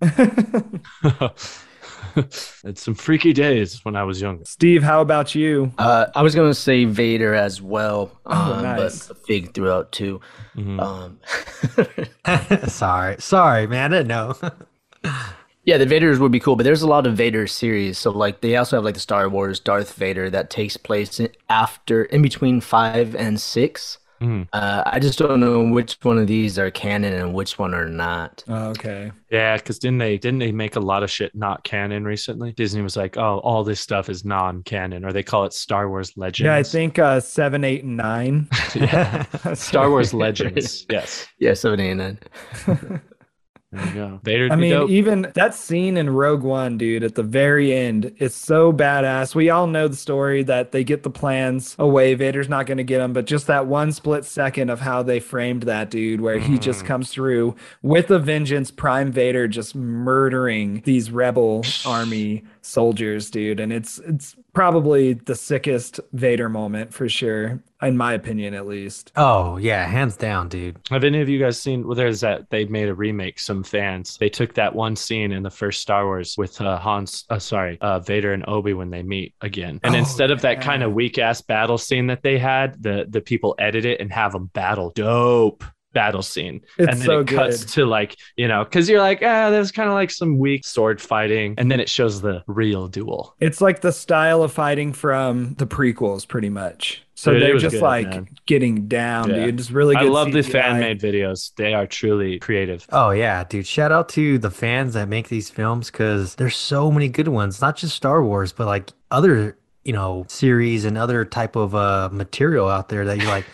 it's 2.64 2.82
some 2.82 2.96
freaky 2.96 3.34
days 3.34 3.84
when 3.84 3.96
I 3.96 4.04
was 4.04 4.22
younger. 4.22 4.46
Steve, 4.46 4.84
how 4.84 5.02
about 5.02 5.36
you? 5.36 5.72
Uh, 5.78 6.08
I 6.16 6.22
was 6.22 6.36
going 6.36 6.50
to 6.50 6.56
say 6.56 6.86
Vader 6.86 7.34
as 7.34 7.62
well, 7.62 8.12
oh, 8.26 8.54
um, 8.54 8.64
nice. 8.64 9.08
but 9.08 9.18
Fig 9.26 9.54
throughout 9.54 9.92
too. 9.92 10.22
Mm-hmm. 10.56 10.80
Um, 10.80 11.20
sorry, 12.70 13.16
sorry, 13.20 13.68
man, 13.68 13.94
I 13.94 13.98
didn't 13.98 14.08
know. 14.08 14.36
Yeah, 15.66 15.80
the 15.80 15.88
Vaders 15.88 16.20
would 16.20 16.32
be 16.32 16.40
cool, 16.40 16.56
but 16.56 16.64
there's 16.64 16.84
a 16.84 16.88
lot 16.88 17.08
of 17.08 17.18
Vader 17.18 17.48
series. 17.48 17.98
So 17.98 18.12
like 18.12 18.42
they 18.42 18.56
also 18.56 18.78
have 18.78 18.86
like 18.86 18.94
the 18.94 19.00
Star 19.00 19.28
Wars 19.28 19.60
Darth 19.60 19.94
Vader 19.94 20.30
that 20.30 20.52
takes 20.52 20.78
place 20.78 21.20
after 21.50 22.04
in 22.04 22.22
between 22.22 22.62
5 22.62 23.16
and 23.16 23.42
6. 23.42 23.98
Mm. 24.22 24.48
Uh, 24.54 24.84
I 24.86 25.00
just 25.00 25.20
don't 25.20 25.40
know 25.40 25.64
which 25.70 25.98
one 26.02 26.18
of 26.18 26.28
these 26.28 26.58
are 26.58 26.72
canon 26.72 27.14
and 27.14 27.34
which 27.34 27.60
one 27.60 27.74
are 27.74 27.90
not. 27.90 28.44
Oh, 28.48 28.70
okay. 28.70 29.12
Yeah, 29.30 29.58
because 29.58 29.80
didn't 29.80 29.98
they 29.98 30.18
didn't 30.18 30.40
they 30.40 30.52
make 30.52 30.76
a 30.76 30.80
lot 30.80 31.04
of 31.04 31.12
shit 31.12 31.36
not 31.36 31.64
canon 31.64 32.06
recently? 32.06 32.54
Disney 32.54 32.82
was 32.82 32.96
like, 32.96 33.18
oh, 33.18 33.40
all 33.40 33.64
this 33.64 33.80
stuff 33.80 34.10
is 34.10 34.24
non-canon, 34.24 35.04
or 35.04 35.12
they 35.12 35.24
call 35.24 35.46
it 35.46 35.54
Star 35.54 35.90
Wars 35.90 36.16
Legends. 36.16 36.46
Yeah, 36.46 36.56
I 36.56 36.64
think 36.64 37.00
uh, 37.00 37.20
seven, 37.20 37.64
eight, 37.64 37.84
and 37.84 37.98
nine. 37.98 38.48
yeah, 38.76 39.24
Star 39.54 39.90
Wars 39.90 40.14
Legends. 40.26 40.86
Yes. 40.90 41.28
Yeah, 41.40 41.54
seven, 41.54 41.80
eight, 41.80 41.92
and 41.92 42.00
nine. 42.68 43.02
There 43.76 43.88
you 43.88 43.94
go. 43.94 44.20
Vader. 44.24 44.48
I 44.52 44.56
mean, 44.56 44.90
even 44.90 45.32
that 45.36 45.54
scene 45.54 45.98
in 45.98 46.10
Rogue 46.10 46.44
One, 46.44 46.78
dude, 46.78 47.04
at 47.04 47.16
the 47.16 47.24
very 47.24 47.74
end, 47.74 48.14
it's 48.18 48.36
so 48.36 48.72
badass. 48.72 49.36
We 49.36 49.50
all 49.50 49.68
know 49.68 49.88
the 49.88 49.96
story 49.96 50.44
that 50.44 50.72
they 50.72 50.84
get 50.84 51.04
the 51.04 51.10
plans 51.10 51.76
away. 51.78 52.14
Vader's 52.14 52.50
not 52.50 52.66
going 52.66 52.78
to 52.78 52.84
get 52.84 53.00
them, 53.00 53.14
but 53.14 53.26
just 53.26 53.48
that 53.48 53.68
one 53.68 53.92
split 53.92 54.26
second 54.26 54.70
of 54.70 54.80
how 54.82 55.04
they 55.04 55.20
framed 55.20 55.64
that 55.64 55.90
dude, 55.90 56.22
where 56.22 56.40
he 56.40 56.58
just 56.58 56.84
Mm. 56.84 56.88
comes 56.88 57.10
through 57.10 57.56
with 57.82 58.10
a 58.12 58.20
vengeance, 58.20 58.72
Prime 58.72 59.12
Vader 59.12 59.48
just 59.48 59.76
murdering 59.76 60.82
these 60.86 61.12
rebel 61.12 61.64
army 61.86 62.44
soldiers, 62.62 63.30
dude, 63.30 63.60
and 63.60 63.72
it's 63.74 64.00
it's 64.00 64.36
probably 64.54 65.14
the 65.14 65.36
sickest 65.36 66.00
Vader 66.14 66.48
moment 66.50 66.94
for 66.94 67.10
sure, 67.10 67.62
in 67.86 67.98
my 67.98 68.14
opinion, 68.14 68.54
at 68.54 68.66
least. 68.68 69.12
Oh 69.16 69.58
yeah, 69.58 69.86
hands 69.86 70.16
down, 70.18 70.50
dude. 70.50 70.78
Have 70.90 71.04
any 71.04 71.22
of 71.22 71.30
you 71.30 71.40
guys 71.40 71.60
seen? 71.60 71.86
Well, 71.86 71.96
there's 71.96 72.22
that 72.22 72.50
they 72.50 72.66
made 72.66 72.90
a 72.90 72.94
remake. 72.96 73.40
Some 73.40 73.64
fans 73.64 74.18
they 74.18 74.30
took 74.30 74.54
that 74.56 74.74
one 74.76 74.96
scene 74.96 75.32
in 75.32 75.44
the 75.44 75.50
first 75.52 75.82
Star 75.82 76.06
Wars 76.06 76.36
with 76.38 76.60
uh, 76.62 76.78
Hans, 76.78 77.26
uh, 77.30 77.40
sorry, 77.40 77.78
uh, 77.82 78.00
Vader 78.00 78.34
and 78.34 78.44
Obi 78.48 78.74
when 78.74 78.90
they 78.90 79.04
meet 79.04 79.34
again, 79.42 79.80
and 79.84 79.96
Oh, 79.96 79.98
instead 79.98 80.32
of 80.32 80.42
that 80.42 80.62
kind 80.62 80.84
of 80.84 80.94
weak 80.94 81.18
ass 81.18 81.42
battle 81.42 81.78
scene 81.78 82.08
that 82.08 82.24
they 82.24 82.38
had, 82.38 82.82
the 82.82 83.06
the 83.10 83.22
people 83.22 83.56
edit 83.60 83.86
it 83.86 84.00
and 84.02 84.12
have 84.12 84.32
them 84.34 84.48
battle. 84.54 84.92
Dope 84.96 85.64
battle 85.96 86.22
scene, 86.22 86.62
It's 86.78 86.90
and 86.92 87.00
then 87.00 87.06
so 87.08 87.20
it 87.22 87.28
cuts 87.28 87.64
good. 87.64 87.70
to 87.74 87.86
like 87.88 88.18
you 88.36 88.48
know 88.48 88.64
because 88.64 88.88
you're 88.88 89.00
like 89.02 89.24
ah, 89.24 89.50
there's 89.50 89.72
kind 89.72 89.90
of 89.90 89.96
like 89.96 90.12
some 90.12 90.38
weak 90.38 90.64
sword 90.64 91.02
fighting, 91.02 91.56
and 91.58 91.72
then 91.72 91.80
it 91.80 91.90
shows 91.90 92.22
the 92.22 92.44
real 92.46 92.88
duel. 92.88 93.34
It's 93.40 93.62
like 93.62 93.82
the 93.82 93.92
style 93.92 94.44
of 94.44 94.52
fighting 94.54 94.94
from 94.94 95.56
the 95.56 95.66
prequels, 95.66 96.28
pretty 96.28 96.50
much. 96.50 97.02
So 97.18 97.32
Dude, 97.32 97.42
they're 97.44 97.58
just 97.58 97.76
good, 97.76 97.82
like 97.82 98.10
man. 98.10 98.28
getting 98.46 98.90
down, 98.90 99.30
Yeah. 99.30 99.46
dude. 99.46 99.60
It's 99.62 99.72
really 99.72 99.96
I 99.96 100.04
good. 100.04 100.12
love 100.12 100.34
the 100.34 100.44
fan 100.44 100.82
made 100.82 101.00
videos. 101.00 101.56
They 101.56 101.74
are 101.74 101.88
truly 101.88 102.40
creative. 102.40 102.86
Oh 102.92 103.12
yeah, 103.12 103.46
dude. 103.46 103.66
Shout 103.66 103.94
out 103.94 104.10
to 104.10 104.38
the 104.38 104.52
fans 104.52 104.94
that 104.96 105.08
make 105.08 105.30
these 105.30 105.50
films 105.50 105.90
because 105.90 106.36
there's 106.36 106.58
so 106.58 106.92
many 106.92 107.08
good 107.08 107.30
ones. 107.30 107.62
Not 107.62 107.78
just 107.78 107.96
Star 107.96 108.22
Wars, 108.22 108.52
but 108.52 108.68
like 108.68 108.92
other, 109.12 109.58
you 109.86 109.94
know, 109.94 110.26
series 110.28 110.84
and 110.84 110.98
other 110.98 111.24
type 111.24 111.56
of 111.56 111.74
uh 111.74 112.10
material 112.12 112.68
out 112.68 112.90
there 112.90 113.06
that 113.06 113.18
you're 113.18 113.30
like, 113.30 113.46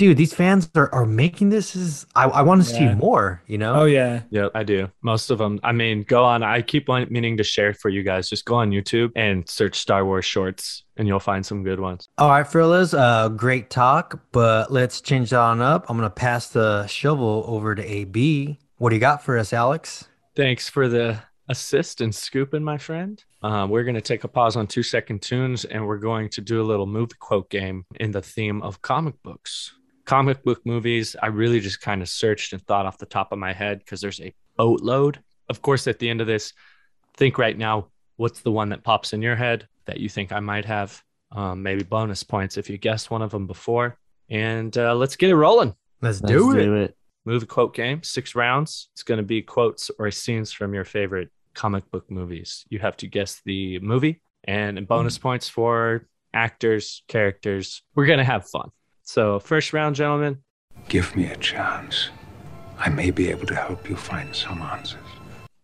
dude, 0.00 0.16
these 0.16 0.32
fans 0.32 0.66
are, 0.74 0.88
are 0.94 1.04
making 1.04 1.50
this 1.50 1.76
is 1.76 2.06
I, 2.16 2.24
I 2.24 2.40
want 2.40 2.64
to 2.64 2.72
Yeah. 2.72 2.78
see 2.78 2.94
more, 2.98 3.42
you 3.46 3.58
know? 3.58 3.74
Oh 3.82 3.84
yeah, 3.84 4.22
Yeah, 4.30 4.48
I 4.54 4.62
do. 4.64 4.88
Most 5.02 5.30
of 5.30 5.36
them. 5.36 5.60
I 5.62 5.72
mean, 5.72 6.04
go 6.04 6.24
on. 6.24 6.42
I 6.42 6.62
keep 6.62 6.88
on 6.88 7.06
meaning 7.10 7.36
to 7.36 7.44
share 7.44 7.74
for 7.74 7.90
you 7.90 8.02
guys. 8.02 8.30
Just 8.30 8.46
go 8.46 8.54
on 8.54 8.70
YouTube 8.70 9.12
and 9.14 9.46
search 9.46 9.78
Star 9.78 10.06
Wars 10.06 10.24
shorts, 10.24 10.84
and 10.96 11.06
you'll 11.06 11.20
find 11.20 11.44
some 11.44 11.62
good 11.62 11.80
ones. 11.80 12.08
All 12.16 12.30
right, 12.30 12.46
fellas, 12.46 12.94
uh, 12.94 13.28
great 13.28 13.68
talk, 13.68 14.18
but 14.32 14.72
let's 14.72 15.02
change 15.02 15.30
that 15.30 15.38
on 15.40 15.60
up. 15.60 15.84
I'm 15.90 15.98
gonna 15.98 16.08
pass 16.08 16.48
the 16.48 16.86
shovel 16.86 17.44
over 17.46 17.74
to 17.74 17.82
AB. 17.84 18.58
What 18.78 18.88
do 18.88 18.96
you 18.96 19.00
got 19.00 19.22
for 19.22 19.36
us, 19.36 19.52
Alex? 19.52 20.08
Thanks 20.34 20.70
for 20.70 20.88
the 20.88 21.18
assist 21.50 22.00
and 22.00 22.14
scooping, 22.14 22.64
my 22.64 22.78
friend. 22.78 23.22
Um, 23.42 23.68
we're 23.68 23.82
going 23.84 23.96
to 23.96 24.00
take 24.00 24.22
a 24.24 24.28
pause 24.28 24.54
on 24.56 24.66
two 24.66 24.82
second 24.82 25.20
tunes, 25.20 25.64
and 25.64 25.84
we're 25.86 25.98
going 25.98 26.28
to 26.30 26.40
do 26.40 26.62
a 26.62 26.66
little 26.70 26.86
movie 26.86 27.14
quote 27.18 27.50
game 27.50 27.84
in 27.98 28.12
the 28.12 28.22
theme 28.22 28.62
of 28.62 28.80
comic 28.82 29.14
books. 29.24 29.72
Comic 30.10 30.42
book 30.42 30.60
movies, 30.66 31.14
I 31.22 31.28
really 31.28 31.60
just 31.60 31.80
kind 31.80 32.02
of 32.02 32.08
searched 32.08 32.52
and 32.52 32.60
thought 32.66 32.84
off 32.84 32.98
the 32.98 33.06
top 33.06 33.30
of 33.30 33.38
my 33.38 33.52
head 33.52 33.78
because 33.78 34.00
there's 34.00 34.20
a 34.20 34.34
boatload. 34.56 35.22
Of 35.48 35.62
course, 35.62 35.86
at 35.86 36.00
the 36.00 36.10
end 36.10 36.20
of 36.20 36.26
this, 36.26 36.52
think 37.16 37.38
right 37.38 37.56
now 37.56 37.86
what's 38.16 38.40
the 38.40 38.50
one 38.50 38.70
that 38.70 38.82
pops 38.82 39.12
in 39.12 39.22
your 39.22 39.36
head 39.36 39.68
that 39.84 40.00
you 40.00 40.08
think 40.08 40.32
I 40.32 40.40
might 40.40 40.64
have? 40.64 41.00
Um, 41.30 41.62
maybe 41.62 41.84
bonus 41.84 42.24
points 42.24 42.56
if 42.56 42.68
you 42.68 42.76
guessed 42.76 43.12
one 43.12 43.22
of 43.22 43.30
them 43.30 43.46
before. 43.46 43.98
And 44.28 44.76
uh, 44.76 44.96
let's 44.96 45.14
get 45.14 45.30
it 45.30 45.36
rolling. 45.36 45.76
Let's 46.02 46.20
Let's 46.20 46.32
do 46.32 46.58
it. 46.58 46.64
do 46.64 46.74
it. 46.74 46.96
Movie 47.24 47.46
quote 47.46 47.72
game, 47.72 48.02
six 48.02 48.34
rounds. 48.34 48.88
It's 48.94 49.04
going 49.04 49.18
to 49.18 49.24
be 49.24 49.42
quotes 49.42 49.92
or 49.96 50.10
scenes 50.10 50.50
from 50.50 50.74
your 50.74 50.84
favorite 50.84 51.30
comic 51.54 51.88
book 51.92 52.10
movies. 52.10 52.64
You 52.68 52.80
have 52.80 52.96
to 52.96 53.06
guess 53.06 53.42
the 53.44 53.78
movie 53.78 54.22
and 54.42 54.88
bonus 54.88 55.18
points 55.18 55.48
for 55.48 56.08
actors, 56.34 57.04
characters. 57.06 57.82
We're 57.94 58.06
going 58.06 58.18
to 58.18 58.24
have 58.24 58.48
fun. 58.48 58.72
So, 59.12 59.40
first 59.40 59.72
round, 59.72 59.96
gentlemen. 59.96 60.38
Give 60.88 61.16
me 61.16 61.26
a 61.32 61.36
chance. 61.38 62.10
I 62.78 62.90
may 62.90 63.10
be 63.10 63.28
able 63.28 63.44
to 63.46 63.56
help 63.56 63.90
you 63.90 63.96
find 63.96 64.32
some 64.36 64.62
answers. 64.62 65.00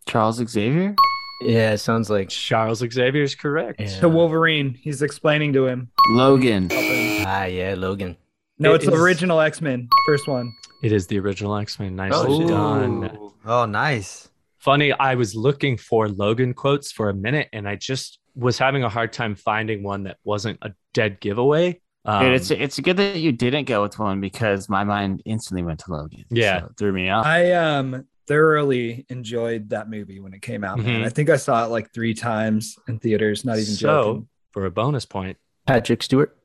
Charles 0.09 0.39
Xavier? 0.45 0.97
Yeah, 1.43 1.75
it 1.75 1.79
sounds 1.79 2.11
like. 2.11 2.29
Charles 2.29 2.81
Xavier 2.81 3.23
is 3.23 3.37
correct. 3.37 3.81
Yeah. 3.81 4.01
to 4.01 4.09
Wolverine. 4.09 4.75
He's 4.75 5.01
explaining 5.01 5.53
to 5.53 5.67
him. 5.69 5.93
Logan. 6.09 6.71
Ah, 6.73 7.45
yeah, 7.45 7.77
Logan. 7.79 8.17
No, 8.59 8.73
It 8.73 8.83
it's 8.83 8.87
the 8.87 8.97
original 8.97 9.41
X 9.41 9.61
Men, 9.61 9.89
first 10.07 10.27
one. 10.27 10.53
It 10.83 10.91
is 10.91 11.07
the 11.07 11.21
original 11.21 11.57
X 11.57 11.79
Men. 11.79 11.95
Nicely 11.95 12.27
Oh, 12.29 12.49
done. 12.49 13.19
Oh, 13.45 13.65
nice. 13.65 14.29
Funny, 14.59 14.93
I 14.93 15.15
was 15.15 15.37
looking 15.37 15.77
for 15.77 16.09
Logan 16.09 16.53
quotes 16.53 16.91
for 16.91 17.11
a 17.11 17.15
minute 17.15 17.49
and 17.53 17.69
I 17.69 17.77
just 17.77 18.19
was 18.35 18.59
having 18.59 18.83
a 18.83 18.89
hard 18.89 19.13
time 19.13 19.37
finding 19.37 19.85
one 19.85 20.03
that 20.03 20.17
wasn't 20.25 20.59
a 20.63 20.73
dead 20.93 21.21
giveaway. 21.21 21.81
Um, 22.07 22.23
Dude, 22.25 22.35
it's 22.35 22.51
it's 22.51 22.79
good 22.81 22.97
that 22.99 23.17
you 23.17 23.33
didn't 23.33 23.65
go 23.67 23.83
with 23.83 23.99
one 23.99 24.21
because 24.21 24.69
my 24.69 24.85
mind 24.85 25.23
instantly 25.25 25.63
went 25.65 25.81
to 25.81 25.91
Logan. 25.93 26.25
Yeah. 26.31 26.61
So 26.61 26.73
threw 26.79 26.93
me 26.93 27.09
off. 27.11 27.27
I 27.27 27.53
um 27.53 28.07
thoroughly 28.29 29.05
enjoyed 29.09 29.71
that 29.71 29.89
movie 29.91 30.21
when 30.21 30.33
it 30.35 30.43
came 30.43 30.65
out. 30.65 30.79
Man, 30.79 31.03
Mhm. 31.03 31.05
I 31.07 31.09
think 31.09 31.31
I 31.31 31.37
saw 31.37 31.65
it 31.65 31.69
like 31.69 31.93
three 31.93 32.15
times 32.15 32.77
in 32.89 32.99
theaters. 32.99 33.45
Not 33.45 33.55
even 33.59 33.75
so, 33.75 34.03
joking. 34.05 34.29
for 34.53 34.67
a 34.67 34.71
bonus 34.71 35.05
point, 35.05 35.37
Patrick 35.67 36.03
Stewart. 36.03 36.37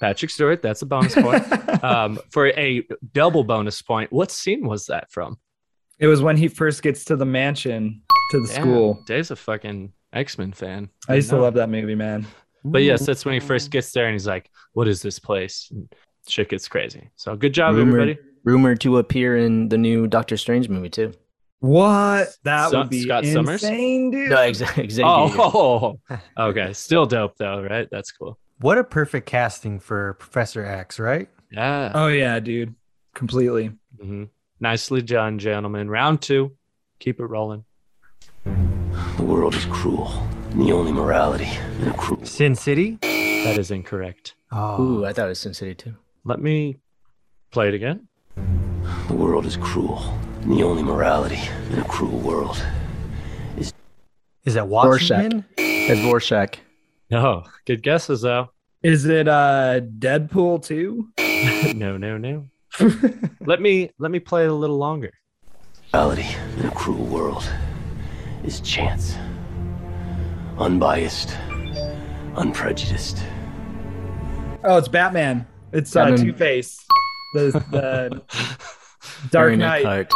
Patrick 0.00 0.30
Stewart, 0.30 0.60
that's 0.60 0.82
a 0.82 0.86
bonus 0.86 1.14
point. 1.14 1.44
um, 1.84 2.18
for 2.30 2.48
a 2.48 2.84
double 3.12 3.44
bonus 3.44 3.80
point, 3.80 4.12
what 4.12 4.30
scene 4.30 4.66
was 4.66 4.86
that 4.86 5.10
from? 5.10 5.38
it 6.00 6.08
was 6.08 6.20
when 6.20 6.36
he 6.36 6.48
first 6.48 6.82
gets 6.82 7.04
to 7.04 7.14
the 7.14 7.24
mansion 7.24 8.02
to 8.32 8.40
the 8.40 8.48
Damn, 8.48 8.62
school. 8.62 9.02
Dave's 9.06 9.30
a 9.30 9.36
fucking 9.36 9.92
X 10.12 10.36
Men 10.36 10.52
fan. 10.52 10.90
I 11.08 11.14
used 11.14 11.30
to 11.30 11.36
love 11.36 11.54
that 11.54 11.70
movie, 11.70 11.94
man. 11.94 12.26
But 12.64 12.82
yes, 12.82 13.04
that's 13.06 13.24
when 13.24 13.34
he 13.34 13.40
first 13.40 13.70
gets 13.70 13.92
there 13.92 14.06
and 14.06 14.14
he's 14.14 14.26
like, 14.26 14.50
"What 14.72 14.88
is 14.88 15.02
this 15.02 15.18
place?" 15.18 15.68
And 15.70 15.92
shit 16.28 16.48
gets 16.48 16.66
crazy. 16.68 17.10
So 17.16 17.36
good 17.36 17.52
job, 17.54 17.74
Rumored- 17.76 18.00
everybody. 18.10 18.28
Rumored 18.44 18.80
to 18.82 18.98
appear 18.98 19.36
in 19.36 19.68
the 19.68 19.78
new 19.78 20.06
Doctor 20.06 20.36
Strange 20.36 20.68
movie 20.68 20.88
too. 20.90 21.12
What? 21.60 22.28
That 22.44 22.70
So- 22.70 22.78
would 22.80 22.90
be 22.90 23.02
Scott 23.02 23.24
Summers? 23.26 23.62
insane, 23.62 24.10
dude. 24.10 24.30
No, 24.30 24.40
exactly. 24.42 24.88
Oh, 25.02 25.98
okay. 26.38 26.72
Still 26.72 27.06
dope 27.06 27.36
though, 27.38 27.62
right? 27.62 27.88
That's 27.90 28.10
cool. 28.12 28.38
What 28.60 28.78
a 28.78 28.84
perfect 28.84 29.26
casting 29.26 29.78
for 29.80 30.14
Professor 30.14 30.64
X, 30.64 30.98
right? 30.98 31.28
Yeah. 31.50 31.92
Oh 31.94 32.08
yeah, 32.08 32.38
dude. 32.40 32.74
Completely. 33.14 33.72
Mhm. 34.02 34.28
Nicely 34.60 35.02
done, 35.02 35.38
gentlemen. 35.38 35.88
Round 35.90 36.20
two. 36.20 36.52
Keep 36.98 37.20
it 37.20 37.26
rolling. 37.26 37.64
The 38.44 39.22
world 39.24 39.54
is 39.54 39.64
cruel, 39.66 40.08
and 40.12 40.33
the 40.54 40.70
only 40.70 40.92
morality 40.92 41.48
in 41.80 41.88
a 41.88 41.94
cruel 41.94 42.24
Sin 42.24 42.54
City. 42.54 42.98
That 43.02 43.58
is 43.58 43.70
incorrect. 43.70 44.34
Oh, 44.52 44.80
Ooh, 44.80 45.04
I 45.04 45.12
thought 45.12 45.26
it 45.26 45.30
was 45.30 45.40
Sin 45.40 45.52
City 45.52 45.74
too. 45.74 45.96
Let 46.24 46.40
me 46.40 46.78
play 47.50 47.68
it 47.68 47.74
again. 47.74 48.08
The 49.08 49.14
world 49.14 49.46
is 49.46 49.56
cruel, 49.56 50.02
and 50.42 50.52
the 50.52 50.62
only 50.62 50.82
morality 50.82 51.40
in 51.70 51.80
a 51.80 51.84
cruel 51.84 52.18
world. 52.20 52.64
is 53.58 53.72
Is 54.44 54.54
that 54.54 54.68
Watchmen? 54.68 55.44
It's 55.58 56.00
Rorschach. 56.02 56.58
No, 57.10 57.44
good 57.66 57.82
guesses 57.82 58.22
though. 58.22 58.50
Is 58.82 59.06
it 59.06 59.26
uh 59.26 59.80
Deadpool 59.98 60.64
too? 60.64 61.08
no, 61.74 61.96
no, 61.96 62.16
no. 62.16 62.46
let 63.40 63.60
me 63.60 63.90
let 63.98 64.10
me 64.10 64.20
play 64.20 64.44
it 64.44 64.50
a 64.50 64.54
little 64.54 64.78
longer. 64.78 65.12
Morality 65.92 66.26
in 66.58 66.66
a 66.66 66.70
cruel 66.70 67.04
world 67.06 67.48
is 68.44 68.60
chance. 68.60 69.16
Unbiased, 70.58 71.36
unprejudiced. 72.36 73.18
Oh, 74.62 74.78
it's 74.78 74.86
Batman. 74.88 75.46
It's 75.72 75.94
uh, 75.96 76.16
Two 76.16 76.32
Face. 76.32 76.78
The 77.34 77.50
the 77.72 78.22
Dark 79.30 79.48
Very 79.48 79.56
Knight. 79.56 79.82
Knight. 79.84 80.12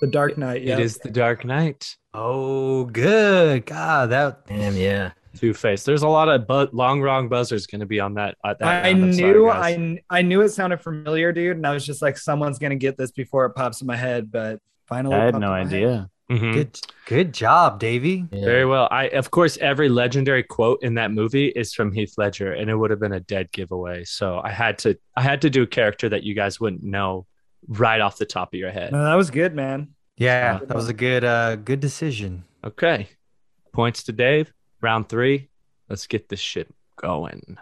The 0.00 0.06
Dark 0.06 0.38
Knight. 0.38 0.62
Yeah. 0.62 0.74
It 0.74 0.80
is 0.80 0.96
the 0.98 1.10
Dark 1.10 1.44
Knight. 1.44 1.96
Oh, 2.14 2.84
good. 2.86 3.66
God, 3.66 4.10
that 4.10 4.46
Damn, 4.46 4.74
yeah. 4.76 5.12
Two 5.36 5.52
Face. 5.52 5.82
There's 5.84 6.02
a 6.02 6.08
lot 6.08 6.28
of 6.30 6.46
bu- 6.46 6.74
long 6.74 7.02
wrong 7.02 7.28
buzzers 7.28 7.66
going 7.66 7.80
to 7.80 7.86
be 7.86 8.00
on 8.00 8.14
that. 8.14 8.36
Uh, 8.42 8.54
that 8.58 8.84
I 8.86 8.92
round. 8.92 9.14
Sorry, 9.14 9.32
knew. 9.32 9.48
I 9.50 10.00
I 10.08 10.22
knew 10.22 10.40
it 10.40 10.48
sounded 10.48 10.80
familiar, 10.80 11.30
dude, 11.32 11.56
and 11.58 11.66
I 11.66 11.74
was 11.74 11.84
just 11.84 12.00
like, 12.00 12.16
someone's 12.16 12.58
gonna 12.58 12.76
get 12.76 12.96
this 12.96 13.10
before 13.10 13.44
it 13.46 13.50
pops 13.50 13.80
in 13.82 13.86
my 13.86 13.96
head, 13.96 14.32
but 14.32 14.60
finally, 14.86 15.16
I 15.16 15.24
had 15.24 15.38
no 15.38 15.52
idea. 15.52 15.90
head. 15.90 16.08
Idea. 16.30 16.42
Mhm. 16.42 16.54
Good, 16.54 16.80
good 17.06 17.34
job, 17.34 17.78
Davey. 17.78 18.26
Very 18.32 18.64
well. 18.64 18.88
I 18.90 19.08
of 19.08 19.30
course 19.30 19.56
every 19.58 19.88
legendary 19.88 20.42
quote 20.42 20.82
in 20.82 20.94
that 20.94 21.10
movie 21.12 21.48
is 21.48 21.74
from 21.74 21.92
Heath 21.92 22.14
Ledger, 22.16 22.52
and 22.52 22.70
it 22.70 22.76
would 22.76 22.90
have 22.90 23.00
been 23.00 23.12
a 23.12 23.20
dead 23.20 23.50
giveaway. 23.52 24.04
So 24.04 24.40
I 24.42 24.50
had 24.50 24.78
to 24.78 24.98
I 25.16 25.22
had 25.22 25.42
to 25.42 25.50
do 25.50 25.62
a 25.62 25.66
character 25.66 26.08
that 26.08 26.22
you 26.22 26.34
guys 26.34 26.58
wouldn't 26.60 26.82
know 26.82 27.26
right 27.68 28.00
off 28.00 28.18
the 28.18 28.26
top 28.26 28.52
of 28.54 28.58
your 28.58 28.70
head. 28.70 28.92
No, 28.92 29.04
that 29.04 29.14
was 29.14 29.30
good, 29.30 29.54
man. 29.54 29.88
Yeah, 30.16 30.60
that 30.66 30.76
was 30.76 30.88
a 30.88 30.92
good, 30.94 31.24
uh, 31.24 31.56
good 31.56 31.80
decision. 31.80 32.44
Okay. 32.62 33.08
Points 33.72 34.04
to 34.04 34.12
Dave. 34.12 34.52
Round 34.80 35.08
three. 35.08 35.48
Let's 35.88 36.06
get 36.06 36.28
this 36.28 36.38
shit 36.40 36.72
going. 36.96 37.58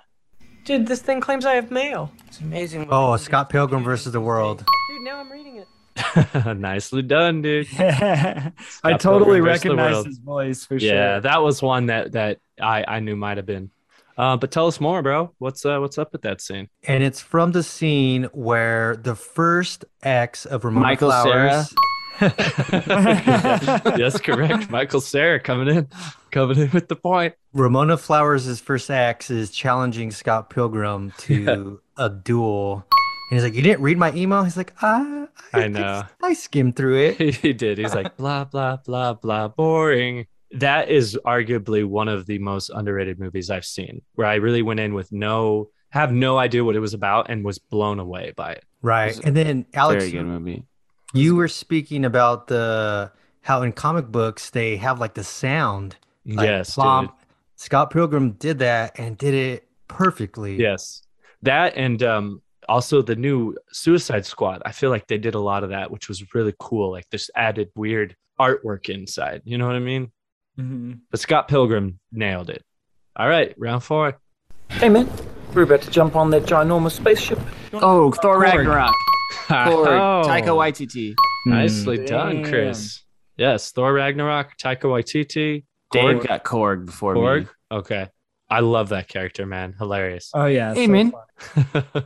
Dude, 0.64 0.86
this 0.86 1.00
thing 1.00 1.20
claims 1.20 1.46
I 1.46 1.54
have 1.54 1.70
mail. 1.70 2.12
It's 2.26 2.40
amazing. 2.40 2.88
Oh, 2.90 3.12
they 3.12 3.16
can 3.16 3.18
do. 3.18 3.24
Scott 3.24 3.48
Pilgrim 3.48 3.82
versus 3.82 4.12
the 4.12 4.20
World. 4.20 4.64
Dude, 4.88 5.02
now 5.02 5.18
I'm 5.18 5.32
reading 5.32 5.56
it. 5.56 5.66
Nicely 6.56 7.02
done, 7.02 7.42
dude. 7.42 7.68
I 7.78 8.52
totally 8.98 9.40
Pilgrim 9.40 9.44
versus 9.44 9.62
the 9.62 9.70
recognize 9.70 10.04
his 10.04 10.18
voice 10.18 10.64
for 10.64 10.74
Yeah, 10.74 10.80
sure. 10.80 10.96
Yeah, 10.96 11.20
that 11.20 11.42
was 11.42 11.62
one 11.62 11.86
that 11.86 12.12
that 12.12 12.38
I 12.60 12.84
I 12.86 13.00
knew 13.00 13.16
might 13.16 13.36
have 13.36 13.46
been. 13.46 13.70
Uh, 14.16 14.36
but 14.36 14.50
tell 14.50 14.66
us 14.66 14.80
more, 14.80 15.02
bro. 15.02 15.32
What's 15.38 15.64
uh 15.64 15.78
what's 15.78 15.98
up 15.98 16.12
with 16.12 16.22
that 16.22 16.40
scene? 16.40 16.68
And 16.86 17.02
it's 17.02 17.20
from 17.20 17.52
the 17.52 17.62
scene 17.62 18.24
where 18.32 18.96
the 18.96 19.14
first 19.14 19.84
ex 20.02 20.46
of 20.46 20.64
Ramona 20.64 20.86
Michael 20.86 21.10
Flowers. 21.10 21.74
That's 22.20 24.20
correct. 24.20 24.70
Michael 24.70 25.00
Cera 25.00 25.40
coming 25.40 25.74
in, 25.74 25.88
coming 26.30 26.58
in 26.58 26.70
with 26.70 26.88
the 26.88 26.96
point. 26.96 27.34
Ramona 27.52 27.96
Flowers' 27.96 28.60
first 28.60 28.90
ex 28.90 29.30
is 29.30 29.50
challenging 29.50 30.10
Scott 30.10 30.50
Pilgrim 30.50 31.12
to 31.18 31.80
a 31.96 32.10
duel. 32.10 32.86
And 33.32 33.38
he's 33.38 33.44
like, 33.44 33.54
You 33.54 33.62
didn't 33.62 33.80
read 33.80 33.96
my 33.96 34.12
email? 34.12 34.44
He's 34.44 34.58
like, 34.58 34.74
I, 34.82 35.26
I 35.54 35.66
know. 35.66 36.02
I 36.22 36.34
skimmed 36.34 36.76
through 36.76 36.98
it. 36.98 37.34
he 37.36 37.54
did. 37.54 37.78
He's 37.78 37.94
like 37.94 38.14
blah 38.18 38.44
blah 38.44 38.76
blah 38.76 39.14
blah 39.14 39.48
boring. 39.48 40.26
That 40.50 40.90
is 40.90 41.18
arguably 41.24 41.82
one 41.82 42.08
of 42.08 42.26
the 42.26 42.38
most 42.40 42.68
underrated 42.68 43.18
movies 43.18 43.48
I've 43.48 43.64
seen, 43.64 44.02
where 44.16 44.26
I 44.26 44.34
really 44.34 44.60
went 44.60 44.80
in 44.80 44.92
with 44.92 45.12
no 45.12 45.70
have 45.88 46.12
no 46.12 46.36
idea 46.36 46.62
what 46.62 46.76
it 46.76 46.80
was 46.80 46.92
about 46.92 47.30
and 47.30 47.42
was 47.42 47.58
blown 47.58 47.98
away 47.98 48.34
by 48.36 48.52
it. 48.52 48.66
Right. 48.82 49.18
And 49.24 49.34
then 49.34 49.64
Alex, 49.72 50.04
Very 50.04 50.12
good 50.12 50.26
movie. 50.26 50.66
you 51.14 51.34
were 51.34 51.48
speaking 51.48 52.04
about 52.04 52.48
the 52.48 53.12
how 53.40 53.62
in 53.62 53.72
comic 53.72 54.08
books 54.08 54.50
they 54.50 54.76
have 54.76 55.00
like 55.00 55.14
the 55.14 55.24
sound. 55.24 55.96
like, 56.26 56.46
yes, 56.46 56.76
plomp. 56.76 57.06
dude. 57.06 57.10
Scott 57.56 57.90
Pilgrim 57.90 58.32
did 58.32 58.58
that 58.58 58.98
and 58.98 59.16
did 59.16 59.32
it 59.32 59.68
perfectly. 59.88 60.56
Yes. 60.56 61.00
That 61.40 61.78
and 61.78 62.02
um 62.02 62.41
also 62.68 63.02
the 63.02 63.16
new 63.16 63.56
Suicide 63.72 64.24
Squad. 64.26 64.62
I 64.64 64.72
feel 64.72 64.90
like 64.90 65.06
they 65.06 65.18
did 65.18 65.34
a 65.34 65.40
lot 65.40 65.64
of 65.64 65.70
that, 65.70 65.90
which 65.90 66.08
was 66.08 66.34
really 66.34 66.54
cool. 66.58 66.90
Like 66.90 67.08
this 67.10 67.30
added 67.36 67.70
weird 67.74 68.16
artwork 68.40 68.88
inside. 68.88 69.42
You 69.44 69.58
know 69.58 69.66
what 69.66 69.76
I 69.76 69.80
mean? 69.80 70.10
Mhm. 70.58 71.00
But 71.10 71.20
Scott 71.20 71.48
Pilgrim 71.48 71.98
nailed 72.12 72.50
it. 72.50 72.62
All 73.16 73.28
right, 73.28 73.54
round 73.58 73.82
four. 73.84 74.18
Hey, 74.68 74.88
man. 74.88 75.08
We're 75.54 75.62
about 75.64 75.82
to 75.82 75.90
jump 75.90 76.16
on 76.16 76.30
that 76.30 76.44
ginormous 76.44 76.92
spaceship. 76.92 77.38
Oh, 77.74 78.10
Thor 78.12 78.38
Ragnarok. 78.38 78.94
Thor, 79.48 79.88
Oh, 79.88 80.22
Taika 80.24 80.46
Waititi. 80.56 81.14
Nicely 81.46 81.98
Mm. 81.98 82.06
done, 82.06 82.44
Chris. 82.44 83.02
Yes, 83.36 83.70
Thor 83.72 83.92
Ragnarok, 83.92 84.56
Taika 84.56 84.84
Waititi, 84.84 85.64
Dave 85.90 86.26
got 86.26 86.44
Korg 86.44 86.86
before 86.86 87.14
Korg. 87.16 87.40
me. 87.42 87.48
Okay. 87.70 88.08
I 88.52 88.60
love 88.60 88.90
that 88.90 89.08
character, 89.08 89.46
man. 89.46 89.74
Hilarious. 89.78 90.30
Oh 90.34 90.44
yeah. 90.46 90.74
Hey, 90.74 90.86
so 90.86 90.92
man. 90.92 91.12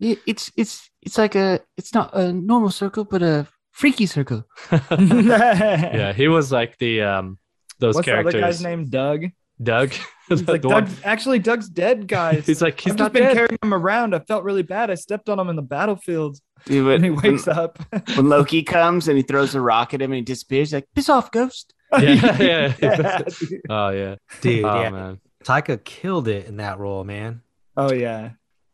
It's 0.00 0.50
it's 0.56 0.90
it's 1.02 1.18
like 1.18 1.34
a 1.34 1.60
it's 1.76 1.92
not 1.92 2.14
a 2.14 2.32
normal 2.32 2.70
circle, 2.70 3.04
but 3.04 3.22
a 3.22 3.46
freaky 3.72 4.06
circle. 4.06 4.44
yeah, 4.90 6.12
he 6.12 6.28
was 6.28 6.52
like 6.52 6.78
the 6.78 7.02
um 7.02 7.38
those 7.80 7.94
What's 7.96 8.06
the 8.06 8.12
characters. 8.12 8.34
other 8.34 8.40
guy's 8.42 8.62
name? 8.62 8.86
Doug. 8.88 9.24
Doug. 9.62 9.92
He's 10.28 10.44
The 10.44 10.52
like, 10.52 10.64
one- 10.64 10.84
Doug, 10.84 10.92
actually, 11.04 11.38
Doug's 11.40 11.68
dead, 11.68 12.06
guys. 12.06 12.46
He's 12.46 12.60
like, 12.62 12.78
he's 12.80 12.92
I've 12.92 12.98
not 12.98 13.04
just 13.06 13.12
been 13.14 13.22
dead. 13.24 13.34
carrying 13.34 13.58
him 13.62 13.74
around. 13.74 14.14
I 14.14 14.20
felt 14.20 14.44
really 14.44 14.62
bad. 14.62 14.90
I 14.90 14.94
stepped 14.94 15.28
on 15.28 15.38
him 15.40 15.48
in 15.48 15.56
the 15.56 15.62
battlefield, 15.62 16.38
Dude, 16.66 16.86
and 16.94 17.04
he 17.04 17.10
when, 17.10 17.32
wakes 17.32 17.48
up. 17.48 17.78
when 18.14 18.28
Loki 18.28 18.62
comes 18.62 19.08
and 19.08 19.16
he 19.16 19.22
throws 19.22 19.54
a 19.56 19.60
rock 19.60 19.94
at 19.94 20.02
him 20.02 20.12
and 20.12 20.16
he 20.16 20.22
disappears, 20.22 20.68
he's 20.68 20.74
like, 20.74 20.86
piss 20.94 21.08
off, 21.08 21.30
ghost. 21.32 21.72
Yeah, 21.98 22.36
yeah. 22.42 22.74
Yeah, 22.80 23.22
dude. 23.26 23.60
oh 23.70 23.88
yeah. 23.88 24.14
Dude, 24.42 24.64
oh 24.64 24.80
yeah. 24.82 24.90
man. 24.90 25.20
Taika 25.44 25.82
killed 25.84 26.28
it 26.28 26.46
in 26.46 26.56
that 26.58 26.78
role, 26.78 27.04
man. 27.04 27.42
Oh 27.76 27.92
yeah, 27.92 28.30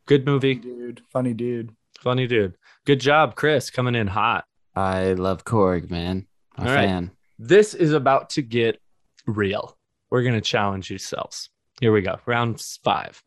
Good 0.07 0.25
movie. 0.27 0.55
dude, 0.55 1.03
funny 1.11 1.35
dude. 1.35 1.75
Funny 1.99 2.27
dude. 2.27 2.55
Good 2.85 3.01
job, 3.01 3.35
Chris, 3.35 3.71
coming 3.71 3.95
in 3.95 4.07
hot. 4.07 4.45
I 4.75 5.13
love 5.13 5.45
Korg, 5.45 5.91
man. 5.91 6.27
I'm 6.57 6.67
a 6.67 6.69
All 6.71 6.75
right. 6.75 6.85
fan. 6.87 7.11
This 7.39 7.75
is 7.75 7.93
about 7.93 8.31
to 8.31 8.43
get 8.43 8.81
real. 9.27 9.77
We're 10.11 10.23
gonna 10.23 10.41
challenge 10.41 10.91
yourselves. 10.91 11.51
Here 11.81 11.93
we 11.93 12.03
go. 12.03 12.19
Round 12.27 12.61
five. 12.83 13.23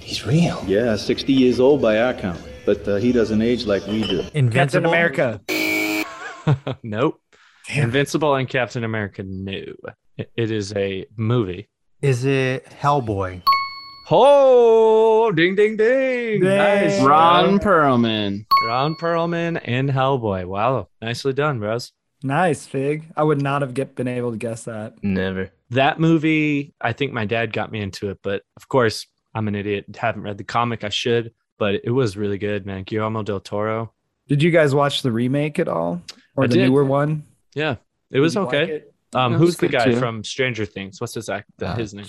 He's 0.00 0.26
real. 0.26 0.62
Yeah, 0.66 0.96
60 0.96 1.32
years 1.32 1.60
old 1.60 1.80
by 1.80 1.98
our 2.00 2.12
count, 2.14 2.40
but 2.66 2.86
uh, 2.88 2.96
he 2.96 3.12
doesn't 3.12 3.40
age 3.40 3.64
like 3.66 3.86
we 3.86 4.02
do. 4.02 4.22
Captain 4.22 4.36
Invincible. 4.46 4.88
America. 4.90 5.40
nope. 6.82 7.20
Damn. 7.68 7.84
Invincible 7.84 8.34
and 8.34 8.48
Captain 8.48 8.84
America. 8.84 9.22
No. 9.24 9.52
It- 10.16 10.30
it 10.36 10.50
is 10.50 10.72
a 10.74 11.06
movie. 11.16 11.68
Is 12.02 12.24
it 12.24 12.64
Hellboy? 12.64 13.42
Oh, 14.10 15.30
ding, 15.30 15.54
ding, 15.54 15.76
ding. 15.76 16.42
Nice. 16.42 17.00
Ron 17.00 17.60
Perlman. 17.60 18.44
Ron 18.66 18.96
Perlman 18.96 19.60
and 19.64 19.88
Hellboy. 19.88 20.44
Wow. 20.46 20.88
Nicely 21.00 21.32
done, 21.32 21.60
bros. 21.60 21.92
Nice, 22.24 22.66
Fig. 22.66 23.04
I 23.16 23.22
would 23.22 23.40
not 23.40 23.62
have 23.62 23.72
get, 23.72 23.94
been 23.94 24.08
able 24.08 24.32
to 24.32 24.36
guess 24.36 24.64
that. 24.64 24.94
Never. 25.04 25.52
That 25.70 26.00
movie, 26.00 26.74
I 26.80 26.92
think 26.92 27.12
my 27.12 27.24
dad 27.24 27.52
got 27.52 27.70
me 27.70 27.80
into 27.80 28.10
it, 28.10 28.18
but 28.20 28.42
of 28.56 28.66
course, 28.66 29.06
I'm 29.32 29.46
an 29.46 29.54
idiot. 29.54 29.86
Haven't 29.96 30.22
read 30.22 30.38
the 30.38 30.44
comic. 30.44 30.82
I 30.82 30.88
should, 30.88 31.32
but 31.56 31.76
it 31.84 31.90
was 31.90 32.16
really 32.16 32.36
good, 32.36 32.66
man. 32.66 32.82
Guillermo 32.82 33.22
del 33.22 33.38
Toro. 33.38 33.92
Did 34.26 34.42
you 34.42 34.50
guys 34.50 34.74
watch 34.74 35.02
the 35.02 35.12
remake 35.12 35.60
at 35.60 35.68
all, 35.68 36.02
or 36.34 36.44
I 36.44 36.46
the 36.48 36.56
did. 36.56 36.68
newer 36.68 36.84
one? 36.84 37.26
Yeah, 37.54 37.76
it 38.10 38.18
was 38.18 38.34
Did 38.34 38.40
you 38.40 38.46
like 38.46 38.54
okay. 38.54 38.72
it? 38.72 38.91
Um, 39.14 39.34
who's 39.34 39.56
the 39.56 39.68
guy 39.68 39.86
too. 39.86 39.96
from 39.96 40.24
Stranger 40.24 40.64
Things? 40.64 41.00
What's 41.00 41.14
his 41.14 41.28
act? 41.28 41.50
Uh, 41.60 41.74
his 41.76 41.92
name? 41.94 42.06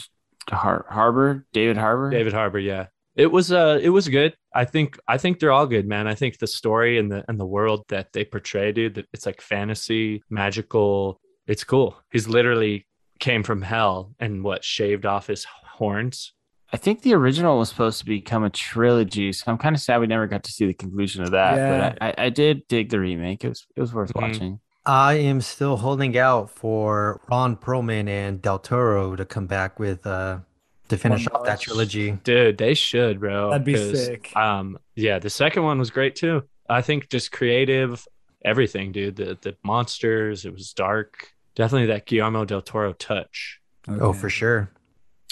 Har- 0.49 0.85
Harbour, 0.89 1.45
David 1.53 1.77
Harbour. 1.77 2.09
David 2.09 2.33
Harbour. 2.33 2.59
Yeah, 2.59 2.87
it 3.15 3.31
was. 3.31 3.51
Uh, 3.51 3.79
it 3.81 3.89
was 3.89 4.07
good. 4.09 4.35
I 4.53 4.65
think. 4.65 4.97
I 5.07 5.17
think 5.17 5.39
they're 5.39 5.51
all 5.51 5.67
good, 5.67 5.87
man. 5.87 6.07
I 6.07 6.15
think 6.15 6.37
the 6.39 6.47
story 6.47 6.97
and 6.97 7.11
the 7.11 7.23
and 7.27 7.39
the 7.39 7.45
world 7.45 7.83
that 7.89 8.11
they 8.13 8.25
portray, 8.25 8.71
dude, 8.71 9.05
it's 9.13 9.25
like 9.25 9.41
fantasy, 9.41 10.21
magical. 10.29 11.19
It's 11.47 11.63
cool. 11.63 11.97
He's 12.11 12.27
literally 12.27 12.87
came 13.19 13.43
from 13.43 13.61
hell 13.61 14.13
and 14.19 14.43
what 14.43 14.63
shaved 14.63 15.05
off 15.05 15.27
his 15.27 15.45
horns. 15.77 16.33
I 16.73 16.77
think 16.77 17.01
the 17.03 17.13
original 17.13 17.59
was 17.59 17.69
supposed 17.69 17.99
to 17.99 18.05
become 18.05 18.43
a 18.43 18.49
trilogy, 18.49 19.31
so 19.31 19.43
I'm 19.51 19.57
kind 19.59 19.75
of 19.75 19.81
sad 19.81 19.99
we 20.01 20.07
never 20.07 20.25
got 20.27 20.43
to 20.45 20.51
see 20.51 20.65
the 20.65 20.73
conclusion 20.73 21.21
of 21.23 21.31
that. 21.31 21.55
Yeah. 21.55 21.89
But 21.91 22.01
I, 22.01 22.07
I, 22.09 22.25
I 22.25 22.29
did 22.29 22.67
dig 22.67 22.89
the 22.89 22.99
remake. 22.99 23.43
It 23.43 23.49
was 23.49 23.65
it 23.75 23.79
was 23.81 23.93
worth 23.93 24.11
Mhm. 24.13 24.21
watching. 24.21 24.59
I 24.85 25.13
am 25.13 25.39
still 25.41 25.77
holding 25.77 26.17
out 26.17 26.49
for 26.49 27.21
Ron 27.29 27.55
Perlman 27.55 28.09
and 28.09 28.41
Del 28.41 28.59
Toro 28.59 29.15
to 29.15 29.25
come 29.25 29.47
back 29.47 29.79
with 29.79 30.05
uh 30.05 30.39
to 30.89 30.97
finish 30.97 31.25
One 31.29 31.41
off 31.41 31.45
that 31.45 31.61
trilogy. 31.61 32.11
Dude, 32.23 32.57
they 32.57 32.73
should, 32.73 33.19
bro. 33.19 33.51
That'd 33.51 33.65
be 33.65 33.95
sick. 33.95 34.35
Um, 34.35 34.77
yeah, 34.95 35.19
the 35.19 35.29
second 35.29 35.63
one 35.63 35.79
was 35.79 35.89
great 35.89 36.15
too. 36.15 36.43
I 36.69 36.81
think 36.81 37.09
just 37.09 37.31
creative, 37.31 38.05
everything, 38.43 38.91
dude. 38.91 39.15
The 39.15 39.37
the 39.41 39.55
monsters, 39.63 40.45
it 40.45 40.53
was 40.53 40.73
dark. 40.73 41.33
Definitely 41.55 41.87
that 41.87 42.05
Guillermo 42.05 42.45
del 42.45 42.61
Toro 42.61 42.93
touch. 42.93 43.59
Oh, 43.87 44.13
for 44.13 44.29
sure. 44.29 44.69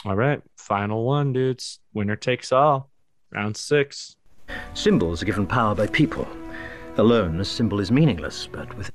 All 0.05 0.15
right, 0.15 0.41
final 0.55 1.05
one, 1.05 1.33
dudes. 1.33 1.79
Winner 1.93 2.15
takes 2.15 2.51
all. 2.51 2.89
Round 3.31 3.55
six. 3.55 4.15
Symbols 4.73 5.21
are 5.21 5.25
given 5.25 5.45
power 5.45 5.75
by 5.75 5.87
people. 5.87 6.27
Alone, 6.97 7.39
a 7.39 7.45
symbol 7.45 7.79
is 7.79 7.91
meaningless, 7.91 8.47
but 8.51 8.75
with 8.77 8.91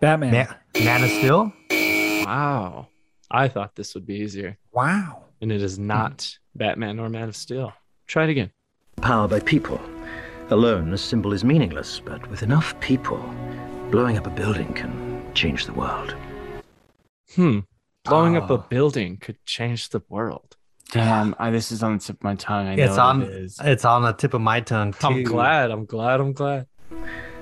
Batman. 0.00 0.32
Ma- 0.76 0.80
Man 0.84 1.04
of 1.04 1.10
Steel? 1.10 1.52
Wow. 2.26 2.88
I 3.30 3.48
thought 3.48 3.74
this 3.74 3.94
would 3.94 4.06
be 4.06 4.14
easier, 4.16 4.58
Wow. 4.72 5.24
and 5.40 5.50
it 5.50 5.60
is 5.62 5.78
not 5.78 6.38
Batman 6.54 6.98
or 7.00 7.08
Man 7.08 7.28
of 7.28 7.36
Steel. 7.36 7.72
Try 8.06 8.24
it 8.24 8.30
again. 8.30 8.50
power 9.00 9.26
by 9.26 9.40
people. 9.40 9.80
Alone, 10.50 10.92
a 10.92 10.98
symbol 10.98 11.32
is 11.32 11.42
meaningless, 11.44 12.00
but 12.04 12.26
with 12.30 12.42
enough 12.42 12.78
people, 12.80 13.18
blowing 13.90 14.16
up 14.16 14.26
a 14.26 14.30
building 14.30 14.72
can 14.72 15.22
change 15.34 15.66
the 15.66 15.72
world. 15.72 16.14
Hmm. 17.34 17.60
Blowing 18.04 18.36
up 18.36 18.50
a 18.50 18.54
Oh. 18.54 18.58
building 18.68 19.16
could 19.16 19.42
change 19.46 19.88
the 19.88 20.02
world. 20.08 20.56
Damn, 20.92 21.34
I, 21.38 21.50
this 21.50 21.72
is 21.72 21.82
on 21.82 21.94
the 21.94 21.98
tip 22.04 22.16
of 22.16 22.22
my 22.22 22.34
tongue. 22.36 22.68
I 22.68 22.74
It's 22.74 22.90
what 22.92 23.00
on 23.00 23.22
it 23.22 23.30
is. 23.30 23.58
it's 23.64 23.84
on 23.84 24.02
the 24.02 24.12
tip 24.12 24.32
of 24.34 24.40
my 24.42 24.60
tongue 24.60 24.92
too. 24.92 25.06
I'm 25.06 25.22
glad. 25.24 25.70
I'm 25.72 25.86
glad. 25.86 26.20
I'm 26.20 26.32
glad. 26.34 26.66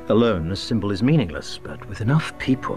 Alone, 0.08 0.48
the 0.48 0.56
symbol 0.56 0.90
is 0.90 1.02
meaningless, 1.02 1.58
but 1.62 1.86
with 1.88 2.00
enough 2.00 2.36
people, 2.38 2.76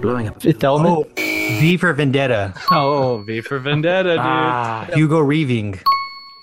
blowing 0.00 0.28
up 0.28 0.36
a 0.36 0.40
Fifth 0.40 0.64
Element. 0.64 0.96
Oh, 1.16 1.58
V 1.60 1.76
for 1.76 1.92
Vendetta. 1.92 2.54
Oh, 2.70 3.22
V 3.26 3.40
for 3.40 3.58
Vendetta, 3.58 4.10
dude. 4.10 4.18
Ah, 4.20 4.86
Hugo 4.94 5.24
Weaving. 5.24 5.78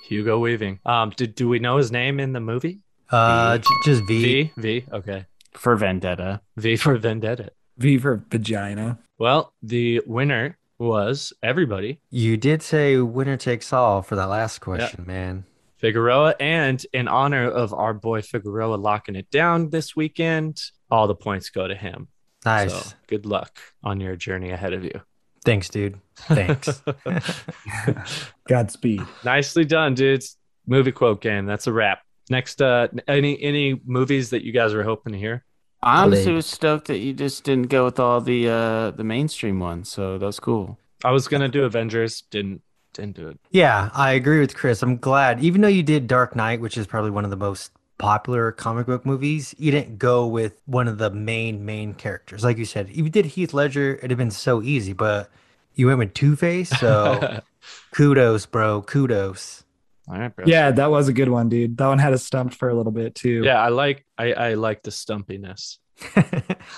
Hugo 0.04 0.38
Weaving. 0.40 0.80
Um, 0.86 1.12
did 1.16 1.34
do 1.36 1.48
we 1.48 1.60
know 1.60 1.78
his 1.78 1.92
name 1.92 2.20
in 2.20 2.34
the 2.34 2.40
movie? 2.42 2.80
Uh, 3.10 3.58
j- 3.58 3.64
just 3.86 4.04
V. 4.08 4.24
V. 4.24 4.52
V. 4.58 4.86
Okay. 4.92 5.26
for 5.54 5.76
Vendetta. 5.76 6.42
V 6.58 6.76
for 6.76 6.98
Vendetta. 6.98 7.50
V 7.78 7.98
for 7.98 8.24
vagina. 8.30 9.00
Well, 9.18 9.54
the 9.64 10.02
winner 10.06 10.58
was 10.78 11.32
everybody. 11.42 12.00
You 12.10 12.38
did 12.38 12.62
say 12.62 12.98
winner 12.98 13.38
takes 13.38 13.72
all 13.74 14.02
for 14.02 14.16
that 14.16 14.28
last 14.28 14.60
question, 14.60 15.06
man. 15.08 15.46
Figueroa, 15.82 16.36
and 16.40 16.86
in 16.94 17.08
honor 17.08 17.50
of 17.50 17.74
our 17.74 17.94
boy 17.94 18.22
Figueroa 18.22 18.76
locking 18.76 19.16
it 19.16 19.30
down 19.32 19.72
this 19.72 19.96
weekend, 19.96 20.62
all 20.92 21.08
the 21.08 21.16
points 21.16 21.50
go 21.50 21.68
to 21.68 21.76
him. 21.76 22.08
Nice. 22.46 22.72
So 22.72 22.96
good 23.08 23.26
luck 23.26 23.60
on 23.84 24.00
your 24.00 24.16
journey 24.16 24.52
ahead 24.52 24.74
of 24.74 24.84
you. 24.84 25.02
Thanks, 25.44 25.70
dude. 25.70 26.00
Thanks. 26.16 26.84
Godspeed. 28.48 29.02
Nicely 29.26 29.66
done, 29.66 29.96
dudes. 29.96 30.38
Movie 30.68 30.92
quote 30.92 31.20
game. 31.20 31.48
That's 31.48 31.66
a 31.66 31.74
wrap. 31.74 32.00
Next, 32.30 32.62
uh, 32.62 32.88
any 33.08 33.42
any 33.42 33.82
movies 33.84 34.30
that 34.30 34.46
you 34.46 34.52
guys 34.52 34.74
were 34.76 34.84
hoping 34.84 35.14
to 35.14 35.20
hear? 35.20 35.44
I 35.82 36.04
honestly 36.04 36.26
Blade. 36.26 36.36
was 36.36 36.46
stoked 36.46 36.88
that 36.88 37.00
you 37.00 37.14
just 37.14 37.44
didn't 37.44 37.70
go 37.70 37.86
with 37.86 38.00
all 38.00 38.22
the 38.22 38.48
uh 38.48 38.92
the 38.92 39.04
mainstream 39.04 39.60
ones, 39.60 39.90
so 39.90 40.20
that's 40.20 40.40
cool. 40.40 40.78
I 41.04 41.10
was 41.10 41.28
gonna 41.28 41.50
do 41.50 41.64
Avengers, 41.64 42.22
didn't 42.30 42.62
didn't 42.94 43.18
it. 43.20 43.40
yeah, 43.52 43.90
I 43.94 44.12
agree 44.12 44.40
with 44.40 44.56
Chris. 44.56 44.82
I'm 44.84 44.98
glad, 44.98 45.44
even 45.44 45.62
though 45.62 45.68
you 45.68 45.84
did 45.84 46.08
Dark 46.08 46.36
Knight, 46.36 46.62
which 46.62 46.78
is 46.78 46.88
probably 46.88 47.12
one 47.12 47.24
of 47.24 47.30
the 47.32 47.38
most 47.38 47.72
popular 47.98 48.52
comic 48.52 48.88
book 48.88 49.06
movies, 49.06 49.54
you 49.58 49.72
didn't 49.72 49.98
go 50.00 50.26
with 50.26 50.60
one 50.66 50.88
of 50.88 50.98
the 50.98 51.10
main 51.12 51.64
main 51.66 51.94
characters. 51.94 52.44
Like 52.44 52.58
you 52.58 52.66
said, 52.66 52.90
if 52.90 52.98
you 52.98 53.10
did 53.10 53.26
Heath 53.26 53.54
Ledger, 53.54 53.96
it'd 53.96 54.12
have 54.12 54.18
been 54.18 54.32
so 54.32 54.62
easy, 54.62 54.94
but 54.94 55.30
you 55.76 55.88
went 55.88 56.00
with 56.00 56.14
Two 56.14 56.36
Face, 56.36 56.70
so 56.70 57.42
kudos, 57.92 58.46
bro. 58.46 58.82
Kudos. 58.82 59.64
All 60.10 60.18
right, 60.18 60.36
bro. 60.36 60.46
Yeah, 60.48 60.72
that 60.72 60.90
was 60.92 61.08
a 61.08 61.14
good 61.14 61.30
one, 61.30 61.48
dude. 61.48 61.78
That 61.78 61.88
one 61.88 62.00
had 62.00 62.12
us 62.12 62.24
stumped 62.26 62.56
for 62.56 62.70
a 62.70 62.74
little 62.74 62.92
bit 62.92 63.16
too. 63.16 63.44
yeah. 63.46 63.62
I 63.62 63.70
like 63.70 64.06
I 64.18 64.34
I 64.34 64.54
like 64.56 64.82
the 64.84 64.92
stumpiness. 64.92 65.78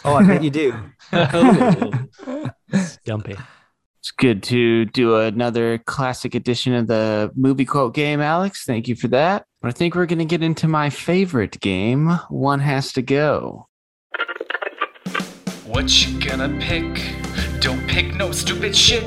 oh, 0.04 0.16
I 0.16 0.24
bet 0.28 0.44
you 0.44 0.50
do. 0.50 0.76
Stumpy. 2.78 3.38
It's 4.04 4.12
good 4.12 4.44
to 4.44 4.84
do 4.84 5.16
another 5.16 5.78
classic 5.78 6.36
edition 6.36 6.74
of 6.74 6.88
the 6.88 7.32
movie 7.38 7.64
quote 7.64 7.94
game, 7.94 8.20
Alex. 8.20 8.66
Thank 8.66 8.90
you 8.90 8.98
for 8.98 9.08
that. 9.08 9.46
But 9.62 9.70
I 9.70 9.72
think 9.72 9.96
we're 9.96 10.08
gonna 10.08 10.26
get 10.26 10.44
into 10.44 10.68
my 10.68 10.90
favorite 10.90 11.58
game. 11.62 12.10
One 12.28 12.60
has 12.60 12.92
to 12.94 13.02
go. 13.02 13.70
What 15.64 16.06
you 16.06 16.20
gonna 16.20 16.50
pick? 16.60 17.02
Don't 17.62 17.88
pick 17.88 18.14
no 18.16 18.34
stupid 18.34 18.76
shit, 18.76 19.06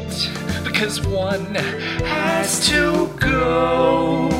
because 0.64 1.06
one 1.06 1.54
has 1.54 2.66
to 2.70 3.14
go. 3.20 4.30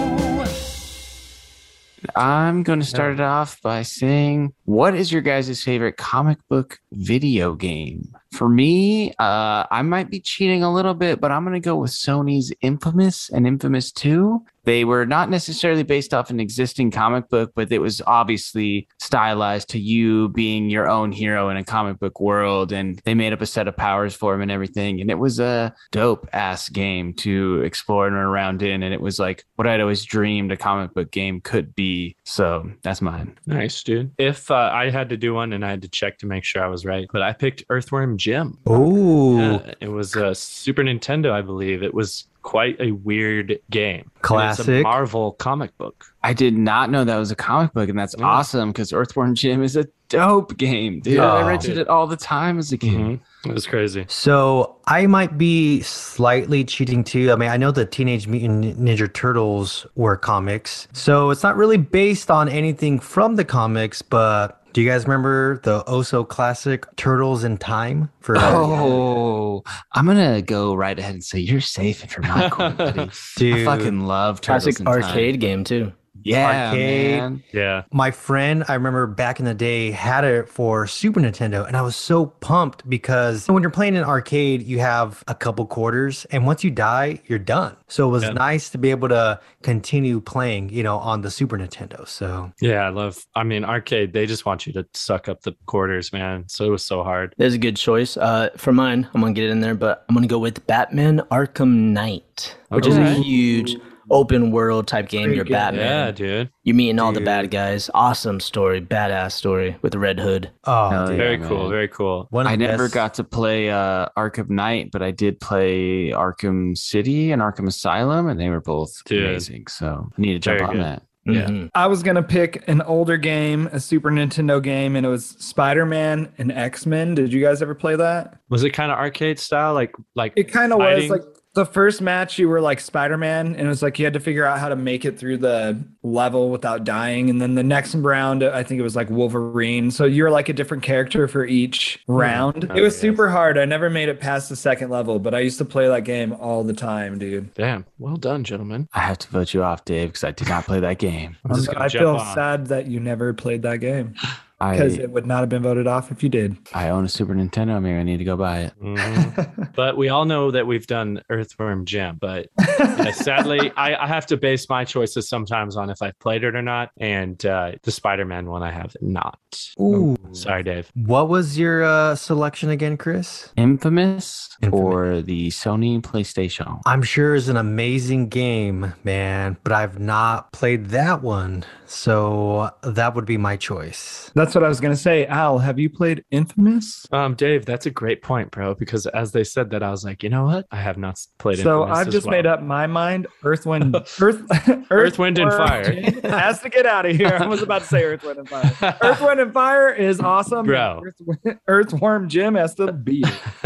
I'm 2.15 2.63
going 2.63 2.81
to 2.81 2.87
start 2.87 3.13
it 3.15 3.21
off 3.21 3.61
by 3.61 3.83
saying, 3.83 4.55
what 4.67 4.95
is 4.95 5.13
your 5.13 5.23
guys' 5.23 5.63
favorite 5.63 5.97
comic 5.97 6.39
book 6.49 6.81
video 6.93 7.55
game? 7.55 8.15
For 8.33 8.49
me, 8.49 9.13
uh, 9.19 9.65
I 9.71 9.83
might 9.83 10.11
be 10.11 10.21
cheating 10.21 10.63
a 10.63 10.73
little 10.73 10.93
bit, 10.93 11.21
but 11.21 11.31
I'm 11.31 11.45
going 11.45 11.55
to 11.55 11.65
go 11.65 11.77
with 11.77 11.93
Sony's 11.93 12.53
Infamous 12.61 13.31
and 13.31 13.47
Infamous 13.47 13.93
2. 13.93 14.45
They 14.65 14.85
were 14.85 15.07
not 15.07 15.31
necessarily 15.31 15.85
based 15.85 16.13
off 16.13 16.29
an 16.29 16.41
existing 16.41 16.91
comic 16.91 17.29
book, 17.29 17.53
but 17.55 17.71
it 17.71 17.79
was 17.79 18.03
obviously 18.05 18.89
stylized 18.99 19.69
to 19.71 19.79
you 19.79 20.31
being 20.31 20.69
your 20.69 20.89
own 20.89 21.13
hero 21.13 21.49
in 21.51 21.57
a 21.57 21.63
comic 21.63 22.01
book 22.01 22.21
world. 22.21 22.73
And 22.73 23.01
they 23.05 23.15
made 23.15 23.33
up 23.33 23.41
a 23.41 23.47
set 23.47 23.69
of 23.69 23.77
powers 23.77 24.13
for 24.13 24.35
him 24.35 24.43
and 24.43 24.51
everything. 24.51 25.01
And 25.01 25.09
it 25.09 25.21
was 25.21 25.39
a 25.39 25.73
dope 25.93 26.29
ass 26.33 26.69
game 26.69 27.15
to 27.15 27.63
explore 27.63 28.09
and 28.09 28.17
run 28.17 28.25
around 28.25 28.63
in. 28.63 28.83
And 28.83 28.93
it 28.93 29.01
was 29.01 29.21
like 29.21 29.45
what 29.55 29.69
I'd 29.69 29.81
always 29.81 30.05
dreamed 30.05 30.51
a 30.51 30.57
comic 30.57 30.93
book 30.95 31.13
game 31.13 31.41
could 31.41 31.73
be. 31.77 32.17
So 32.25 32.69
that's 32.83 33.01
mine. 33.01 33.39
Nice, 33.47 33.85
dude. 33.85 34.11
If 34.19 34.51
I 34.57 34.91
had 34.91 35.09
to 35.11 35.17
do 35.17 35.35
one 35.35 35.53
and 35.53 35.65
I 35.65 35.71
had 35.71 35.83
to 35.83 35.89
check 35.89 36.19
to 36.19 36.27
make 36.27 36.45
sure 36.45 36.63
I 36.63 36.69
was 36.69 36.85
right, 36.85 37.07
but 37.13 37.23
I 37.23 37.33
picked 37.33 37.65
Earthworm 37.71 38.17
Jim. 38.19 38.59
Oh, 38.67 39.39
Yeah, 39.39 39.75
it 39.81 39.89
was 39.89 40.15
a 40.17 40.35
Super 40.35 40.83
Nintendo, 40.83 41.31
I 41.33 41.43
believe. 41.43 41.83
It 41.83 41.95
was 41.95 42.27
quite 42.43 42.81
a 42.81 42.93
weird 42.93 43.59
game. 43.71 44.03
And 44.03 44.11
a 44.17 44.21
Classic. 44.21 44.83
Marvel 44.83 45.33
comic 45.33 45.77
book. 45.79 46.05
I 46.23 46.33
did 46.33 46.57
not 46.57 46.91
know 46.91 47.05
that 47.05 47.17
was 47.17 47.31
a 47.31 47.37
comic 47.37 47.73
book, 47.73 47.89
and 47.89 47.99
that's 47.99 48.15
Yeah. 48.19 48.25
awesome 48.25 48.71
because 48.71 48.93
Earthworm 48.93 49.35
Jim 49.35 49.63
is 49.63 49.77
a 49.77 49.87
dope 50.09 50.57
game, 50.57 51.01
dude. 51.01 51.19
I 51.19 51.43
Oh. 51.43 51.47
rented 51.49 51.77
it 51.79 51.89
all 51.89 52.07
the 52.07 52.17
time 52.17 52.59
as 52.59 52.71
a 52.73 52.79
kid. 52.79 52.93
Mhm. 52.93 53.21
It 53.49 53.55
was 53.55 53.67
crazy. 53.67 54.05
So 54.09 54.77
I 54.87 55.07
might 55.07 55.39
be 55.39 55.81
slightly 55.83 56.65
cheating 56.65 57.05
too. 57.05 57.31
I 57.33 57.37
mean, 57.37 57.51
I 57.51 57.57
know 57.57 57.71
the 57.71 57.85
Teenage 57.87 58.27
Mutant 58.27 58.79
Ninja 58.79 59.13
Turtles 59.13 59.87
were 59.95 60.17
comics, 60.17 60.89
so 60.93 61.31
it's 61.31 61.43
not 61.43 61.57
really 61.57 61.77
based 61.79 62.31
on 62.31 62.49
anything 62.49 62.99
from 62.99 63.37
the 63.37 63.45
comics. 63.45 64.03
But 64.03 64.63
do 64.73 64.83
you 64.83 64.89
guys 64.91 65.05
remember 65.05 65.59
the 65.63 65.83
Oso 65.85 66.27
classic 66.29 66.85
Turtles 66.97 67.45
in 67.45 67.57
Time? 67.57 68.11
For 68.21 68.37
Oh, 68.41 69.63
I'm 69.93 70.07
gonna 70.07 70.43
go 70.43 70.75
right 70.75 70.99
ahead 70.99 71.15
and 71.15 71.25
say 71.25 71.39
you're 71.39 71.61
safe 71.61 72.11
for 72.11 72.21
my 72.23 72.51
corner, 72.51 72.75
buddy. 72.77 73.01
I 73.41 73.65
fucking 73.65 74.01
love 74.07 74.41
Turtles 74.41 74.65
Classic 74.77 74.81
in 74.81 74.87
Time. 74.87 75.03
arcade 75.03 75.41
game 75.41 75.65
too. 75.65 75.93
Yeah, 76.27 76.69
Arcade. 76.71 77.19
man. 77.21 77.43
Yeah. 77.53 77.83
my 77.93 78.11
friend, 78.11 78.65
I 78.69 78.75
remember 78.75 79.07
back 79.07 79.39
in 79.39 79.45
the 79.47 79.55
day, 79.55 79.91
had 79.91 80.25
it 80.25 80.49
for 80.49 80.87
Super 80.87 81.21
Nintendo, 81.21 81.67
and 81.67 81.77
I 81.77 81.83
was 81.83 81.97
so 81.97 82.27
pumped 82.27 82.89
because 82.89 83.47
when 83.49 83.63
you're 83.63 83.71
playing 83.71 83.97
an 83.97 84.05
arcade, 84.05 84.63
you 84.63 84.79
have 84.81 85.23
a 85.29 85.35
couple 85.35 85.67
quarters, 85.67 86.25
and 86.27 86.47
once 86.47 86.65
you 86.65 86.71
die, 86.71 87.21
you're 87.27 87.39
done. 87.39 87.77
So 87.89 88.09
it 88.09 88.11
was 88.11 88.25
Yeah. 88.25 88.31
nice 88.33 88.71
to 88.71 88.79
be 88.79 88.91
able 88.91 89.09
to 89.11 89.41
continue 89.63 90.21
playing, 90.21 90.71
you 90.71 90.83
know, 90.83 90.99
on 90.99 91.21
the 91.23 91.31
Super 91.31 91.57
Nintendo. 91.57 92.07
So 92.09 92.53
Yeah, 92.61 92.87
I 92.87 92.89
love 92.89 93.25
I 93.35 93.43
mean 93.45 93.65
arcade, 93.65 94.13
they 94.13 94.27
just 94.27 94.45
want 94.47 94.67
you 94.67 94.73
to 94.75 94.87
suck 94.95 95.29
up 95.29 95.43
the 95.43 95.55
quarters, 95.67 96.13
man. 96.13 96.45
So 96.49 96.65
it 96.65 96.71
was 96.71 96.83
so 96.85 97.03
hard. 97.03 97.35
There's 97.39 97.55
a 97.55 97.59
good 97.59 97.77
choice. 97.77 98.17
Uh, 98.17 98.51
for 98.57 98.73
mine, 98.73 99.09
I'm 99.15 99.21
gonna 99.21 99.33
get 99.33 99.45
it 99.45 99.51
in 99.51 99.61
there, 99.61 99.75
but 99.75 100.05
I'm 100.09 100.15
gonna 100.15 100.27
go 100.27 100.39
with 100.39 100.67
Batman 100.67 101.23
Arkham 101.31 101.93
Knight, 101.93 102.57
which 102.71 102.87
is 102.87 102.97
a 102.97 103.11
huge 103.15 103.77
open 104.11 104.51
world 104.51 104.87
type 104.87 105.09
game. 105.09 105.25
Great 105.27 105.37
You're 105.37 105.45
game. 105.45 105.55
Yeah, 105.55 105.71
Batman. 106.11 106.15
dude. 106.15 106.51
You're 106.63 106.77
meeting 106.77 106.99
all 106.99 107.13
the 107.13 107.21
bad 107.21 107.51
guys. 107.51 107.91
Awesome 107.95 108.41
story, 108.41 108.81
badass 108.81 109.33
story 109.33 109.77
with 109.83 109.93
the 109.93 109.99
red 109.99 110.19
hood. 110.21 110.51
Oh, 110.65 110.91
Hell 110.91 111.07
dude. 111.09 111.17
yeah. 111.19 111.23
Very 111.25 111.37
man. 111.39 111.49
cool, 111.49 111.69
very 111.69 111.89
cool. 111.89 112.27
One 112.31 112.47
I 112.47 112.57
never 112.57 112.85
best- 112.85 112.95
got 112.95 113.15
to 113.15 113.25
play 113.25 113.71
uh, 113.71 114.07
Arkham 114.17 114.51
Knight, 114.51 114.91
but 114.93 115.03
I 115.03 115.11
did 115.11 115.41
play 115.41 116.11
Arkham 116.11 116.77
City 116.77 117.33
and 117.33 117.43
Arkham 117.43 117.67
Asylum, 117.67 118.29
and 118.29 118.39
they 118.41 118.49
were 118.49 118.61
both 118.61 118.93
Dude. 119.05 119.25
amazing. 119.25 119.67
So 119.69 120.09
I 120.17 120.21
need 120.21 120.35
to 120.35 120.39
jump 120.39 120.59
Very 120.59 120.69
on 120.71 120.77
good. 120.77 120.85
that. 120.85 121.03
Yeah. 121.29 121.47
Mhm. 121.49 121.71
I 121.75 121.89
was 121.89 122.05
gonna 122.05 122.23
pick 122.23 122.63
an 122.69 122.83
older 122.83 123.17
game, 123.17 123.69
a 123.73 123.81
Super 123.81 124.13
Nintendo 124.13 124.63
game, 124.63 124.95
and 124.95 125.05
it 125.05 125.09
was 125.09 125.27
Spider 125.27 125.85
Man 125.85 126.33
and 126.39 126.53
X 126.53 126.87
Men. 126.87 127.17
Did 127.17 127.33
you 127.33 127.43
guys 127.43 127.61
ever 127.63 127.75
play 127.75 127.97
that? 127.97 128.39
Was 128.49 128.63
it 128.63 128.71
kind 128.71 128.93
of 128.93 128.99
arcade 128.99 129.41
style? 129.41 129.75
Like 129.75 129.93
like 130.15 130.33
It 130.37 130.53
kind 130.53 130.73
of 130.73 130.79
was 130.79 131.11
like 131.11 131.23
the 131.57 131.65
first 131.65 132.03
match 132.03 132.39
you 132.39 132.51
were 132.51 132.61
like 132.61 132.79
Spider-Man 132.81 133.47
and 133.55 133.61
it 133.61 133.67
was 133.67 133.83
like 133.83 133.99
you 133.99 134.05
had 134.05 134.13
to 134.13 134.21
figure 134.21 134.45
out 134.45 134.59
how 134.59 134.69
to 134.69 134.77
make 134.77 135.07
it 135.07 135.19
through 135.19 135.39
the 135.39 135.83
level 136.03 136.51
without 136.51 136.85
dying 136.85 137.31
and 137.31 137.41
then 137.41 137.55
the 137.55 137.63
next 137.63 137.95
round 137.95 138.45
I 138.45 138.63
think 138.63 138.79
it 138.79 138.83
was 138.83 138.95
like 138.95 139.09
Wolverine 139.09 139.91
so 139.91 140.05
you're 140.05 140.31
like 140.31 140.51
a 140.51 140.53
different 140.53 140.83
character 140.83 141.27
for 141.27 141.47
each 141.47 141.99
hmm. 142.07 142.13
round. 142.13 142.67
Oh, 142.71 142.75
it 142.75 142.83
was 142.83 142.93
yes. 142.95 143.01
super 143.01 143.31
hard. 143.31 143.57
I 143.57 143.65
never 143.65 143.89
made 143.89 144.11
it 144.11 144.21
past 144.21 144.51
the 144.51 144.57
second 144.57 144.91
level, 144.91 145.19
but 145.19 145.35
I 145.35 145.41
used 145.41 145.57
to 145.57 145.65
play 145.65 145.89
that 145.89 146.05
game 146.05 146.35
all 146.35 146.63
the 146.63 146.75
time, 146.75 147.19
dude. 147.19 147.55
Damn. 147.55 147.87
Well 147.99 148.17
done, 148.17 148.45
gentlemen. 148.45 148.89
I 148.93 149.01
have 149.01 149.19
to 149.19 149.29
vote 149.31 149.55
you 149.55 149.63
off, 149.63 149.87
Dave, 149.87 150.11
because 150.11 150.25
I 150.25 150.33
did 150.33 150.51
not 150.51 150.67
play 150.67 150.81
that 150.81 150.99
game. 150.99 151.39
I'm 151.45 151.57
just 151.57 151.69
gonna 151.69 151.81
I 151.81 151.89
jump 151.89 152.03
feel 152.03 152.17
on. 152.17 152.35
sad 152.35 152.67
that 152.67 152.87
you 152.87 153.01
never 153.01 153.33
played 153.33 153.63
that 153.63 153.79
game 153.79 154.15
I 154.23 154.37
because 154.59 154.97
it 154.99 155.11
would 155.11 155.27
not 155.27 155.41
have 155.41 155.49
been 155.49 155.63
voted 155.63 155.87
off 155.87 156.11
if 156.11 156.23
you 156.23 156.29
did. 156.29 156.57
I 156.73 156.89
own 156.89 157.05
a 157.05 157.09
Super 157.09 157.35
Nintendo. 157.35 157.81
Maybe 157.81 157.99
I 157.99 158.03
need 158.03 158.17
to 158.19 158.25
go 158.25 158.37
buy 158.37 158.61
it. 158.61 158.73
Mhm. 158.81 159.75
but 159.75 159.97
we 159.97 160.09
all 160.09 160.25
know 160.25 160.51
that 160.51 160.67
we've 160.67 160.87
done 160.87 161.23
Earthworm 161.31 161.85
Jim. 161.85 162.17
But 162.21 162.49
uh, 162.59 163.13
sadly, 163.13 163.71
I, 163.77 163.95
I 163.97 164.07
have 164.07 164.27
to 164.27 164.37
base 164.37 164.69
my 164.69 164.85
choices 164.85 165.29
sometimes 165.29 165.77
on 165.77 165.91
if 165.91 166.01
I've 166.01 166.19
played 166.21 166.45
it 166.45 166.55
or 166.55 166.63
not. 166.63 166.91
And 166.99 167.45
uh, 167.45 167.73
the 167.83 167.91
Spider-Man 167.91 168.47
one, 168.47 168.63
I 168.63 168.71
have 168.71 168.97
not. 169.01 169.39
Ooh. 169.81 170.17
Sorry, 170.33 170.63
Dave. 170.63 170.91
What 170.95 171.29
was 171.29 171.59
your 171.59 171.83
uh, 171.85 172.15
selection 172.15 172.71
again, 172.71 172.97
Chris? 172.97 173.51
Infamous, 173.57 174.57
Infamous. 174.63 174.81
for 174.81 175.23
the 175.23 175.49
Sony 175.49 176.01
PlayStation. 176.01 176.81
I'm 176.87 177.03
sure 177.03 177.35
is 177.35 177.49
an 177.49 177.57
amazing 177.57 178.29
game, 178.29 178.95
man, 179.05 179.57
but 179.63 179.73
I've 179.73 179.99
not 179.99 180.53
played 180.53 180.87
that 180.87 181.23
one. 181.23 181.65
So 181.87 182.71
that 182.83 183.15
would 183.15 183.27
be 183.27 183.37
my 183.37 183.57
choice. 183.57 184.31
That's 184.35 184.55
what 184.55 184.65
I 184.65 184.69
was 184.69 184.81
gonna 184.81 184.97
say. 184.97 185.25
Al, 185.27 185.59
have 185.59 185.79
you 185.79 185.89
played 185.89 186.25
Infamous? 186.31 187.07
Um, 187.13 187.35
Dave, 187.35 187.65
that's 187.65 187.87
a 187.87 187.91
great 187.91 188.23
point, 188.23 188.51
bro. 188.51 188.75
Because 188.75 189.07
as 189.09 189.33
they 189.33 189.45
said 189.45 189.71
that, 189.71 189.83
I 189.83 189.91
was 189.91 190.05
like, 190.05 190.23
you 190.23 190.29
know 190.29 190.45
what? 190.45 190.67
I 190.73 190.77
have 190.77 190.99
not 190.99 191.25
played. 191.39 191.59
So 191.59 191.83
Infamous 191.83 191.99
I've 191.99 192.09
as 192.09 192.15
just 192.15 192.27
well. 192.27 192.33
made 192.33 192.47
up 192.47 192.63
my 192.63 192.87
mind. 192.87 193.29
Earth, 193.45 193.67
wind, 193.67 193.95
Earth, 194.21 194.43
Earth, 194.91 195.19
Wind, 195.19 195.39
and 195.39 195.53
Fire. 195.53 195.93
has 196.25 196.61
to 196.61 196.69
get 196.69 196.87
out 196.87 197.07
of 197.07 197.17
here. 197.17 197.39
I 197.41 197.47
was 197.47 197.63
about 197.63 197.83
to 197.83 197.89
say 197.89 198.05
Earth, 198.05 198.25
Wind, 198.25 198.39
and 198.41 198.49
Fire. 198.49 198.75
Earth, 199.03 199.21
Wind, 199.47 199.55
Fire 199.55 199.93
is 199.93 200.21
awesome. 200.21 200.67
Bro. 200.67 201.03
Earth, 201.05 201.59
Earthworm 201.69 202.29
Jim 202.29 202.55
has 202.55 202.75
to 202.77 202.93
be. 202.93 203.25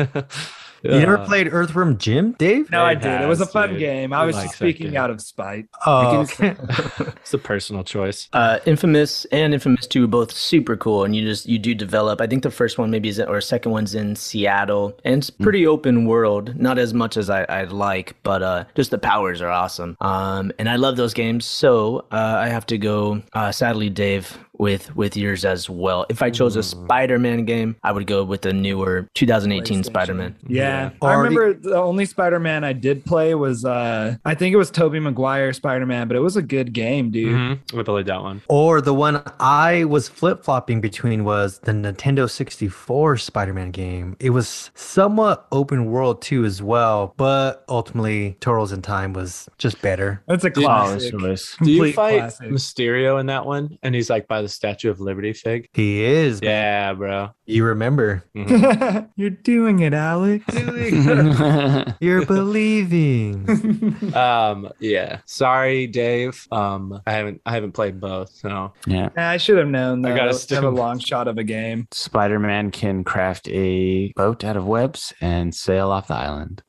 You 0.83 0.93
never 0.93 1.19
Uh, 1.19 1.27
played 1.27 1.53
Earthworm 1.53 1.99
Jim, 1.99 2.33
Dave? 2.39 2.71
No, 2.71 2.83
I 2.83 2.95
Dave 2.95 3.03
did. 3.03 3.21
It 3.21 3.29
was 3.29 3.43
a 3.43 3.47
fun 3.47 3.69
dude. 3.73 3.81
game. 3.81 4.15
I 4.15 4.25
was 4.25 4.35
likes 4.35 4.47
just 4.47 4.57
speaking 4.57 4.97
out 4.97 5.11
of 5.11 5.21
spite. 5.21 5.67
Oh, 5.85 6.21
okay. 6.21 6.57
It's 7.21 7.35
a 7.35 7.39
personal 7.39 7.85
choice. 7.85 8.31
Uh, 8.33 8.61
Infamous 8.65 9.27
and 9.27 9.53
Infamous 9.53 9.87
2 9.87 10.05
are 10.05 10.07
both 10.07 10.33
super 10.33 10.79
cool, 10.79 11.05
and 11.05 11.15
you 11.15 11.23
just 11.23 11.45
you 11.47 11.59
do 11.59 11.75
develop. 11.75 12.23
I 12.23 12.27
think 12.27 12.45
the 12.45 12.51
first 12.51 12.79
one 12.79 12.91
maybe 12.91 13.11
is 13.11 13.21
or 13.21 13.43
second 13.43 13.73
one's 13.73 13.95
in 13.95 14.17
Seattle, 14.17 14.99
and 15.05 15.17
it's 15.19 15.29
pretty 15.29 15.67
open 15.67 16.07
world. 16.07 16.57
Not 16.57 16.79
as 16.79 16.95
much 16.95 17.19
as 17.19 17.29
I, 17.29 17.45
I'd 17.51 17.73
like, 17.73 18.17
but 18.23 18.43
uh, 18.43 18.65
just 18.75 18.91
the 18.91 18.97
powers 18.99 19.43
are 19.43 19.51
awesome. 19.51 19.99
Um, 20.01 20.51
and 20.59 20.67
I 20.67 20.77
love 20.77 20.97
those 20.97 21.13
games. 21.13 21.45
So 21.45 22.07
uh, 22.11 22.37
I 22.39 22.49
have 22.49 22.65
to 22.69 22.79
go. 22.79 23.21
Uh, 23.35 23.53
sadly, 23.53 23.91
Dave, 23.91 24.39
with 24.61 24.95
with 24.95 25.17
yours 25.17 25.45
as 25.45 25.69
well. 25.71 26.07
If 26.09 26.23
I 26.23 26.31
chose 26.31 26.55
a 26.57 26.63
Spider-Man 26.63 27.45
game, 27.47 27.77
I 27.83 27.93
would 27.93 28.07
go 28.07 28.23
with 28.23 28.43
the 28.43 28.53
newer 28.53 29.09
2018 29.15 29.85
Spider-Man. 29.85 30.37
Yeah. 30.47 30.91
Or 31.01 31.11
I 31.11 31.15
remember 31.15 31.55
the 31.55 31.77
only 31.77 32.05
Spider-Man 32.05 32.63
I 32.63 32.73
did 32.75 33.05
play 33.05 33.35
was 33.35 33.65
uh 33.65 34.17
I 34.25 34.35
think 34.35 34.53
it 34.53 34.57
was 34.57 34.71
Tobey 34.71 35.01
Maguire 35.01 35.53
Spider-Man, 35.53 36.07
but 36.09 36.17
it 36.17 36.21
was 36.21 36.37
a 36.37 36.43
good 36.43 36.73
game, 36.73 37.11
dude. 37.11 37.35
Mhm. 37.35 37.79
I 37.81 37.83
played 37.83 38.07
that 38.07 38.23
one. 38.23 38.43
Or 38.49 38.81
the 38.81 38.95
one 38.95 39.23
I 39.41 39.85
was 39.85 40.09
flip 40.09 40.45
flopping 40.45 40.81
between 40.81 41.25
was 41.25 41.59
the 41.61 41.73
Nintendo 41.73 42.29
64 42.29 43.17
Spider 43.17 43.55
Man 43.55 43.71
game. 43.71 44.17
It 44.21 44.31
was 44.31 44.71
somewhat 44.75 45.47
open 45.53 45.87
world 45.87 46.21
too, 46.21 46.45
as 46.45 46.63
well, 46.63 47.15
but 47.17 47.65
ultimately, 47.69 48.37
Turtles 48.41 48.73
in 48.73 48.83
Time 48.83 49.13
was 49.15 49.49
just 49.59 49.81
better. 49.81 50.23
That's 50.29 50.45
a 50.45 50.51
classic. 50.51 51.13
choice. 51.19 51.57
Do 51.63 51.71
you 51.71 51.93
fight 51.93 52.19
classic. 52.19 52.51
Mysterio 52.51 53.19
in 53.19 53.27
that 53.27 53.47
one? 53.47 53.79
And 53.83 53.95
he's 53.95 54.11
like 54.11 54.29
by 54.29 54.43
the 54.43 54.50
Statue 54.51 54.91
of 54.91 55.01
Liberty 55.01 55.33
fig. 55.33 55.69
He 55.73 56.03
is. 56.03 56.41
Yeah, 56.43 56.93
bro. 56.93 57.31
You 57.47 57.65
remember. 57.65 58.23
Mhm. 58.37 59.09
You're 59.17 59.31
doing 59.31 59.81
it, 59.81 59.95
Alex. 59.95 60.45
You're 62.01 62.27
believing. 62.27 64.15
um, 64.15 64.71
yeah. 64.79 65.21
Sorry, 65.27 65.87
Dave. 65.87 66.47
Um, 66.53 67.01
I 67.07 67.13
haven't 67.13 67.41
I 67.47 67.53
haven't 67.53 67.73
played 67.73 68.01
both. 68.01 68.31
So 68.31 68.73
yeah. 68.87 69.09
I 69.17 69.37
should 69.37 69.59
have 69.59 69.69
known 69.69 70.05
I 70.05 70.17
gotta 70.17 70.31
I 70.31 70.33
stick 70.33 70.57
have 70.57 70.65
a 70.65 70.71
long 70.71 70.99
shot 70.99 71.29
of 71.29 71.39
a 71.39 71.45
game. 71.45 71.89
Spider 71.93 72.39
Man 72.39 72.71
can 72.71 73.05
craft 73.05 73.49
a 73.49 74.13
boat 74.17 74.45
out 74.45 74.57
of 74.57 74.67
webs 74.67 75.13
and 75.21 75.55
sail 75.55 75.91
off 75.91 76.09
the 76.09 76.15
island. 76.15 76.63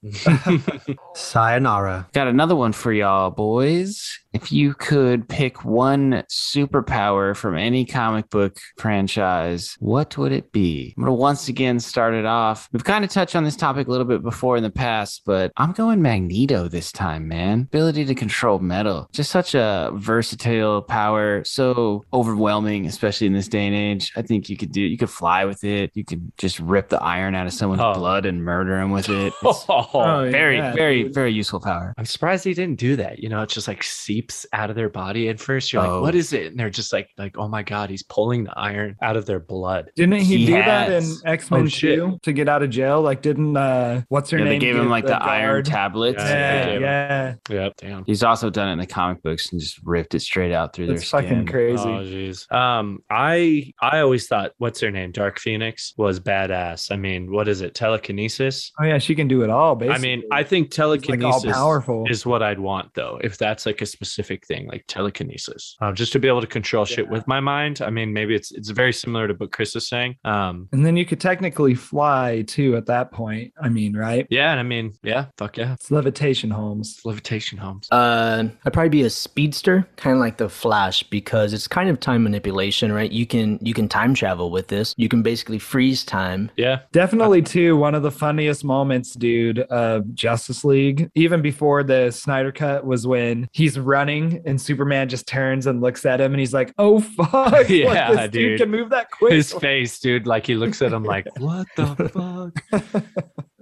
Sayonara. 1.15 2.07
Got 2.13 2.27
another 2.27 2.55
one 2.55 2.73
for 2.73 2.91
y'all, 2.91 3.29
boys. 3.31 4.19
If 4.33 4.51
you 4.51 4.73
could 4.73 5.27
pick 5.27 5.65
one 5.65 6.23
superpower 6.29 7.35
from 7.35 7.57
any 7.57 7.70
comic 7.85 8.29
book 8.29 8.57
franchise, 8.77 9.75
what 9.79 10.17
would 10.17 10.31
it 10.31 10.51
be? 10.51 10.93
I'm 10.97 11.03
going 11.03 11.15
to 11.15 11.19
once 11.19 11.47
again 11.47 11.79
start 11.79 12.13
it 12.13 12.25
off. 12.25 12.69
We've 12.71 12.83
kind 12.83 13.03
of 13.03 13.09
touched 13.09 13.35
on 13.35 13.43
this 13.43 13.55
topic 13.55 13.87
a 13.87 13.91
little 13.91 14.05
bit 14.05 14.21
before 14.23 14.57
in 14.57 14.63
the 14.63 14.69
past, 14.69 15.21
but 15.25 15.51
I'm 15.57 15.71
going 15.71 16.01
Magneto 16.01 16.67
this 16.67 16.91
time, 16.91 17.27
man. 17.27 17.61
Ability 17.71 18.05
to 18.05 18.15
control 18.15 18.59
metal. 18.59 19.09
Just 19.11 19.31
such 19.31 19.55
a 19.55 19.91
versatile 19.93 20.81
power. 20.81 21.43
So 21.43 22.03
overwhelming, 22.13 22.85
especially 22.85 23.27
in 23.27 23.33
this 23.33 23.47
day 23.47 23.65
and 23.67 23.75
age. 23.75 24.11
I 24.15 24.21
think 24.21 24.49
you 24.49 24.57
could 24.57 24.71
do, 24.71 24.81
you 24.81 24.97
could 24.97 25.09
fly 25.09 25.45
with 25.45 25.63
it. 25.63 25.91
You 25.93 26.03
could 26.05 26.31
just 26.37 26.59
rip 26.59 26.89
the 26.89 27.01
iron 27.01 27.35
out 27.35 27.47
of 27.47 27.53
someone's 27.53 27.81
Oh. 27.81 27.93
blood 27.93 28.25
and 28.25 28.43
murder 28.43 28.79
him 28.79 28.91
with 28.91 29.09
it. 29.09 29.33
Oh, 29.43 29.87
oh 29.93 30.29
very, 30.29 30.57
yeah, 30.57 30.73
very, 30.73 31.03
dude. 31.03 31.13
very 31.13 31.31
useful 31.31 31.59
power. 31.59 31.93
I'm 31.97 32.05
surprised 32.05 32.43
he 32.43 32.53
didn't 32.53 32.79
do 32.79 32.95
that. 32.97 33.19
You 33.19 33.29
know, 33.29 33.41
it 33.41 33.49
just 33.49 33.67
like 33.67 33.83
seeps 33.83 34.45
out 34.53 34.69
of 34.69 34.75
their 34.75 34.89
body 34.89 35.29
at 35.29 35.39
first. 35.39 35.71
You're 35.73 35.81
Oh. 35.85 35.95
like, 35.95 36.01
what 36.01 36.15
is 36.15 36.33
it? 36.33 36.47
And 36.47 36.59
they're 36.59 36.69
just 36.69 36.91
like, 36.93 37.09
like, 37.17 37.37
oh 37.37 37.47
my 37.47 37.60
god, 37.63 37.89
he's 37.89 38.03
pulling 38.03 38.43
the 38.45 38.57
iron 38.57 38.95
out 39.01 39.15
of 39.17 39.25
their 39.25 39.39
blood. 39.39 39.91
Didn't 39.95 40.15
he, 40.19 40.37
He 40.37 40.45
do 40.45 40.53
that 40.53 40.91
in. 40.91 41.03
X 41.25 41.49
Men 41.51 41.63
Oh, 41.63 41.67
2 41.67 42.19
to 42.23 42.33
get 42.33 42.47
out 42.49 42.63
of 42.63 42.69
jail? 42.69 43.01
Like, 43.01 43.21
didn't 43.21 43.55
uh, 43.57 44.01
what's 44.09 44.29
her 44.31 44.37
yeah, 44.37 44.43
name? 44.45 44.53
they 44.53 44.59
gave 44.59 44.75
him 44.75 44.89
like 44.89 45.05
the, 45.05 45.21
iron 45.21 45.63
tablets. 45.63 46.19
Yeah, 46.19 46.29
Yeah, 46.29 46.65
they 46.65 46.65
gave 46.71 46.75
him. 46.77 46.81
yeah. 46.83 47.33
Yep. 47.49 47.73
Damn. 47.77 48.05
He's 48.05 48.23
also 48.23 48.49
done 48.49 48.69
it 48.69 48.73
in 48.73 48.79
the 48.79 48.85
comic 48.87 49.21
books 49.23 49.51
and 49.51 49.59
just 49.59 49.79
ripped 49.83 50.15
it 50.15 50.21
straight 50.21 50.51
out 50.51 50.73
through 50.73 50.87
That's 50.87 51.09
their 51.11 51.21
fucking 51.21 51.37
skin. 51.39 51.47
crazy. 51.47 51.83
Oh 51.83 52.03
jeez. 52.03 52.51
Um, 52.51 53.03
I 53.09 53.73
I 53.81 53.99
always 53.99 54.27
thought 54.27 54.51
what's 54.57 54.79
her 54.81 54.91
name, 54.91 55.11
Dark 55.11 55.39
Phoenix, 55.39 55.93
was 55.97 56.19
badass. 56.19 56.91
I 56.91 56.95
mean, 56.95 57.31
what 57.31 57.47
is 57.47 57.61
it, 57.61 57.73
telekinesis? 57.75 58.71
Oh 58.79 58.85
yeah, 58.85 58.97
she 58.97 59.15
can 59.15 59.27
do 59.27 59.43
it 59.43 59.49
all. 59.49 59.75
Basically, 59.75 59.95
I 59.95 59.99
mean, 59.99 60.23
I 60.31 60.43
think 60.43 60.67
She's, 60.73 60.79
like 60.79 61.01
telekinesis 61.01 61.45
all 61.45 61.51
powerful. 61.53 62.05
is 62.09 62.25
what 62.25 62.41
I'd 62.41 62.59
want 62.59 62.93
though. 62.93 63.19
If 63.23 63.37
that's 63.37 63.65
like 63.65 63.81
a 63.81 63.85
specific 63.85 64.45
thing, 64.45 64.67
like 64.67 64.85
telekinesis, 64.87 65.75
um, 65.81 65.95
just 65.95 66.11
to 66.13 66.19
be 66.19 66.27
able 66.27 66.41
to 66.41 66.47
control 66.47 66.85
shit 66.85 67.09
with 67.09 67.27
my 67.27 67.39
mind. 67.41 67.81
I 67.81 67.89
mean, 67.89 68.13
maybe 68.13 68.35
it's 68.35 68.51
it's 68.51 68.69
very 68.69 68.93
similar 68.93 69.27
to 69.27 69.33
what 69.33 69.51
Chris 69.51 69.75
is 69.75 69.87
saying. 69.87 70.15
Um, 70.23 70.69
and 70.71 70.85
then 70.85 70.95
you 70.97 71.05
could 71.05 71.19
technically 71.19 71.75
fly 71.75 72.43
too 72.47 72.75
at 72.77 72.85
that 72.85 73.11
point. 73.11 73.53
I 73.61 73.69
mean, 73.69 73.95
right? 73.95 74.25
yeah, 74.29 74.51
and 74.51 74.59
I 74.59 74.63
mean, 74.63 74.93
yeah, 75.03 75.25
fuck 75.37 75.57
yeah, 75.57 75.73
It's 75.73 75.91
levitation, 75.91 76.49
Holmes. 76.51 77.01
levitation 77.03 77.57
homes. 77.57 77.87
Uh, 77.91 78.45
I'd 78.65 78.73
probably 78.73 78.89
be 78.89 79.03
a 79.03 79.09
speedster, 79.09 79.87
kind 79.97 80.15
of 80.15 80.19
like 80.19 80.37
the 80.37 80.49
Flash, 80.49 81.03
because 81.03 81.53
it's 81.53 81.67
kind 81.67 81.89
of 81.89 81.99
time 81.99 82.23
manipulation, 82.23 82.91
right? 82.91 83.11
You 83.11 83.25
can 83.25 83.59
you 83.61 83.73
can 83.73 83.87
time 83.89 84.13
travel 84.13 84.51
with 84.51 84.67
this. 84.67 84.93
You 84.97 85.09
can 85.09 85.21
basically 85.23 85.59
freeze 85.59 86.03
time. 86.05 86.51
Yeah, 86.57 86.79
Definitely 86.91 87.41
too. 87.41 87.75
One 87.77 87.95
of 87.95 88.03
the 88.03 88.11
funniest 88.11 88.63
moments, 88.63 89.13
dude, 89.13 89.59
of 89.59 90.13
Justice 90.13 90.63
League, 90.63 91.09
even 91.15 91.41
before 91.41 91.83
the 91.83 92.11
Snyder 92.11 92.51
cut, 92.51 92.85
was 92.85 93.07
when 93.07 93.47
he's 93.53 93.79
running 93.79 94.41
and 94.45 94.59
Superman 94.61 95.09
just 95.09 95.27
turns 95.27 95.65
and 95.67 95.81
looks 95.81 96.05
at 96.05 96.21
him 96.21 96.33
and 96.33 96.39
he's 96.39 96.53
like, 96.53 96.73
"Oh 96.77 96.99
fuck, 96.99 97.30
like, 97.51 97.69
Yeah, 97.69 98.25
this 98.25 98.31
dude. 98.31 98.59
can 98.59 98.69
move 98.71 98.89
that 98.89 99.11
quick." 99.11 99.33
his 99.33 99.51
face, 99.53 99.99
dude. 99.99 100.27
Like 100.27 100.45
he 100.45 100.55
looks 100.55 100.81
at 100.81 100.91
him 100.93 101.03
like, 101.03 101.27
what 101.39 101.67
the 101.75 102.53
fuck? 102.71 102.91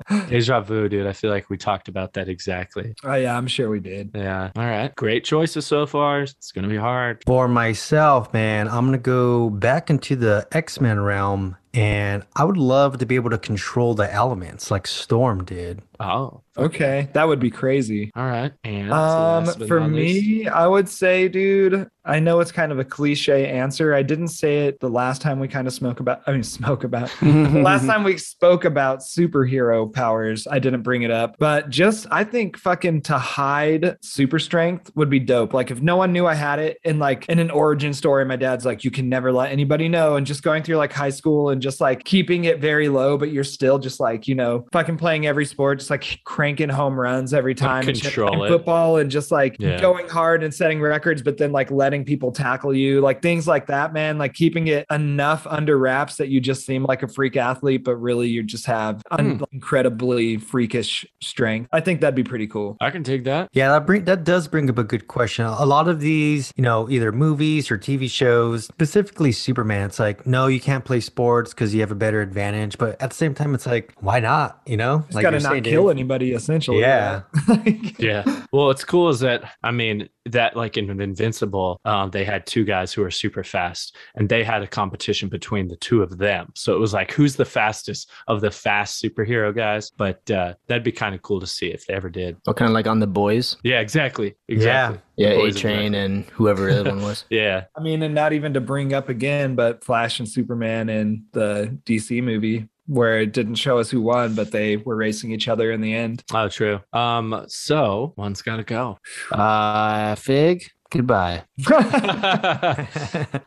Deja 0.29 0.59
vu, 0.61 0.89
dude. 0.89 1.05
I 1.05 1.13
feel 1.13 1.29
like 1.29 1.49
we 1.49 1.57
talked 1.57 1.87
about 1.87 2.13
that 2.13 2.29
exactly. 2.29 2.95
oh 3.03 3.13
yeah, 3.13 3.37
I'm 3.37 3.45
sure 3.47 3.69
we 3.69 3.79
did. 3.79 4.11
Yeah. 4.15 4.49
All 4.55 4.63
right. 4.65 4.95
Great 4.95 5.23
choices 5.23 5.67
so 5.67 5.85
far. 5.85 6.21
It's 6.21 6.51
gonna 6.51 6.67
be 6.67 6.77
hard. 6.77 7.21
For 7.27 7.47
myself, 7.47 8.33
man, 8.33 8.67
I'm 8.67 8.85
going 8.87 8.93
to 8.93 8.97
go 8.97 9.49
back 9.51 9.89
into 9.89 10.15
the 10.15 10.47
X 10.51 10.81
Men 10.81 10.99
realm 10.99 11.57
and 11.73 12.23
I 12.35 12.43
would 12.43 12.57
love 12.57 12.97
to 12.99 13.05
be 13.05 13.15
able 13.15 13.29
to 13.29 13.37
control 13.37 13.93
the 13.93 14.11
elements 14.11 14.71
like 14.71 14.87
Storm 14.87 15.43
did. 15.43 15.81
Oh. 15.99 16.43
Okay, 16.57 17.07
that 17.13 17.27
would 17.27 17.39
be 17.39 17.49
crazy. 17.49 18.11
All 18.15 18.25
right. 18.25 18.51
And 18.65 18.91
Um, 18.91 19.45
for 19.67 19.79
me, 19.87 20.47
I 20.47 20.67
would 20.67 20.89
say, 20.89 21.29
dude, 21.29 21.87
I 22.03 22.19
know 22.19 22.39
it's 22.41 22.51
kind 22.51 22.71
of 22.71 22.79
a 22.79 22.83
cliche 22.83 23.47
answer. 23.47 23.93
I 23.93 24.01
didn't 24.03 24.29
say 24.29 24.67
it 24.67 24.79
the 24.79 24.89
last 24.89 25.21
time 25.21 25.39
we 25.39 25.47
kind 25.47 25.67
of 25.67 25.73
smoke 25.73 25.99
about. 26.01 26.21
I 26.27 26.31
mean, 26.33 26.43
smoke 26.59 26.83
about. 26.83 27.09
last 27.21 27.85
time 27.85 28.03
we 28.03 28.17
spoke 28.17 28.65
about 28.65 28.99
superhero 28.99 29.91
powers, 29.91 30.47
I 30.47 30.59
didn't 30.59 30.81
bring 30.81 31.03
it 31.03 31.11
up, 31.11 31.35
but 31.39 31.69
just 31.69 32.07
I 32.11 32.23
think 32.25 32.57
fucking 32.57 33.03
to 33.03 33.17
hide 33.17 33.97
super 34.01 34.39
strength 34.39 34.91
would 34.95 35.09
be 35.09 35.19
dope. 35.19 35.53
Like 35.53 35.71
if 35.71 35.81
no 35.81 35.95
one 35.95 36.11
knew 36.11 36.25
I 36.25 36.33
had 36.33 36.59
it, 36.59 36.79
and 36.83 36.99
like 36.99 37.25
in 37.29 37.39
an 37.39 37.51
origin 37.51 37.93
story, 37.93 38.25
my 38.25 38.35
dad's 38.35 38.65
like, 38.65 38.83
you 38.83 38.91
can 38.91 39.07
never 39.07 39.31
let 39.31 39.51
anybody 39.51 39.87
know, 39.87 40.15
and 40.17 40.25
just 40.27 40.43
going 40.43 40.63
through 40.63 40.77
like 40.77 40.91
high 40.91 41.09
school 41.09 41.49
and 41.51 41.61
just 41.61 41.79
like 41.79 42.03
keeping 42.03 42.45
it 42.45 42.59
very 42.59 42.89
low, 42.89 43.17
but 43.17 43.31
you're 43.31 43.43
still 43.45 43.79
just 43.79 43.99
like 44.01 44.27
you 44.27 44.35
know 44.35 44.65
fucking 44.73 44.97
playing 44.97 45.25
every 45.25 45.45
sport, 45.45 45.81
just 45.89 46.09
like 46.11 46.23
cranking 46.23 46.69
home 46.69 46.99
runs 46.99 47.33
every 47.33 47.55
time, 47.55 47.87
and 47.87 47.99
control 47.99 48.29
playing 48.29 48.45
it. 48.45 48.49
football, 48.49 48.97
and 48.97 49.09
just 49.09 49.31
like 49.31 49.55
Yeah. 49.59 49.79
going 49.81 50.07
hard 50.07 50.43
and 50.43 50.53
setting 50.53 50.81
records, 50.81 51.21
but 51.21 51.37
then 51.37 51.51
like 51.51 51.71
letting 51.71 52.05
people 52.05 52.31
tackle 52.31 52.73
you, 52.73 53.01
like 53.01 53.21
things 53.21 53.47
like 53.47 53.67
that, 53.67 53.93
man. 53.93 54.17
Like 54.17 54.33
keeping 54.33 54.67
it 54.67 54.85
enough 54.91 55.47
under 55.47 55.77
wraps 55.77 56.17
that 56.17 56.29
you 56.29 56.39
just 56.39 56.65
seem 56.65 56.83
like 56.83 57.03
a 57.03 57.07
freak 57.07 57.35
athlete, 57.37 57.83
but 57.83 57.95
really 57.95 58.27
you 58.27 58.43
just 58.43 58.65
have 58.65 59.01
un- 59.11 59.37
hmm. 59.37 59.43
incredibly 59.51 60.37
freakish 60.37 61.05
strength. 61.21 61.69
I 61.71 61.79
think 61.79 62.01
that'd 62.01 62.15
be 62.15 62.23
pretty 62.23 62.47
cool. 62.47 62.77
I 62.81 62.91
can 62.91 63.03
take 63.03 63.23
that. 63.25 63.49
Yeah, 63.53 63.69
that 63.71 63.85
bring 63.85 64.05
that 64.05 64.23
does 64.23 64.47
bring 64.47 64.69
up 64.69 64.77
a 64.77 64.83
good 64.83 65.07
question. 65.07 65.45
A 65.45 65.65
lot 65.65 65.87
of 65.87 65.99
these, 65.99 66.53
you 66.55 66.63
know, 66.63 66.89
either 66.89 67.11
movies 67.11 67.71
or 67.71 67.77
TV 67.77 68.09
shows, 68.09 68.65
specifically 68.65 69.31
Superman, 69.31 69.87
it's 69.87 69.99
like, 69.99 70.25
no, 70.27 70.47
you 70.47 70.59
can't 70.59 70.85
play 70.85 70.99
sports 70.99 71.53
because 71.53 71.73
you 71.73 71.81
have 71.81 71.91
a 71.91 71.95
better 71.95 72.21
advantage. 72.21 72.77
But 72.77 73.01
at 73.01 73.09
the 73.09 73.15
same 73.15 73.33
time, 73.33 73.55
it's 73.55 73.65
like, 73.65 73.93
why 73.99 74.19
not? 74.19 74.61
You 74.65 74.77
know, 74.77 74.99
Just 74.99 75.15
like 75.15 75.23
gotta 75.23 75.37
you're 75.37 75.43
not 75.43 75.51
saying, 75.51 75.63
kill 75.79 75.89
anybody, 75.89 76.33
essentially. 76.33 76.81
Yeah. 76.81 77.21
Like- 77.47 77.99
Yeah. 77.99 78.23
Well, 78.51 78.65
what's 78.67 78.83
cool 78.83 79.09
is 79.09 79.19
that 79.21 79.43
I 79.63 79.71
mean 79.71 80.09
that 80.25 80.55
like 80.55 80.77
in 80.77 80.89
Invincible, 81.01 81.79
um, 81.85 82.11
they 82.11 82.23
had 82.23 82.45
two 82.45 82.63
guys 82.63 82.93
who 82.93 83.01
were 83.01 83.11
super 83.11 83.43
fast, 83.43 83.95
and 84.15 84.29
they 84.29 84.43
had 84.43 84.61
a 84.63 84.67
competition 84.67 85.29
between 85.29 85.67
the 85.67 85.75
two 85.77 86.01
of 86.03 86.17
them. 86.17 86.51
So 86.55 86.73
it 86.75 86.79
was 86.79 86.93
like, 86.93 87.11
who's 87.11 87.35
the 87.35 87.45
fastest 87.45 88.09
of 88.27 88.41
the 88.41 88.51
fast 88.51 89.01
superhero 89.03 89.55
guys? 89.55 89.91
But 89.97 90.29
uh, 90.31 90.53
that'd 90.67 90.83
be 90.83 90.91
kind 90.91 91.15
of 91.15 91.21
cool 91.21 91.39
to 91.39 91.47
see 91.47 91.67
if 91.67 91.85
they 91.87 91.93
ever 91.93 92.09
did. 92.09 92.37
Or 92.47 92.53
kind 92.53 92.69
of 92.69 92.73
like 92.73 92.87
on 92.87 92.99
the 92.99 93.07
boys. 93.07 93.57
Yeah, 93.63 93.79
exactly. 93.79 94.35
Exactly. 94.47 94.99
Yeah, 95.15 95.29
The 95.35 95.41
A 95.45 95.51
Train 95.51 95.95
and 95.95 96.25
whoever 96.25 96.71
the 96.71 96.79
other 96.81 96.89
one 96.91 97.01
was. 97.03 97.25
Yeah. 97.29 97.65
I 97.75 97.81
mean, 97.81 98.01
and 98.03 98.13
not 98.15 98.33
even 98.33 98.53
to 98.53 98.61
bring 98.61 98.93
up 98.93 99.09
again, 99.09 99.55
but 99.55 99.83
Flash 99.83 100.19
and 100.19 100.27
Superman 100.29 100.89
in 100.89 101.25
the 101.33 101.77
DC 101.85 102.21
movie 102.23 102.67
where 102.89 103.19
it 103.19 103.33
didn't 103.33 103.55
show 103.55 103.77
us 103.77 103.89
who 103.91 104.01
won, 104.01 104.33
but 104.33 104.51
they 104.51 104.77
were 104.77 104.95
racing 104.95 105.31
each 105.31 105.47
other 105.47 105.71
in 105.71 105.79
the 105.79 105.93
end. 105.93 106.23
Oh, 106.33 106.49
true. 106.49 106.79
Um, 106.91 107.45
so 107.47 108.13
one's 108.17 108.41
got 108.41 108.57
to 108.57 108.63
go. 108.63 108.97
Uh, 109.31 110.15
Fig, 110.15 110.65
Goodbye. 110.91 111.43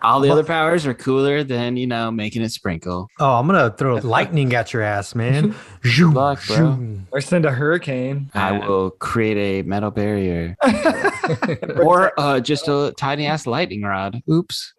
All 0.03 0.21
the 0.21 0.31
other 0.31 0.45
powers 0.45 0.87
are 0.87 0.95
cooler 0.95 1.43
than, 1.43 1.77
you 1.77 1.89
know, 1.89 2.13
making 2.13 2.43
it 2.43 2.51
sprinkle. 2.51 3.09
Oh, 3.19 3.35
I'm 3.35 3.47
gonna 3.49 3.71
throw 3.71 3.97
lightning 3.97 4.55
at 4.55 4.73
your 4.73 4.83
ass, 4.83 5.17
man. 5.17 5.55
Good 5.83 6.15
luck, 6.15 6.41
bro. 6.47 6.99
or 7.11 7.21
send 7.21 7.45
a 7.45 7.51
hurricane. 7.51 8.31
I 8.33 8.53
will 8.53 8.91
create 8.91 9.37
a 9.37 9.69
metal 9.69 9.91
barrier. 9.91 10.57
or 11.83 12.19
uh, 12.19 12.39
just 12.39 12.69
a 12.69 12.95
tiny 12.97 13.27
ass 13.27 13.45
lightning 13.45 13.83
rod. 13.83 14.23
Oops. 14.31 14.75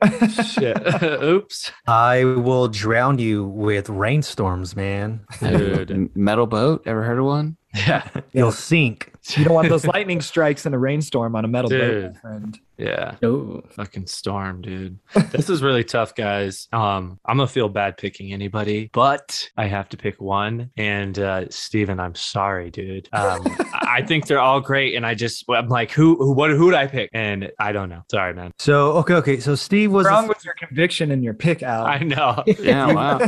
Shit. 0.53 1.03
Oops. 1.03 1.72
I 1.86 2.24
will 2.24 2.70
drown 2.70 3.20
you 3.20 3.43
with 3.45 3.89
rainstorms, 3.89 4.74
man. 4.74 5.26
Dude. 5.41 6.16
Metal 6.16 6.47
boat. 6.47 6.84
Ever 6.86 7.03
heard 7.03 7.20
of 7.20 7.26
one? 7.26 7.57
Yeah. 7.88 8.07
You'll 8.34 8.51
sink. 8.51 9.11
You 9.36 9.45
don't 9.45 9.53
want 9.53 9.69
those 9.69 9.86
lightning 9.95 10.21
strikes 10.21 10.65
in 10.67 10.74
a 10.76 10.78
rainstorm 10.78 11.36
on 11.36 11.43
a 11.43 11.47
metal 11.47 11.71
boat, 11.71 11.80
Dude. 11.80 12.13
my 12.13 12.19
friend. 12.19 12.59
Yeah. 12.78 13.15
Oh, 13.24 13.61
Fucking 13.71 14.07
storm, 14.07 14.61
dude. 14.61 14.99
This 15.32 15.49
is 15.49 15.63
really 15.63 15.84
tough, 15.84 16.13
guys. 16.15 16.67
Um, 16.71 17.19
I'm 17.26 17.38
gonna 17.38 17.47
feel 17.47 17.69
bad 17.69 17.97
picking 17.97 18.34
anybody, 18.34 18.89
but 18.93 19.49
I 19.57 19.65
have 19.65 19.89
to 19.89 19.97
pick 19.97 20.21
one. 20.21 20.69
And 20.78 21.17
uh 21.17 21.49
Steven, 21.49 21.99
I'm 21.99 22.13
sorry, 22.15 22.69
dude. 22.71 23.09
Um, 23.13 23.41
I 23.74 23.93
I 23.97 24.01
think 24.07 24.28
they're 24.28 24.39
all 24.39 24.59
great, 24.61 24.95
and 24.95 25.05
I 25.05 25.13
just 25.13 25.45
I'm 25.49 25.69
like, 25.69 25.91
who, 25.91 26.15
who, 26.17 26.32
what, 26.34 26.49
who'd 26.51 26.74
I 26.74 26.88
pick? 26.88 27.09
And 27.13 27.51
I 27.59 27.71
don't 27.71 27.89
know. 27.89 28.01
Sorry, 28.11 28.34
man. 28.34 28.51
So 28.59 28.93
okay, 28.93 29.13
okay. 29.15 29.39
So 29.39 29.55
Steve 29.55 29.91
was 29.91 30.05
What's 30.05 30.13
wrong 30.13 30.28
with 30.28 30.43
your 30.45 30.55
conviction 30.55 31.11
and 31.11 31.24
your 31.24 31.34
pick, 31.34 31.61
Al? 31.63 31.86
I 31.86 31.99
know. 31.99 32.43
Yeah, 32.63 32.93
wow. 32.93 33.19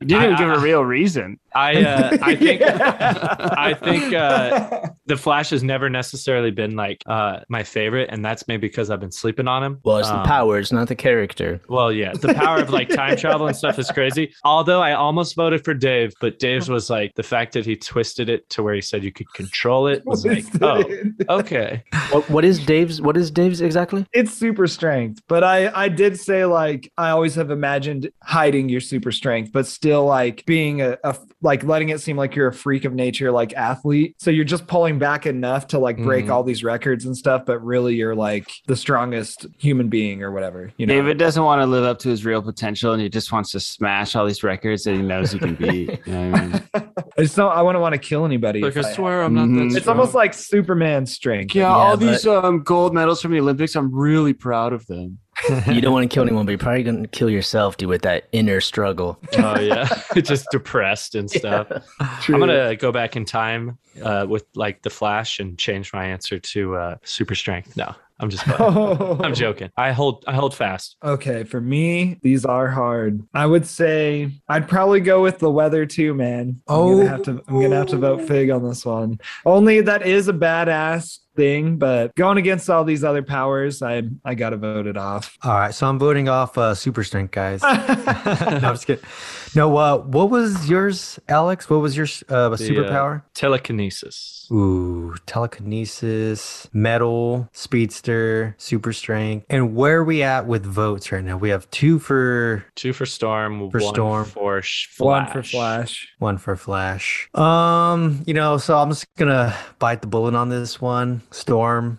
You 0.00 0.06
didn't 0.18 0.24
even 0.24 0.36
give 0.36 0.50
a 0.50 0.60
real 0.60 0.84
reason. 0.84 1.38
I 1.54 1.82
uh, 1.82 2.18
I 2.22 2.34
think 2.36 2.62
I 2.62 3.74
think 3.74 4.14
uh, 4.14 4.88
the 5.06 5.16
Flash 5.16 5.50
has 5.50 5.62
never 5.62 5.88
necessarily 5.88 6.50
been 6.50 6.76
like 6.76 7.02
uh 7.06 7.40
my 7.48 7.62
favorite, 7.62 8.10
and 8.12 8.24
that's 8.24 8.46
maybe 8.48 8.68
because 8.68 8.90
I've 8.90 9.02
been 9.04 9.12
sleeping 9.12 9.46
on 9.48 9.62
him. 9.62 9.78
well, 9.84 9.98
it's 9.98 10.08
the 10.08 10.16
Um, 10.18 10.26
powers, 10.26 10.72
not 10.72 10.88
the 10.88 10.94
character. 10.94 11.60
Well, 11.68 11.92
yeah, 11.92 12.12
the 12.12 12.34
power 12.34 12.58
of 12.58 12.70
like 12.70 12.88
time 12.88 13.16
travel 13.24 13.46
and 13.46 13.56
stuff 13.56 13.78
is 13.78 13.90
crazy. 13.90 14.32
Although 14.44 14.80
I 14.80 14.92
almost 14.92 15.36
voted 15.36 15.64
for 15.64 15.74
Dave, 15.74 16.12
but 16.20 16.38
Dave's 16.38 16.68
was 16.68 16.90
like 16.90 17.12
the 17.14 17.22
fact 17.22 17.52
that 17.54 17.64
he 17.66 17.76
twisted 17.76 18.28
it 18.28 18.48
to 18.50 18.62
where 18.62 18.74
he 18.74 18.80
said 18.80 19.04
you 19.04 19.12
could 19.12 19.32
control 19.34 19.86
it 19.86 20.02
was 20.06 20.24
like, 20.26 20.44
oh, 20.62 20.82
okay. 21.28 21.82
What, 22.10 22.28
what 22.30 22.44
is 22.44 22.58
Dave's? 22.64 23.00
What 23.00 23.16
is 23.16 23.30
Dave's 23.30 23.60
exactly? 23.60 24.06
it's 24.12 24.32
super 24.32 24.66
strength 24.66 25.20
but 25.28 25.42
i 25.44 25.68
i 25.74 25.88
did 25.88 26.18
say 26.18 26.44
like 26.44 26.90
i 26.98 27.10
always 27.10 27.34
have 27.34 27.50
imagined 27.50 28.10
hiding 28.22 28.68
your 28.68 28.80
super 28.80 29.10
strength 29.12 29.50
but 29.52 29.66
still 29.66 30.04
like 30.04 30.44
being 30.46 30.80
a, 30.80 30.96
a 31.04 31.16
like 31.42 31.62
letting 31.64 31.88
it 31.90 32.00
seem 32.00 32.16
like 32.16 32.34
you're 32.34 32.48
a 32.48 32.52
freak 32.52 32.84
of 32.84 32.92
nature 32.94 33.30
like 33.32 33.52
athlete 33.54 34.14
so 34.18 34.30
you're 34.30 34.44
just 34.44 34.66
pulling 34.66 34.98
back 34.98 35.26
enough 35.26 35.66
to 35.68 35.78
like 35.78 35.96
break 35.98 36.26
Mhm. 36.26 36.30
all 36.30 36.42
these 36.44 36.62
records 36.64 37.04
and 37.04 37.16
stuff 37.16 37.44
but 37.46 37.58
really 37.64 37.94
you're 37.94 38.14
like 38.14 38.48
the 38.66 38.76
strongest 38.84 39.46
human 39.58 39.88
being 39.88 40.22
or 40.22 40.30
whatever 40.30 40.70
you 40.76 40.84
know 40.86 40.92
David 40.94 41.16
doesn't 41.16 41.42
want 41.42 41.62
to 41.62 41.66
live 41.66 41.84
up 41.84 41.98
to 42.00 42.10
his 42.10 42.22
real 42.22 42.42
potential 42.42 42.92
and 42.92 43.00
he 43.00 43.08
just 43.08 43.32
wants 43.32 43.50
to 43.52 43.60
smash 43.60 44.14
all 44.14 44.26
these 44.26 44.42
records 44.42 44.84
that 44.84 44.94
he 44.94 45.00
knows 45.00 45.32
he 45.32 45.38
can 45.38 45.54
beat. 45.54 45.88
You 46.06 46.12
know 46.12 46.32
I 46.34 46.46
mean? 46.46 46.62
i 47.16 47.22
don't 47.24 47.38
i 47.38 47.62
wouldn't 47.62 47.80
want 47.80 47.94
to 47.94 47.98
kill 47.98 48.26
anybody 48.26 48.60
Like 48.60 48.76
I 48.76 48.80
I- 48.80 48.92
swear 48.92 49.22
I'm 49.22 49.32
not 49.34 49.46
Mhm. 49.48 49.70
that 49.70 49.76
it's 49.76 49.84
strong. 49.84 49.96
almost 49.98 50.14
like 50.14 50.34
superman 50.34 51.06
strength 51.06 51.54
Yeah, 51.54 51.62
Yeah, 51.62 51.74
all 51.74 51.96
but- 51.96 52.06
these 52.06 52.26
um, 52.26 52.62
gold 52.62 52.92
medals 52.92 53.22
from 53.22 53.32
the 53.32 53.40
Olympics, 53.40 53.74
I'm 53.74 53.90
really 53.94 54.34
proud 54.34 54.72
of 54.74 54.86
them. 54.86 55.18
You 55.66 55.80
don't 55.80 55.92
want 55.92 56.08
to 56.08 56.14
kill 56.14 56.22
anyone, 56.22 56.46
but 56.46 56.52
you're 56.52 56.58
probably 56.58 56.84
gonna 56.84 57.08
kill 57.08 57.28
yourself, 57.28 57.76
dude, 57.76 57.88
with 57.88 58.02
that 58.02 58.28
inner 58.32 58.60
struggle. 58.60 59.18
oh 59.38 59.58
yeah, 59.58 59.88
just 60.22 60.46
depressed 60.52 61.16
and 61.16 61.28
stuff. 61.30 61.66
I'm 62.00 62.38
gonna 62.38 62.76
go 62.76 62.92
back 62.92 63.16
in 63.16 63.24
time 63.24 63.76
uh, 64.02 64.26
with 64.28 64.44
like 64.54 64.82
the 64.82 64.90
Flash 64.90 65.40
and 65.40 65.58
change 65.58 65.92
my 65.92 66.04
answer 66.06 66.38
to 66.38 66.76
uh, 66.76 66.96
super 67.02 67.34
strength. 67.34 67.76
No, 67.76 67.94
I'm 68.20 68.30
just 68.30 68.44
playing. 68.46 69.20
I'm 69.24 69.34
joking. 69.34 69.70
I 69.76 69.92
hold 69.92 70.24
I 70.28 70.34
hold 70.34 70.54
fast. 70.54 70.96
Okay, 71.04 71.44
for 71.44 71.60
me, 71.60 72.18
these 72.22 72.44
are 72.44 72.68
hard. 72.68 73.22
I 73.34 73.44
would 73.46 73.66
say 73.66 74.30
I'd 74.48 74.68
probably 74.68 75.00
go 75.00 75.20
with 75.22 75.38
the 75.40 75.50
weather 75.50 75.84
too, 75.86 76.14
man. 76.14 76.60
I'm 76.68 76.74
Oh. 76.76 76.96
gonna 76.96 77.08
have 77.08 77.22
to 77.24 77.42
I'm 77.48 77.60
gonna 77.60 77.76
have 77.76 77.88
to 77.88 77.96
vote 77.98 78.22
Fig 78.22 78.50
on 78.50 78.62
this 78.68 78.86
one. 78.86 79.18
Only 79.44 79.80
that 79.80 80.06
is 80.06 80.28
a 80.28 80.32
badass 80.32 81.18
thing, 81.36 81.76
but 81.78 82.14
going 82.14 82.38
against 82.38 82.70
all 82.70 82.84
these 82.84 83.02
other 83.02 83.22
powers, 83.22 83.82
I 83.82 84.02
I 84.24 84.34
gotta 84.36 84.56
vote 84.58 84.86
it 84.86 84.96
off. 84.96 85.36
all 85.42 85.54
right. 85.54 85.74
So 85.74 85.88
I'm 85.88 85.98
voting 85.98 86.28
off 86.28 86.56
uh, 86.56 86.74
super 86.76 87.02
strength, 87.02 87.32
guys. 87.32 87.62
no, 87.62 87.68
I'm 87.72 88.60
just 88.74 88.86
kidding. 88.86 89.04
No, 89.56 89.76
uh, 89.76 89.98
what 89.98 90.30
was 90.30 90.68
yours, 90.70 91.18
Alex? 91.28 91.68
What 91.68 91.80
was 91.80 91.96
your 91.96 92.06
uh, 92.28 92.48
The, 92.50 92.54
uh, 92.54 92.56
superpower? 92.58 93.22
telekinesis. 93.34 94.43
Ooh, 94.50 95.14
telekinesis, 95.26 96.68
metal, 96.72 97.48
speedster, 97.52 98.54
super 98.58 98.92
strength. 98.92 99.46
And 99.50 99.74
where 99.74 99.98
are 99.98 100.04
we 100.04 100.22
at 100.22 100.46
with 100.46 100.64
votes 100.64 101.10
right 101.12 101.24
now? 101.24 101.36
We 101.36 101.50
have 101.50 101.70
two 101.70 101.98
for 101.98 102.64
Two 102.74 102.92
for 102.92 103.06
Storm. 103.06 103.70
For 103.70 103.78
one 103.80 103.94
Storm. 103.94 104.24
For 104.24 104.62
sh- 104.62 104.88
One 104.98 105.26
for 105.26 105.42
Flash. 105.42 106.08
one 106.18 106.38
for 106.38 106.56
Flash. 106.56 107.28
Um, 107.34 108.22
you 108.26 108.34
know, 108.34 108.58
so 108.58 108.78
I'm 108.78 108.90
just 108.90 109.06
gonna 109.16 109.54
bite 109.78 110.00
the 110.02 110.06
bullet 110.08 110.34
on 110.34 110.48
this 110.48 110.80
one. 110.80 111.22
Storm. 111.30 111.98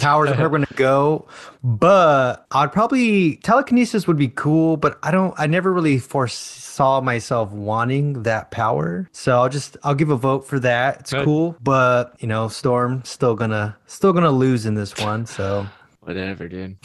Powers 0.00 0.30
are 0.38 0.48
gonna 0.48 0.66
go, 0.76 1.26
but 1.62 2.46
I'd 2.52 2.72
probably 2.72 3.36
telekinesis 3.36 4.06
would 4.06 4.16
be 4.16 4.28
cool, 4.28 4.76
but 4.76 4.98
I 5.02 5.10
don't. 5.10 5.34
I 5.38 5.46
never 5.46 5.72
really 5.72 5.98
foresaw 5.98 7.00
myself 7.00 7.50
wanting 7.52 8.22
that 8.24 8.50
power, 8.50 9.08
so 9.12 9.36
I'll 9.40 9.48
just 9.48 9.76
I'll 9.84 9.94
give 9.94 10.10
a 10.10 10.16
vote 10.16 10.46
for 10.46 10.58
that. 10.60 11.00
It's 11.00 11.12
Okay. 11.14 11.24
cool, 11.24 11.56
but 11.62 12.14
you 12.18 12.28
know, 12.28 12.48
Storm 12.48 13.02
still 13.04 13.34
gonna 13.34 13.76
still 13.86 14.12
gonna 14.12 14.30
lose 14.32 14.66
in 14.66 14.74
this 14.74 14.96
one. 14.98 15.26
So, 15.26 15.66
Whatever, 16.00 16.48
dude. 16.48 16.76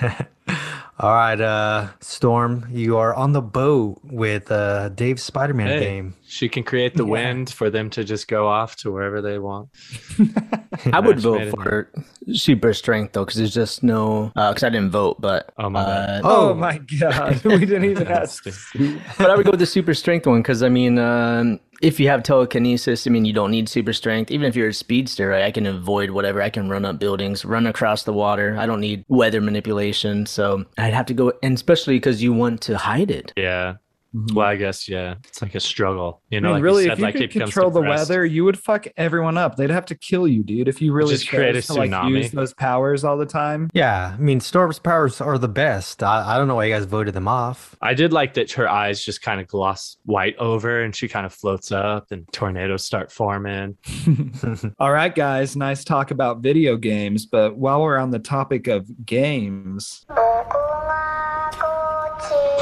all 0.98 1.12
right, 1.14 1.40
uh, 1.40 1.88
Storm, 2.00 2.66
you 2.70 2.96
are 2.96 3.14
on 3.14 3.32
the 3.32 3.42
boat 3.42 4.00
with 4.02 4.50
uh 4.50 4.88
Dave's 4.90 5.22
Spider-Man 5.22 5.68
Hey. 5.68 5.80
game. 5.80 6.14
She 6.28 6.48
can 6.48 6.64
create 6.64 6.94
the 6.94 7.04
wind 7.04 7.50
for 7.50 7.70
them 7.70 7.88
to 7.90 8.02
just 8.04 8.28
go 8.28 8.46
off 8.48 8.76
to 8.76 8.90
wherever 8.90 9.20
they 9.22 9.38
want. 9.38 9.68
I 10.92 11.00
would 11.00 11.20
vote 11.20 11.38
made 11.38 11.48
in 11.48 11.54
for 11.54 11.90
super 12.32 12.72
strength 12.74 13.12
though, 13.12 13.24
because 13.24 13.36
there's 13.38 13.54
just 13.54 13.82
no. 13.82 14.32
Because 14.34 14.62
I 14.64 14.70
didn't 14.70 14.90
vote, 14.90 15.20
but 15.20 15.52
Oh, 15.58 15.70
my 15.70 15.84
bad. 15.84 16.24
uh, 16.24 16.28
Oh 16.28 16.54
my 16.54 16.78
god, 16.98 17.44
we 17.44 17.60
didn't 17.60 17.84
even 17.90 18.08
ask. 18.22 18.44
But 19.18 19.30
I 19.30 19.36
would 19.36 19.44
go 19.44 19.52
with 19.52 19.60
the 19.60 19.66
super 19.66 19.94
strength 19.94 20.26
one 20.26 20.40
because 20.42 20.62
I 20.62 20.68
mean, 20.68 20.98
um, 20.98 21.60
if 21.82 22.00
you 22.00 22.08
have 22.08 22.22
telekinesis, 22.22 23.06
I 23.06 23.10
mean, 23.10 23.24
you 23.24 23.32
don't 23.32 23.50
need 23.50 23.68
super 23.68 23.92
strength. 23.92 24.30
Even 24.30 24.46
if 24.46 24.56
you're 24.56 24.68
a 24.68 24.74
speedster, 24.74 25.28
right, 25.28 25.42
I 25.42 25.50
can 25.50 25.66
avoid 25.66 26.10
whatever. 26.10 26.42
I 26.42 26.50
can 26.50 26.68
run 26.68 26.84
up 26.84 26.98
buildings, 26.98 27.44
run 27.44 27.66
across 27.66 28.04
the 28.04 28.12
water. 28.12 28.56
I 28.58 28.66
don't 28.66 28.80
need 28.80 29.04
weather 29.08 29.40
manipulation. 29.40 30.26
So 30.26 30.64
I'd 30.78 30.94
have 30.94 31.06
to 31.06 31.14
go, 31.14 31.32
and 31.42 31.54
especially 31.54 31.96
because 31.96 32.22
you 32.22 32.32
want 32.32 32.60
to 32.62 32.78
hide 32.78 33.10
it. 33.10 33.32
Yeah. 33.36 33.74
Mm-hmm. 34.14 34.34
Well, 34.34 34.46
I 34.46 34.56
guess 34.56 34.88
yeah. 34.88 35.16
It's 35.24 35.42
like 35.42 35.54
a 35.54 35.60
struggle. 35.60 36.22
You 36.30 36.40
know, 36.40 36.48
I 36.48 36.52
mean, 36.52 36.54
like 36.56 36.64
really, 36.64 36.82
you 36.84 36.88
said, 36.90 36.92
if 36.94 36.98
you 36.98 37.04
like 37.04 37.14
could 37.14 37.22
it 37.22 37.32
becomes 37.32 37.52
control 37.52 37.70
the 37.70 37.82
weather, 37.82 38.24
you 38.24 38.44
would 38.44 38.58
fuck 38.58 38.86
everyone 38.96 39.36
up. 39.36 39.56
They'd 39.56 39.70
have 39.70 39.86
to 39.86 39.94
kill 39.94 40.26
you, 40.26 40.42
dude. 40.42 40.68
If 40.68 40.80
you 40.80 40.92
really 40.92 41.14
Just 41.14 41.28
create 41.28 41.54
chose 41.54 41.70
a 41.70 41.74
to 41.74 41.78
like 41.80 41.90
tsunami. 41.90 42.22
use 42.22 42.30
those 42.30 42.54
powers 42.54 43.04
all 43.04 43.16
the 43.16 43.26
time. 43.26 43.70
Yeah, 43.74 44.14
I 44.14 44.20
mean, 44.20 44.40
Storm's 44.40 44.78
powers 44.78 45.20
are 45.20 45.38
the 45.38 45.48
best. 45.48 46.02
I, 46.02 46.34
I 46.34 46.38
don't 46.38 46.48
know 46.48 46.54
why 46.54 46.66
you 46.66 46.74
guys 46.74 46.84
voted 46.84 47.14
them 47.14 47.28
off. 47.28 47.76
I 47.82 47.94
did 47.94 48.12
like 48.12 48.34
that 48.34 48.52
her 48.52 48.68
eyes 48.68 49.04
just 49.04 49.22
kind 49.22 49.40
of 49.40 49.48
gloss 49.48 49.96
white 50.04 50.36
over 50.38 50.82
and 50.82 50.94
she 50.94 51.08
kind 51.08 51.26
of 51.26 51.34
floats 51.34 51.72
up 51.72 52.10
and 52.10 52.26
tornadoes 52.32 52.84
start 52.84 53.12
forming. 53.12 53.76
All 54.78 54.92
right, 54.92 55.14
guys, 55.14 55.56
nice 55.56 55.84
talk 55.84 56.10
about 56.10 56.40
video 56.40 56.76
games. 56.76 57.26
But 57.26 57.56
while 57.56 57.82
we're 57.82 57.98
on 57.98 58.10
the 58.10 58.18
topic 58.18 58.66
of 58.66 58.88
games, 59.04 60.06